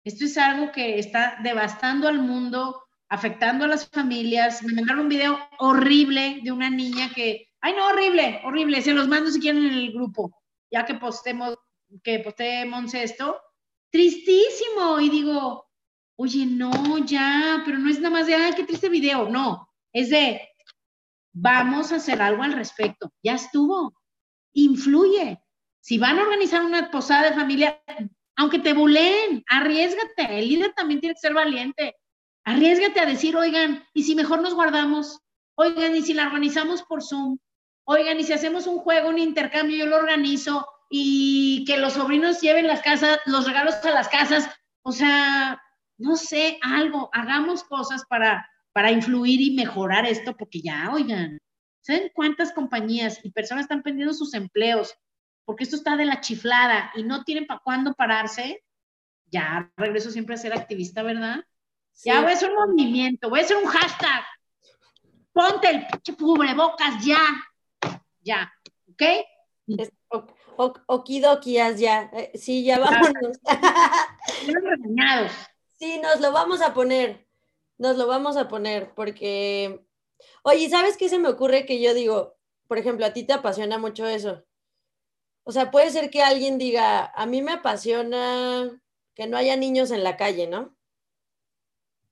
Esto 0.04 0.24
es 0.24 0.38
algo 0.38 0.72
que 0.72 0.98
está 0.98 1.38
devastando 1.42 2.08
al 2.08 2.20
mundo, 2.20 2.82
afectando 3.10 3.64
a 3.64 3.68
las 3.68 3.88
familias. 3.88 4.62
Me 4.62 4.72
mandaron 4.72 5.02
un 5.02 5.08
video 5.08 5.38
horrible 5.58 6.40
de 6.42 6.52
una 6.52 6.70
niña 6.70 7.10
que, 7.14 7.48
ay, 7.60 7.74
no, 7.74 7.88
horrible, 7.88 8.40
horrible. 8.44 8.80
Se 8.80 8.94
los 8.94 9.08
mando 9.08 9.30
si 9.30 9.40
quieren 9.40 9.66
en 9.66 9.74
el 9.74 9.92
grupo, 9.92 10.34
ya 10.70 10.86
que 10.86 10.94
postemos, 10.94 11.56
que 12.02 12.20
posté 12.20 12.64
Monse 12.64 13.02
esto. 13.02 13.38
Tristísimo. 13.90 15.00
Y 15.00 15.10
digo, 15.10 15.67
oye, 16.20 16.46
no, 16.46 16.98
ya, 16.98 17.62
pero 17.64 17.78
no 17.78 17.88
es 17.88 18.00
nada 18.00 18.10
más 18.10 18.26
de, 18.26 18.34
ay, 18.34 18.52
qué 18.54 18.64
triste 18.64 18.88
video. 18.88 19.28
No, 19.28 19.68
es 19.92 20.10
de, 20.10 20.48
vamos 21.32 21.92
a 21.92 21.96
hacer 21.96 22.20
algo 22.20 22.42
al 22.42 22.52
respecto. 22.52 23.12
Ya 23.22 23.34
estuvo. 23.34 23.94
Influye. 24.52 25.40
Si 25.80 25.96
van 25.96 26.18
a 26.18 26.22
organizar 26.22 26.64
una 26.64 26.90
posada 26.90 27.30
de 27.30 27.36
familia, 27.36 27.80
aunque 28.36 28.58
te 28.58 28.72
buleen, 28.72 29.44
arriesgate. 29.48 30.40
El 30.40 30.48
líder 30.48 30.72
también 30.74 31.00
tiene 31.00 31.14
que 31.14 31.20
ser 31.20 31.34
valiente. 31.34 31.94
Arriesgate 32.44 32.98
a 32.98 33.06
decir, 33.06 33.36
oigan, 33.36 33.84
¿y 33.94 34.02
si 34.02 34.16
mejor 34.16 34.42
nos 34.42 34.54
guardamos? 34.54 35.20
Oigan, 35.54 35.94
¿y 35.94 36.02
si 36.02 36.14
la 36.14 36.26
organizamos 36.26 36.82
por 36.82 37.02
Zoom? 37.02 37.38
Oigan, 37.84 38.18
¿y 38.18 38.24
si 38.24 38.32
hacemos 38.32 38.66
un 38.66 38.78
juego, 38.78 39.08
un 39.08 39.18
intercambio, 39.18 39.76
yo 39.76 39.86
lo 39.86 39.96
organizo 39.96 40.66
y 40.90 41.64
que 41.64 41.76
los 41.76 41.92
sobrinos 41.92 42.40
lleven 42.40 42.66
las 42.66 42.82
casas, 42.82 43.20
los 43.24 43.46
regalos 43.46 43.74
a 43.84 43.90
las 43.90 44.08
casas? 44.08 44.50
O 44.82 44.90
sea, 44.90 45.62
no 45.98 46.16
sé, 46.16 46.58
algo, 46.62 47.10
hagamos 47.12 47.64
cosas 47.64 48.04
para, 48.06 48.48
para 48.72 48.92
influir 48.92 49.40
y 49.40 49.54
mejorar 49.54 50.06
esto, 50.06 50.36
porque 50.36 50.60
ya, 50.60 50.90
oigan, 50.92 51.38
¿saben 51.80 52.10
cuántas 52.14 52.52
compañías 52.52 53.20
y 53.24 53.30
personas 53.30 53.64
están 53.64 53.82
perdiendo 53.82 54.14
sus 54.14 54.32
empleos? 54.34 54.94
Porque 55.44 55.64
esto 55.64 55.76
está 55.76 55.96
de 55.96 56.06
la 56.06 56.20
chiflada 56.20 56.92
y 56.94 57.02
no 57.02 57.24
tienen 57.24 57.46
para 57.46 57.60
cuándo 57.60 57.94
pararse. 57.94 58.62
Ya 59.30 59.70
regreso 59.76 60.10
siempre 60.10 60.34
a 60.34 60.38
ser 60.38 60.52
activista, 60.52 61.02
¿verdad? 61.02 61.44
Ya 62.04 62.20
voy 62.20 62.30
a 62.30 62.34
hacer 62.34 62.50
un 62.50 62.70
movimiento, 62.70 63.28
voy 63.28 63.40
a 63.40 63.42
hacer 63.42 63.56
un 63.56 63.66
hashtag. 63.66 64.24
Ponte 65.32 65.68
el 65.70 66.16
cubrebocas 66.16 67.04
ya. 67.04 67.18
Ya, 68.20 68.52
¿ok? 68.92 69.02
Okidokias 70.86 71.80
ya. 71.80 72.10
Eh, 72.12 72.32
sí, 72.34 72.64
ya 72.64 72.78
vámonos. 72.78 73.38
regañados. 74.46 75.32
Sí, 75.78 75.98
nos 76.00 76.20
lo 76.20 76.32
vamos 76.32 76.60
a 76.60 76.74
poner. 76.74 77.26
Nos 77.78 77.96
lo 77.96 78.06
vamos 78.06 78.36
a 78.36 78.48
poner 78.48 78.94
porque. 78.94 79.84
Oye, 80.42 80.68
¿sabes 80.68 80.96
qué 80.96 81.08
se 81.08 81.18
me 81.18 81.28
ocurre? 81.28 81.66
Que 81.66 81.80
yo 81.80 81.94
digo, 81.94 82.36
por 82.66 82.78
ejemplo, 82.78 83.06
a 83.06 83.12
ti 83.12 83.24
te 83.24 83.32
apasiona 83.34 83.78
mucho 83.78 84.06
eso. 84.06 84.44
O 85.44 85.52
sea, 85.52 85.70
puede 85.70 85.90
ser 85.90 86.10
que 86.10 86.22
alguien 86.22 86.58
diga, 86.58 87.06
a 87.06 87.26
mí 87.26 87.42
me 87.42 87.52
apasiona 87.52 88.82
que 89.14 89.26
no 89.26 89.36
haya 89.36 89.56
niños 89.56 89.90
en 89.90 90.04
la 90.04 90.16
calle, 90.16 90.46
¿no? 90.48 90.76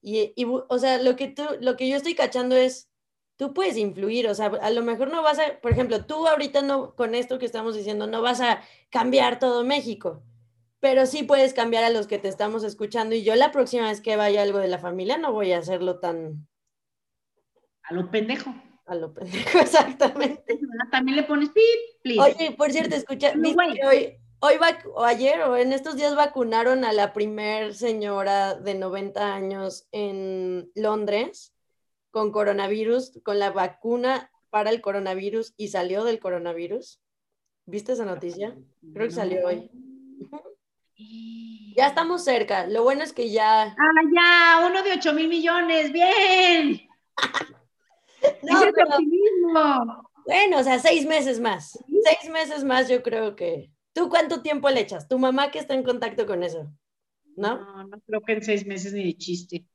Y, 0.00 0.32
o 0.68 0.78
sea, 0.78 1.02
lo 1.02 1.16
que 1.16 1.28
tú, 1.28 1.42
lo 1.60 1.76
que 1.76 1.88
yo 1.88 1.96
estoy 1.96 2.14
cachando 2.14 2.56
es, 2.56 2.88
tú 3.36 3.52
puedes 3.52 3.76
influir, 3.76 4.28
o 4.28 4.34
sea, 4.34 4.46
a 4.46 4.70
lo 4.70 4.82
mejor 4.82 5.10
no 5.10 5.22
vas 5.22 5.38
a, 5.40 5.60
por 5.60 5.72
ejemplo, 5.72 6.06
tú 6.06 6.26
ahorita 6.28 6.62
no, 6.62 6.94
con 6.94 7.14
esto 7.14 7.38
que 7.38 7.46
estamos 7.46 7.74
diciendo, 7.76 8.06
no 8.06 8.22
vas 8.22 8.40
a 8.40 8.62
cambiar 8.90 9.38
todo 9.40 9.64
México, 9.64 10.22
pero 10.88 11.04
sí 11.04 11.24
puedes 11.24 11.52
cambiar 11.52 11.82
a 11.82 11.90
los 11.90 12.06
que 12.06 12.20
te 12.20 12.28
estamos 12.28 12.62
escuchando 12.62 13.16
y 13.16 13.24
yo 13.24 13.34
la 13.34 13.50
próxima 13.50 13.88
vez 13.88 14.00
que 14.00 14.14
vaya 14.14 14.42
algo 14.42 14.60
de 14.60 14.68
la 14.68 14.78
familia 14.78 15.18
no 15.18 15.32
voy 15.32 15.50
a 15.50 15.58
hacerlo 15.58 15.98
tan... 15.98 16.46
A 17.82 17.92
lo 17.92 18.08
pendejo. 18.08 18.54
A 18.84 18.94
lo 18.94 19.12
pendejo, 19.12 19.58
exactamente. 19.62 20.60
También 20.92 21.16
le 21.16 21.24
pones 21.24 21.48
pip, 21.48 21.64
please. 22.04 22.20
Oye, 22.20 22.52
por 22.52 22.70
cierto, 22.70 22.94
escucha, 22.94 23.32
hoy, 23.34 24.16
hoy 24.38 24.54
o 24.94 25.02
ayer 25.02 25.40
o 25.42 25.56
en 25.56 25.72
estos 25.72 25.96
días 25.96 26.14
vacunaron 26.14 26.84
a 26.84 26.92
la 26.92 27.12
primer 27.12 27.74
señora 27.74 28.54
de 28.54 28.76
90 28.76 29.34
años 29.34 29.88
en 29.90 30.70
Londres 30.76 31.52
con 32.12 32.30
coronavirus, 32.30 33.18
con 33.24 33.40
la 33.40 33.50
vacuna 33.50 34.30
para 34.50 34.70
el 34.70 34.80
coronavirus 34.80 35.52
y 35.56 35.66
salió 35.66 36.04
del 36.04 36.20
coronavirus. 36.20 37.02
¿Viste 37.64 37.90
esa 37.90 38.04
noticia? 38.04 38.56
Creo 38.94 39.08
que 39.08 39.12
salió 39.14 39.48
hoy. 39.48 39.68
Ya 40.98 41.88
estamos 41.88 42.24
cerca. 42.24 42.66
Lo 42.66 42.82
bueno 42.82 43.02
es 43.02 43.12
que 43.12 43.30
ya. 43.30 43.62
Ah, 43.64 44.02
ya, 44.14 44.66
uno 44.66 44.82
de 44.82 44.92
8 44.92 45.12
mil 45.12 45.28
millones. 45.28 45.92
Bien. 45.92 46.88
no, 48.42 48.60
optimismo. 48.60 50.10
Bueno, 50.24 50.58
o 50.58 50.62
sea, 50.62 50.78
seis 50.78 51.06
meses 51.06 51.38
más. 51.38 51.78
Seis 52.02 52.30
meses 52.30 52.64
más, 52.64 52.88
yo 52.88 53.02
creo 53.02 53.36
que. 53.36 53.70
¿Tú 53.92 54.08
cuánto 54.08 54.42
tiempo 54.42 54.68
le 54.70 54.80
echas? 54.80 55.08
¿Tu 55.08 55.18
mamá 55.18 55.50
que 55.50 55.58
está 55.58 55.74
en 55.74 55.82
contacto 55.82 56.26
con 56.26 56.42
eso? 56.42 56.70
¿No? 57.36 57.58
No, 57.58 57.84
no 57.84 58.00
creo 58.00 58.20
que 58.22 58.32
en 58.32 58.42
seis 58.42 58.66
meses 58.66 58.92
ni 58.92 59.04
de 59.04 59.16
chiste. 59.16 59.66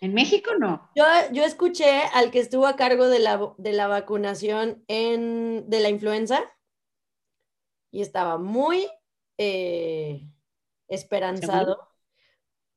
¿En 0.00 0.14
México 0.14 0.50
no? 0.58 0.90
Yo, 0.96 1.04
yo 1.32 1.44
escuché 1.44 2.02
al 2.12 2.30
que 2.30 2.40
estuvo 2.40 2.66
a 2.66 2.76
cargo 2.76 3.08
de 3.08 3.20
la, 3.20 3.54
de 3.56 3.72
la 3.72 3.86
vacunación 3.86 4.84
en, 4.88 5.68
de 5.70 5.80
la 5.80 5.90
influenza 5.90 6.42
y 7.90 8.02
estaba 8.02 8.36
muy 8.38 8.88
eh, 9.38 10.28
esperanzado 10.94 11.88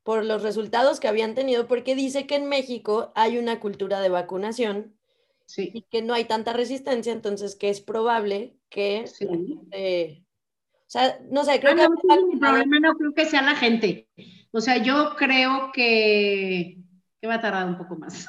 por 0.03 0.24
los 0.24 0.43
resultados 0.43 0.99
que 0.99 1.07
habían 1.07 1.36
tenido, 1.36 1.68
porque 1.68 1.95
dice 1.95 2.28
que 2.28 2.36
en 2.36 2.47
México 2.47 3.11
hay 3.16 3.38
una 3.38 3.59
cultura 3.59 3.99
de 4.01 4.09
vacunación 4.09 4.95
y 5.57 5.84
que 5.84 6.01
no 6.01 6.13
hay 6.13 6.26
tanta 6.26 6.53
resistencia, 6.53 7.11
entonces 7.11 7.55
que 7.55 7.70
es 7.70 7.82
probable 7.82 8.55
que... 8.70 9.05
o 9.05 10.89
sea, 10.89 11.20
no 11.30 11.43
sé, 11.43 11.59
creo 11.59 11.74
ah, 11.74 11.76
que... 11.76 12.07
No, 12.07 12.39
problema 12.39 12.80
no 12.80 12.93
creo 12.95 13.13
que 13.13 13.26
sea 13.26 13.41
la 13.41 13.55
gente. 13.55 14.07
O 14.51 14.61
sea, 14.61 14.78
yo 14.78 15.16
creo 15.18 15.72
que 15.74 16.78
va 17.28 17.36
a 17.36 17.41
tardar 17.41 17.68
un 17.68 17.78
poco 17.78 17.95
más. 17.95 18.28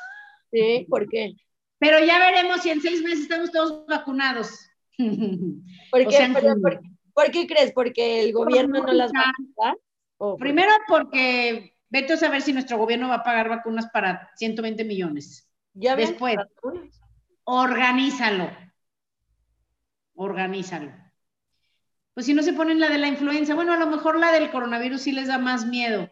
Sí, 0.51 0.87
¿por 0.89 1.09
qué? 1.09 1.35
Pero 1.79 2.05
ya 2.05 2.19
veremos 2.19 2.63
si 2.63 2.71
en 2.71 2.81
seis 2.81 3.03
meses 3.03 3.21
estamos 3.21 3.53
todos 3.53 3.87
vacunados. 3.87 4.51
¿Por 5.91 6.07
qué, 6.09 6.96
crees? 7.47 7.73
¿Porque 7.73 8.23
el 8.23 8.33
gobierno 8.33 8.83
no 8.83 8.93
las 8.93 9.13
va 9.13 9.31
a 9.31 9.33
pagar? 9.57 10.39
Primero 10.39 10.73
porque 10.89 11.75
vete 11.89 12.15
a 12.15 12.17
saber 12.17 12.43
si 12.43 12.53
nuestro 12.53 12.79
gobierno 12.79 13.09
va 13.09 13.17
a 13.17 13.23
pagar 13.23 13.49
vacunas 13.49 13.89
para 13.93 14.31
120 14.37 14.85
millones. 14.85 15.51
Ya 15.75 15.95
Después, 15.97 16.37
organízalo. 17.45 18.51
Organízalo. 20.15 20.93
Pues 22.15 22.25
si 22.25 22.33
no 22.33 22.43
se 22.43 22.55
ponen 22.55 22.81
la 22.81 22.89
de 22.89 22.99
la 22.99 23.09
influenza, 23.09 23.55
bueno, 23.55 23.75
a 23.75 23.77
lo 23.77 23.87
mejor 23.89 24.19
la 24.19 24.33
del 24.33 24.51
coronavirus 24.51 25.03
sí 25.03 25.13
les 25.13 25.29
da 25.29 25.37
más 25.37 25.67
miedo 25.67 26.11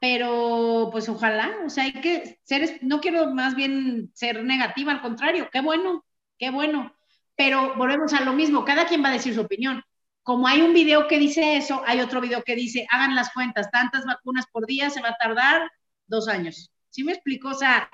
pero 0.00 0.88
pues 0.92 1.08
ojalá, 1.08 1.56
o 1.64 1.70
sea, 1.70 1.84
hay 1.84 1.92
que 1.92 2.38
ser, 2.44 2.78
no 2.82 3.00
quiero 3.00 3.34
más 3.34 3.54
bien 3.54 4.10
ser 4.14 4.44
negativa, 4.44 4.92
al 4.92 5.02
contrario, 5.02 5.48
qué 5.52 5.60
bueno, 5.60 6.04
qué 6.38 6.50
bueno, 6.50 6.94
pero 7.36 7.74
volvemos 7.76 8.12
a 8.12 8.24
lo 8.24 8.32
mismo, 8.32 8.64
cada 8.64 8.86
quien 8.86 9.02
va 9.02 9.08
a 9.08 9.12
decir 9.12 9.34
su 9.34 9.40
opinión. 9.40 9.82
Como 10.28 10.46
hay 10.46 10.60
un 10.60 10.74
video 10.74 11.08
que 11.08 11.18
dice 11.18 11.56
eso, 11.56 11.82
hay 11.86 12.00
otro 12.00 12.20
video 12.20 12.44
que 12.44 12.54
dice, 12.54 12.86
hagan 12.90 13.14
las 13.14 13.32
cuentas, 13.32 13.70
tantas 13.70 14.04
vacunas 14.04 14.44
por 14.52 14.66
día, 14.66 14.90
se 14.90 15.00
va 15.00 15.08
a 15.08 15.16
tardar 15.16 15.72
dos 16.06 16.28
años. 16.28 16.70
¿Sí 16.90 17.02
me 17.02 17.12
explico? 17.12 17.48
O 17.48 17.54
sea, 17.54 17.90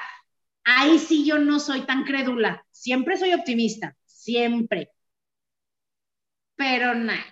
ahí 0.65 0.99
sí 0.99 1.25
yo 1.25 1.39
no 1.39 1.61
soy 1.61 1.83
tan 1.83 2.03
crédula, 2.03 2.67
siempre 2.73 3.17
soy 3.19 3.35
optimista, 3.35 3.97
siempre. 4.05 4.91
Pero 6.57 6.97
nada, 6.97 7.25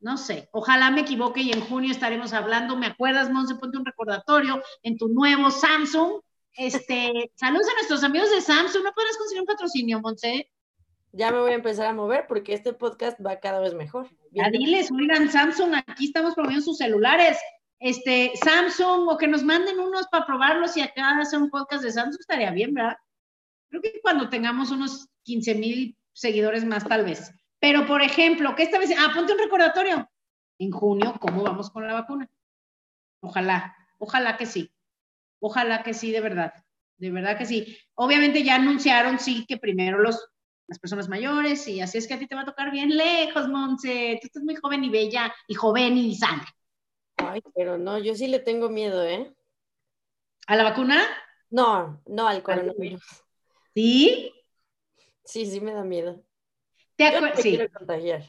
no 0.00 0.18
sé, 0.18 0.50
ojalá 0.52 0.90
me 0.90 1.00
equivoque 1.00 1.40
y 1.40 1.52
en 1.52 1.62
junio 1.62 1.90
estaremos 1.90 2.34
hablando. 2.34 2.76
¿Me 2.76 2.88
acuerdas, 2.88 3.30
Monse? 3.30 3.54
Ponte 3.54 3.78
un 3.78 3.86
recordatorio 3.86 4.62
en 4.82 4.98
tu 4.98 5.08
nuevo 5.08 5.50
Samsung. 5.50 6.20
Este, 6.52 7.32
saludos 7.36 7.68
a 7.70 7.74
nuestros 7.76 8.04
amigos 8.04 8.30
de 8.30 8.42
Samsung. 8.42 8.84
¿No 8.84 8.92
podrás 8.92 9.16
conseguir 9.16 9.40
un 9.40 9.46
patrocinio, 9.46 9.98
Monse? 10.02 10.50
Ya 11.16 11.32
me 11.32 11.38
voy 11.38 11.52
a 11.52 11.54
empezar 11.54 11.86
a 11.86 11.94
mover 11.94 12.26
porque 12.28 12.52
este 12.52 12.74
podcast 12.74 13.18
va 13.24 13.40
cada 13.40 13.60
vez 13.60 13.72
mejor. 13.72 14.06
Ya 14.32 14.50
diles, 14.50 14.90
oigan, 14.92 15.30
Samsung, 15.30 15.74
aquí 15.74 16.04
estamos 16.04 16.34
promoviendo 16.34 16.62
sus 16.62 16.76
celulares. 16.76 17.38
Este, 17.78 18.32
Samsung, 18.44 19.08
o 19.08 19.16
que 19.16 19.26
nos 19.26 19.42
manden 19.42 19.80
unos 19.80 20.06
para 20.08 20.26
probarlos 20.26 20.76
y 20.76 20.82
acá 20.82 21.18
hacer 21.18 21.40
un 21.40 21.48
podcast 21.48 21.82
de 21.82 21.92
Samsung 21.92 22.20
estaría 22.20 22.50
bien, 22.50 22.74
¿verdad? 22.74 22.98
Creo 23.70 23.80
que 23.80 23.98
cuando 24.02 24.28
tengamos 24.28 24.70
unos 24.70 25.08
15 25.22 25.54
mil 25.54 25.96
seguidores 26.12 26.66
más, 26.66 26.86
tal 26.86 27.06
vez. 27.06 27.32
Pero, 27.60 27.86
por 27.86 28.02
ejemplo, 28.02 28.54
que 28.54 28.64
esta 28.64 28.78
vez, 28.78 28.90
ah, 28.98 29.10
ponte 29.14 29.32
un 29.32 29.38
recordatorio. 29.38 30.10
En 30.58 30.70
junio, 30.70 31.14
¿cómo 31.18 31.42
vamos 31.42 31.70
con 31.70 31.86
la 31.86 31.94
vacuna? 31.94 32.28
Ojalá, 33.20 33.74
ojalá 33.98 34.36
que 34.36 34.44
sí. 34.44 34.70
Ojalá 35.40 35.82
que 35.82 35.94
sí, 35.94 36.12
de 36.12 36.20
verdad. 36.20 36.52
De 36.98 37.10
verdad 37.10 37.38
que 37.38 37.46
sí. 37.46 37.78
Obviamente 37.94 38.42
ya 38.42 38.56
anunciaron, 38.56 39.18
sí, 39.18 39.46
que 39.46 39.56
primero 39.56 39.98
los, 39.98 40.28
las 40.68 40.78
personas 40.78 41.08
mayores, 41.08 41.66
y 41.68 41.80
así 41.80 41.98
es 41.98 42.06
que 42.08 42.14
a 42.14 42.18
ti 42.18 42.26
te 42.26 42.34
va 42.34 42.42
a 42.42 42.46
tocar 42.46 42.70
bien 42.70 42.96
lejos, 42.96 43.48
Monse. 43.48 44.18
Tú 44.20 44.26
estás 44.26 44.42
muy 44.42 44.56
joven 44.56 44.82
y 44.84 44.90
bella, 44.90 45.32
y 45.46 45.54
joven 45.54 45.96
y 45.96 46.14
sana. 46.16 46.44
Ay, 47.16 47.40
pero 47.54 47.78
no, 47.78 47.98
yo 47.98 48.14
sí 48.14 48.26
le 48.26 48.40
tengo 48.40 48.68
miedo, 48.68 49.04
¿eh? 49.04 49.32
¿A 50.46 50.56
la 50.56 50.64
vacuna? 50.64 51.02
No, 51.50 52.02
no 52.06 52.28
al 52.28 52.42
coronavirus. 52.42 53.02
¿Sí? 53.74 54.32
Sí, 55.24 55.46
sí 55.46 55.60
me 55.60 55.72
da 55.72 55.82
miedo. 55.82 56.22
¿Te 56.96 57.04
Yo 57.04 57.20
no 57.20 57.26
acuer- 57.26 57.36
me 57.36 57.42
sí. 57.42 57.50
quiero 57.50 57.72
contagiar. 57.72 58.22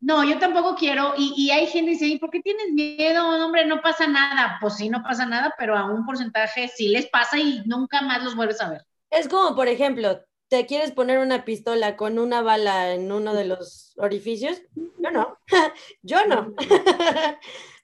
No, 0.00 0.24
yo 0.24 0.38
tampoco 0.38 0.74
quiero. 0.76 1.14
Y, 1.16 1.34
y 1.36 1.50
hay 1.50 1.66
gente 1.66 1.90
que 1.90 1.92
dice, 1.92 2.06
¿y 2.06 2.18
por 2.18 2.30
qué 2.30 2.40
tienes 2.40 2.72
miedo? 2.72 3.44
Hombre, 3.44 3.66
no 3.66 3.82
pasa 3.82 4.06
nada. 4.06 4.56
Pues 4.60 4.76
sí, 4.76 4.88
no 4.88 5.02
pasa 5.02 5.26
nada, 5.26 5.54
pero 5.58 5.76
a 5.76 5.84
un 5.84 6.06
porcentaje 6.06 6.68
sí 6.68 6.88
les 6.88 7.06
pasa 7.08 7.38
y 7.38 7.62
nunca 7.66 8.00
más 8.02 8.24
los 8.24 8.34
vuelves 8.34 8.60
a 8.62 8.70
ver. 8.70 8.82
Es 9.10 9.28
como, 9.28 9.54
por 9.54 9.68
ejemplo, 9.68 10.20
¿te 10.50 10.66
quieres 10.66 10.90
poner 10.90 11.20
una 11.20 11.44
pistola 11.44 11.96
con 11.96 12.18
una 12.18 12.42
bala 12.42 12.92
en 12.92 13.12
uno 13.12 13.34
de 13.34 13.44
los 13.46 13.94
orificios? 13.96 14.60
Yo 14.98 15.10
no. 15.10 15.38
Yo 16.02 16.26
no. 16.26 16.54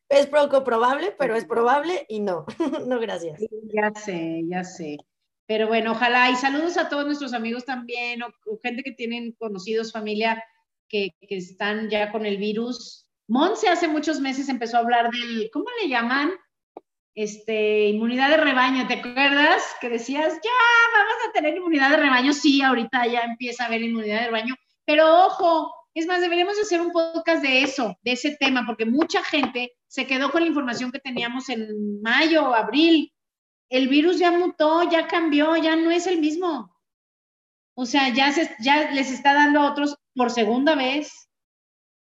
es 0.08 0.26
poco 0.26 0.64
probable, 0.64 1.14
pero 1.16 1.36
es 1.36 1.44
probable 1.44 2.04
y 2.08 2.20
no. 2.20 2.44
no, 2.86 2.98
gracias. 2.98 3.40
Ya 3.72 3.92
sé, 3.94 4.42
ya 4.48 4.64
sé. 4.64 4.98
Pero 5.46 5.68
bueno, 5.68 5.92
ojalá. 5.92 6.28
Y 6.30 6.34
saludos 6.34 6.76
a 6.76 6.88
todos 6.88 7.06
nuestros 7.06 7.32
amigos 7.32 7.64
también, 7.64 8.24
o, 8.24 8.26
o 8.46 8.58
gente 8.60 8.82
que 8.82 8.92
tienen 8.92 9.32
conocidos, 9.38 9.92
familia, 9.92 10.42
que, 10.88 11.10
que 11.20 11.36
están 11.36 11.88
ya 11.88 12.10
con 12.10 12.26
el 12.26 12.36
virus. 12.36 13.06
Monse 13.28 13.68
hace 13.68 13.86
muchos 13.86 14.20
meses 14.20 14.48
empezó 14.48 14.76
a 14.76 14.80
hablar 14.80 15.08
del, 15.10 15.50
¿cómo 15.52 15.66
le 15.80 15.88
llaman? 15.88 16.32
Este, 17.16 17.88
inmunidad 17.88 18.28
de 18.28 18.36
rebaño, 18.36 18.86
¿te 18.86 18.94
acuerdas? 18.94 19.62
Que 19.80 19.88
decías, 19.88 20.34
ya, 20.34 20.50
vamos 20.94 21.14
a 21.26 21.32
tener 21.32 21.56
inmunidad 21.56 21.90
de 21.90 21.96
rebaño. 21.96 22.34
Sí, 22.34 22.60
ahorita 22.60 23.06
ya 23.06 23.20
empieza 23.20 23.64
a 23.64 23.66
haber 23.68 23.80
inmunidad 23.80 24.20
de 24.20 24.26
rebaño. 24.26 24.54
Pero 24.84 25.24
ojo, 25.24 25.74
es 25.94 26.06
más, 26.06 26.20
deberíamos 26.20 26.58
hacer 26.60 26.82
un 26.82 26.92
podcast 26.92 27.42
de 27.42 27.62
eso, 27.62 27.96
de 28.02 28.12
ese 28.12 28.36
tema, 28.38 28.64
porque 28.66 28.84
mucha 28.84 29.24
gente 29.24 29.72
se 29.88 30.06
quedó 30.06 30.30
con 30.30 30.42
la 30.42 30.48
información 30.48 30.92
que 30.92 30.98
teníamos 30.98 31.48
en 31.48 32.02
mayo 32.02 32.50
o 32.50 32.54
abril. 32.54 33.10
El 33.70 33.88
virus 33.88 34.18
ya 34.18 34.30
mutó, 34.30 34.88
ya 34.90 35.08
cambió, 35.08 35.56
ya 35.56 35.74
no 35.74 35.90
es 35.90 36.06
el 36.06 36.20
mismo. 36.20 36.70
O 37.74 37.86
sea, 37.86 38.10
ya, 38.10 38.30
se, 38.30 38.54
ya 38.60 38.90
les 38.90 39.10
está 39.10 39.32
dando 39.32 39.60
a 39.60 39.70
otros 39.70 39.96
por 40.14 40.30
segunda 40.30 40.74
vez. 40.74 41.30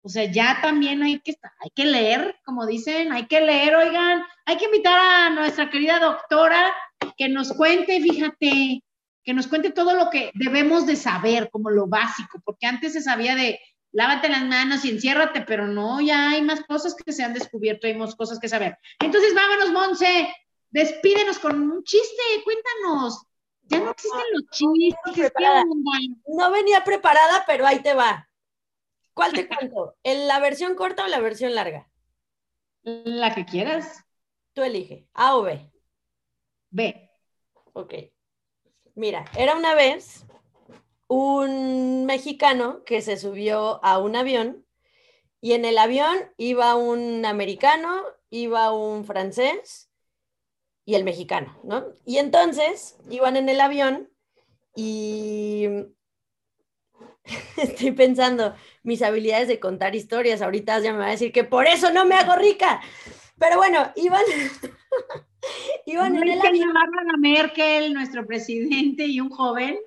O 0.05 0.09
sea, 0.09 0.31
ya 0.31 0.59
también 0.61 1.01
hay 1.01 1.19
que, 1.19 1.35
hay 1.59 1.71
que 1.73 1.83
leer, 1.83 2.35
como 2.45 2.67
dicen, 2.67 3.11
hay 3.11 3.25
que 3.25 3.41
leer, 3.41 3.75
oigan, 3.75 4.23
hay 4.45 4.55
que 4.55 4.65
invitar 4.65 4.99
a 4.99 5.31
nuestra 5.31 5.71
querida 5.71 5.99
doctora 5.99 6.71
que 7.17 7.27
nos 7.27 7.51
cuente, 7.53 7.99
fíjate, 7.99 8.83
que 9.23 9.33
nos 9.33 9.47
cuente 9.47 9.71
todo 9.71 9.95
lo 9.95 10.11
que 10.11 10.29
debemos 10.35 10.85
de 10.85 10.95
saber, 10.95 11.49
como 11.49 11.71
lo 11.71 11.87
básico, 11.87 12.39
porque 12.45 12.67
antes 12.67 12.93
se 12.93 13.01
sabía 13.01 13.33
de 13.33 13.59
lávate 13.93 14.29
las 14.29 14.43
manos 14.43 14.85
y 14.85 14.91
enciérrate, 14.91 15.41
pero 15.41 15.65
no, 15.65 15.99
ya 15.99 16.29
hay 16.29 16.43
más 16.43 16.61
cosas 16.65 16.93
que 16.93 17.11
se 17.11 17.23
han 17.23 17.33
descubierto, 17.33 17.87
hay 17.87 17.95
más 17.95 18.13
cosas 18.15 18.37
que 18.37 18.47
saber. 18.47 18.77
Entonces, 18.99 19.33
vámonos, 19.33 19.71
Monse, 19.71 20.31
despídenos 20.69 21.39
con 21.39 21.59
un 21.59 21.83
chiste, 21.83 22.21
cuéntanos. 22.43 23.23
Ya 23.63 23.79
no 23.79 23.89
existen 23.89 24.21
los 24.33 24.43
chistes. 24.51 25.33
No 26.27 26.51
venía 26.51 26.83
preparada, 26.83 27.43
pero 27.47 27.65
ahí 27.65 27.79
te 27.79 27.95
va. 27.95 28.29
¿Cuál 29.15 29.31
te 29.31 29.47
cuento? 29.47 29.95
¿En 30.03 30.27
la 30.27 30.39
versión 30.39 30.75
corta 30.75 31.05
o 31.05 31.07
la 31.07 31.21
versión 31.21 31.55
larga? 31.55 31.89
La 32.83 33.33
que 33.33 33.45
quieras. 33.45 34.05
Tú 34.53 34.61
elige, 34.61 35.07
A 35.13 35.37
o 35.37 35.43
B. 35.43 35.71
B. 36.69 37.09
Ok. 37.73 37.93
Mira, 38.93 39.25
era 39.37 39.55
una 39.55 39.73
vez 39.73 40.25
un 41.07 42.05
mexicano 42.05 42.83
que 42.83 43.01
se 43.01 43.15
subió 43.15 43.83
a 43.83 43.99
un 43.99 44.17
avión 44.17 44.65
y 45.39 45.53
en 45.53 45.63
el 45.63 45.77
avión 45.77 46.17
iba 46.37 46.75
un 46.75 47.25
americano, 47.25 48.03
iba 48.29 48.73
un 48.73 49.05
francés 49.05 49.89
y 50.83 50.95
el 50.95 51.05
mexicano, 51.05 51.57
¿no? 51.63 51.85
Y 52.05 52.17
entonces 52.17 52.97
iban 53.09 53.37
en 53.37 53.47
el 53.47 53.61
avión 53.61 54.09
y 54.75 55.67
estoy 57.57 57.91
pensando 57.91 58.55
mis 58.83 59.01
habilidades 59.01 59.47
de 59.47 59.59
contar 59.59 59.95
historias. 59.95 60.41
Ahorita 60.41 60.79
ya 60.79 60.93
me 60.93 60.99
va 60.99 61.07
a 61.07 61.11
decir 61.11 61.31
que 61.31 61.43
por 61.43 61.67
eso 61.67 61.91
no 61.91 62.05
me 62.05 62.15
hago 62.15 62.35
rica. 62.35 62.81
Pero 63.37 63.57
bueno, 63.57 63.91
iban, 63.95 64.23
iban 65.85 66.13
No 66.13 66.21
en 66.21 66.29
el 66.29 66.41
avión. 66.41 66.69
a 66.77 67.17
Merkel, 67.17 67.93
nuestro 67.93 68.25
presidente 68.25 69.05
y 69.05 69.19
un 69.19 69.29
joven, 69.29 69.77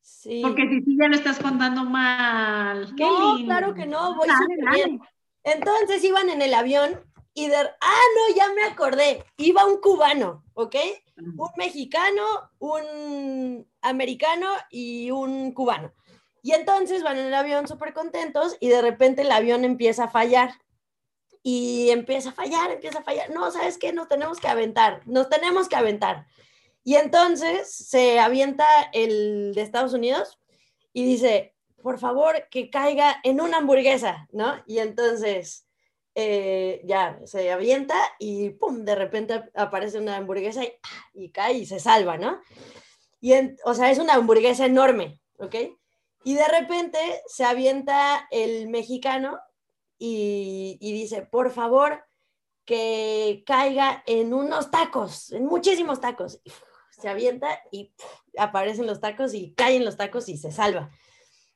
Sí. 0.00 0.40
porque 0.42 0.66
si 0.68 0.80
sí 0.82 0.96
ya 1.00 1.08
lo 1.08 1.14
estás 1.14 1.38
contando 1.38 1.84
mal. 1.84 2.94
Qué 2.96 3.04
No, 3.04 3.36
lindo. 3.36 3.52
claro 3.52 3.74
que 3.74 3.86
no, 3.86 4.14
voy 4.16 4.26
Dale, 4.26 4.56
dale. 4.64 4.76
bien. 4.84 5.00
Entonces 5.44 6.02
iban 6.02 6.28
en 6.30 6.42
el 6.42 6.54
avión 6.54 7.00
y 7.34 7.46
de... 7.48 7.56
Ah, 7.56 8.02
no, 8.16 8.34
ya 8.36 8.52
me 8.54 8.64
acordé. 8.64 9.24
Iba 9.36 9.64
un 9.66 9.80
cubano, 9.80 10.44
¿ok? 10.54 10.74
Un 11.36 11.50
mexicano, 11.56 12.24
un 12.58 13.66
americano 13.82 14.48
y 14.70 15.10
un 15.10 15.52
cubano. 15.52 15.92
Y 16.48 16.52
entonces 16.54 17.02
van 17.02 17.18
en 17.18 17.26
el 17.26 17.34
avión 17.34 17.68
súper 17.68 17.92
contentos 17.92 18.56
y 18.58 18.68
de 18.68 18.80
repente 18.80 19.20
el 19.20 19.30
avión 19.32 19.66
empieza 19.66 20.04
a 20.04 20.08
fallar. 20.08 20.52
Y 21.42 21.90
empieza 21.90 22.30
a 22.30 22.32
fallar, 22.32 22.70
empieza 22.70 23.00
a 23.00 23.02
fallar. 23.04 23.28
No, 23.28 23.50
¿sabes 23.50 23.76
qué? 23.76 23.92
Nos 23.92 24.08
tenemos 24.08 24.40
que 24.40 24.48
aventar, 24.48 25.02
nos 25.04 25.28
tenemos 25.28 25.68
que 25.68 25.76
aventar. 25.76 26.26
Y 26.84 26.94
entonces 26.94 27.70
se 27.70 28.18
avienta 28.18 28.64
el 28.94 29.52
de 29.54 29.60
Estados 29.60 29.92
Unidos 29.92 30.38
y 30.94 31.04
dice, 31.04 31.54
por 31.82 31.98
favor, 31.98 32.48
que 32.50 32.70
caiga 32.70 33.20
en 33.24 33.42
una 33.42 33.58
hamburguesa, 33.58 34.26
¿no? 34.32 34.54
Y 34.66 34.78
entonces 34.78 35.66
eh, 36.14 36.80
ya 36.86 37.20
se 37.26 37.52
avienta 37.52 37.94
y 38.18 38.50
pum, 38.50 38.86
de 38.86 38.94
repente 38.94 39.44
aparece 39.54 39.98
una 39.98 40.16
hamburguesa 40.16 40.64
y, 40.64 40.72
y 41.12 41.30
cae 41.30 41.52
y 41.58 41.66
se 41.66 41.78
salva, 41.78 42.16
¿no? 42.16 42.40
Y 43.20 43.34
en- 43.34 43.58
o 43.66 43.74
sea, 43.74 43.90
es 43.90 43.98
una 43.98 44.14
hamburguesa 44.14 44.64
enorme, 44.64 45.20
¿ok? 45.36 45.54
Y 46.24 46.34
de 46.34 46.46
repente 46.48 46.98
se 47.26 47.44
avienta 47.44 48.26
el 48.30 48.68
mexicano 48.68 49.38
y, 49.98 50.78
dice, 50.80 51.22
por 51.22 51.50
favor, 51.50 52.04
que 52.64 53.42
caiga 53.46 54.02
en 54.06 54.34
unos 54.34 54.70
tacos, 54.70 55.32
en 55.32 55.46
muchísimos 55.46 56.00
tacos. 56.00 56.40
Se 56.90 57.08
avienta 57.08 57.60
y 57.70 57.92
aparecen 58.36 58.86
los 58.86 59.00
tacos 59.00 59.34
y 59.34 59.54
caen 59.54 59.84
los 59.84 59.96
tacos 59.96 60.28
y 60.28 60.36
se 60.36 60.52
salva. 60.52 60.90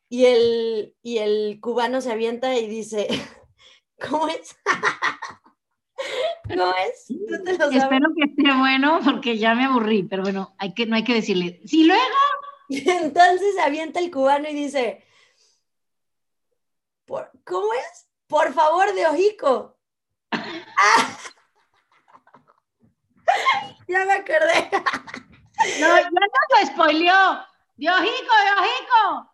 Y 0.09 0.27
el, 0.27 0.95
y 1.03 1.19
el 1.19 1.59
cubano 1.61 2.01
se 2.01 2.13
avienta 2.13 2.57
y 2.59 2.69
dice, 2.69 3.09
¿cómo 4.11 4.29
es? 4.29 4.57
¿Cómo 6.49 6.73
es? 6.87 7.07
¿Tú 7.07 7.45
te 7.45 7.59
lo? 7.59 7.71
Espero 7.71 8.09
que 8.17 8.25
esté 8.25 8.59
bueno 8.59 9.01
porque 9.05 9.39
ya 9.39 9.55
me 9.55 9.65
aburrí, 9.65 10.03
pero 10.03 10.23
bueno, 10.23 10.55
hay 10.59 10.75
que, 10.75 10.87
no 10.87 10.97
hay 10.97 11.05
que 11.05 11.15
decirle. 11.15 11.61
Sí, 11.65 11.85
luego. 11.85 12.03
Y 12.69 12.89
entonces 12.91 13.59
avienta 13.59 14.01
el 14.01 14.11
cubano 14.11 14.49
y 14.49 14.55
dice, 14.55 15.05
"Por- 17.05 17.31
¿cómo 17.45 17.73
es? 17.75 18.09
Por 18.27 18.53
favor, 18.55 18.95
de 18.95 19.07
ojico. 19.07 19.79
¡Ah! 20.31 21.19
Ya 23.89 24.05
me 24.07 24.13
acordé. 24.15 24.71
No, 25.81 25.97
ya 25.99 26.11
no 26.11 26.21
lo 26.21 26.67
spoileó. 26.67 27.47
De 27.77 27.89
ojico, 27.91 28.35
de 28.45 28.53
ojico. 28.59 29.33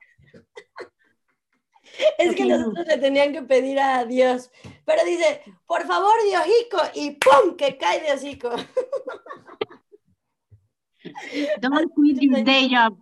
Es 2.19 2.35
que 2.35 2.43
Ok, 2.45 2.49
los 2.49 2.61
no. 2.61 2.69
otros 2.71 2.87
le 2.87 2.99
tenían 2.99 3.33
que 3.33 3.43
pedir 3.43 3.79
a 3.81 4.05
Dios. 4.05 4.51
Pero 4.85 5.05
dice, 5.05 5.43
por 5.67 5.87
favor, 5.87 6.15
de 6.25 6.37
hocico, 6.39 6.79
y 6.95 7.13
¡pum! 7.13 7.57
que 7.57 7.77
cae 7.79 8.01
de 8.01 8.13
hocico. 8.13 8.51
Don't 11.61 11.93
quit 11.95 12.21
your 12.21 12.43
day 12.45 12.69
job. 12.69 12.97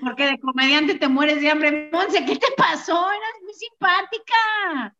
Porque 0.00 0.26
de 0.26 0.38
comediante 0.38 0.94
te 0.94 1.08
mueres 1.08 1.40
de 1.40 1.50
hambre. 1.50 1.90
Monse, 1.92 2.24
¿qué 2.24 2.36
te 2.36 2.52
pasó? 2.56 3.10
Eras 3.10 3.42
muy 3.42 3.54
simpática. 3.54 4.94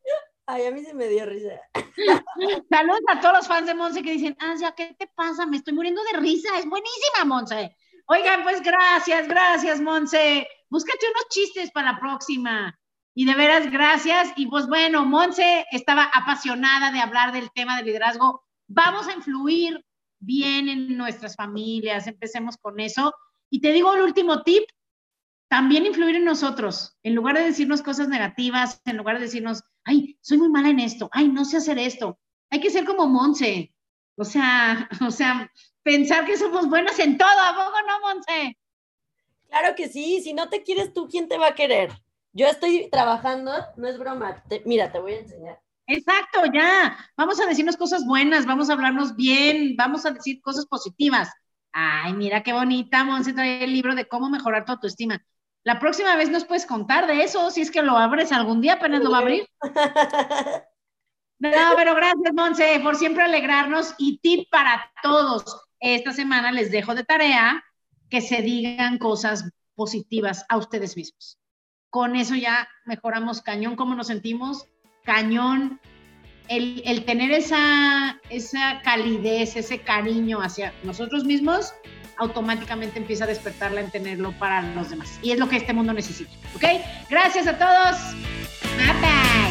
Ay, 0.47 0.67
a 0.67 0.71
mí 0.71 0.83
se 0.83 0.95
me 0.95 1.09
dio 1.09 1.27
risa. 1.27 1.61
Saludos 2.71 3.01
a 3.09 3.21
todos 3.21 3.35
los 3.37 3.49
fans 3.49 3.67
de 3.67 3.75
Monse 3.75 4.03
que 4.03 4.13
dicen, 4.13 4.37
ah, 4.41 4.55
ya, 4.59 4.73
¿qué 4.73 4.95
te 4.99 5.07
pasa? 5.09 5.47
Me 5.47 5.59
estoy 5.59 5.75
muriendo 5.75 6.03
de 6.05 6.19
risa, 6.19 6.59
es 6.59 6.67
buenísima, 6.67 7.25
Monse. 7.27 7.77
Oigan, 8.07 8.43
pues 8.43 8.63
gracias, 8.63 9.29
gracias, 9.29 9.81
Monse. 9.81 10.49
Búscate 10.71 11.07
unos 11.11 11.29
chistes 11.29 11.71
para 11.71 11.93
la 11.93 12.01
próxima. 12.01 12.79
Y 13.15 13.27
de 13.27 13.35
veras, 13.35 13.71
gracias. 13.71 14.33
Y 14.37 14.47
pues 14.47 14.67
bueno, 14.67 15.05
Monse 15.05 15.67
estaba 15.71 16.05
apasionada 16.05 16.93
de 16.93 17.01
hablar 17.01 17.33
del 17.33 17.51
tema 17.53 17.77
del 17.77 17.87
liderazgo. 17.87 18.45
Vamos 18.69 19.07
a 19.09 19.13
influir 19.13 19.85
bien 20.21 20.69
en 20.69 20.97
nuestras 20.97 21.37
familias, 21.37 22.07
empecemos 22.07 22.57
con 22.57 22.81
eso. 22.81 23.13
Y 23.51 23.61
te 23.61 23.73
digo 23.73 23.95
el 23.95 24.03
último 24.03 24.43
tip, 24.43 24.65
también 25.49 25.87
influir 25.87 26.17
en 26.17 26.25
nosotros, 26.25 26.97
en 27.03 27.15
lugar 27.15 27.37
de 27.37 27.45
decirnos 27.45 27.83
cosas 27.83 28.09
negativas, 28.09 28.83
en 28.85 28.99
lugar 28.99 29.17
de 29.17 29.25
decirnos, 29.25 29.63
ay, 29.85 30.19
soy 30.21 30.39
muy 30.39 30.51
mala 30.51 30.69
en 30.69 30.81
esto, 30.81 31.09
ay, 31.13 31.29
no 31.29 31.45
sé 31.45 31.57
hacer 31.57 31.79
esto. 31.79 32.19
Hay 32.51 32.61
que 32.61 32.71
ser 32.71 32.85
como 32.85 33.07
Monse, 33.07 33.73
o 34.17 34.25
sea, 34.25 34.89
o 35.07 35.11
sea, 35.11 35.51
pensar 35.83 36.27
que 36.27 36.37
somos 36.37 36.69
buenos 36.69 36.99
en 36.99 37.17
todo, 37.17 37.29
¿a 37.29 37.55
poco 37.55 37.77
no, 37.87 38.01
Monse? 38.01 38.59
Claro 39.49 39.75
que 39.75 39.89
sí, 39.89 40.21
si 40.23 40.35
no 40.35 40.51
te 40.51 40.63
quieres 40.63 40.93
tú, 40.93 41.09
¿quién 41.09 41.29
te 41.29 41.39
va 41.39 41.49
a 41.49 41.55
querer? 41.55 41.91
Yo 42.33 42.47
estoy 42.47 42.91
trabajando, 42.91 43.53
no 43.77 43.89
es 43.89 43.99
broma, 43.99 44.45
mira, 44.67 44.93
te 44.93 44.99
voy 44.99 45.15
a 45.15 45.21
enseñar. 45.21 45.61
Exacto, 45.87 46.43
ya. 46.53 46.99
Vamos 47.17 47.41
a 47.41 47.47
decirnos 47.47 47.79
cosas 47.79 48.05
buenas, 48.05 48.45
vamos 48.45 48.69
a 48.69 48.75
hablarnos 48.75 49.17
bien, 49.17 49.75
vamos 49.77 50.05
a 50.05 50.11
decir 50.11 50.43
cosas 50.43 50.67
positivas. 50.67 51.31
Ay, 51.73 52.13
mira 52.15 52.43
qué 52.43 52.53
bonita, 52.53 53.05
Monse 53.05 53.33
trae 53.33 53.65
el 53.65 53.73
libro 53.73 53.95
de 53.95 54.09
cómo 54.09 54.31
mejorar 54.31 54.65
tu 54.65 54.73
autoestima. 54.73 55.23
La 55.65 55.79
próxima 55.79 56.17
vez 56.17 56.31
nos 56.31 56.45
puedes 56.45 56.67
contar 56.67 57.07
de 57.07 57.23
eso, 57.23 57.51
si 57.51 57.61
es 57.61 57.71
que 57.71 57.83
lo 57.83 57.99
abres 57.99 58.33
algún 58.33 58.61
día, 58.61 58.75
apenas 58.75 59.03
lo 59.03 59.11
va 59.11 59.19
a 59.19 59.21
abrir. 59.21 59.49
No, 61.41 61.51
pero 61.77 61.95
gracias, 61.95 62.35
Monse, 62.35 62.81
por 62.83 62.97
siempre 62.97 63.23
alegrarnos 63.23 63.95
y 63.97 64.19
tip 64.19 64.51
para 64.51 64.91
todos. 65.05 65.69
Esta 65.79 66.13
semana 66.13 66.51
les 66.51 66.73
dejo 66.73 66.97
de 66.97 67.05
tarea 67.05 67.63
que 68.11 68.21
se 68.21 68.43
digan 68.43 68.99
cosas 68.99 69.49
positivas 69.77 70.45
a 70.49 70.57
ustedes 70.57 70.97
mismos. 70.97 71.39
Con 71.91 72.17
eso 72.17 72.35
ya 72.35 72.69
mejoramos 72.87 73.41
cañón 73.41 73.77
cómo 73.77 73.95
nos 73.95 74.09
sentimos, 74.09 74.67
cañón 75.05 75.81
el, 76.49 77.05
tener 77.05 77.31
esa, 77.31 78.19
esa 78.31 78.81
calidez, 78.83 79.57
ese 79.57 79.81
cariño 79.81 80.41
hacia 80.41 80.73
nosotros 80.83 81.25
mismos, 81.25 81.73
automáticamente 82.17 82.99
empieza 82.99 83.25
a 83.25 83.27
despertarla 83.27 83.81
en 83.81 83.91
tenerlo 83.91 84.33
para 84.39 84.63
los 84.75 84.91
demás. 84.91 85.19
Y 85.23 85.33
es 85.33 85.39
lo 85.39 85.49
que 85.49 85.57
este 85.57 85.73
mundo 85.73 85.93
necesita. 85.93 86.31
¿Ok? 86.57 86.65
Gracias 87.09 87.47
a 87.47 87.59
todos. 87.59 87.97
Bye. 89.01 89.48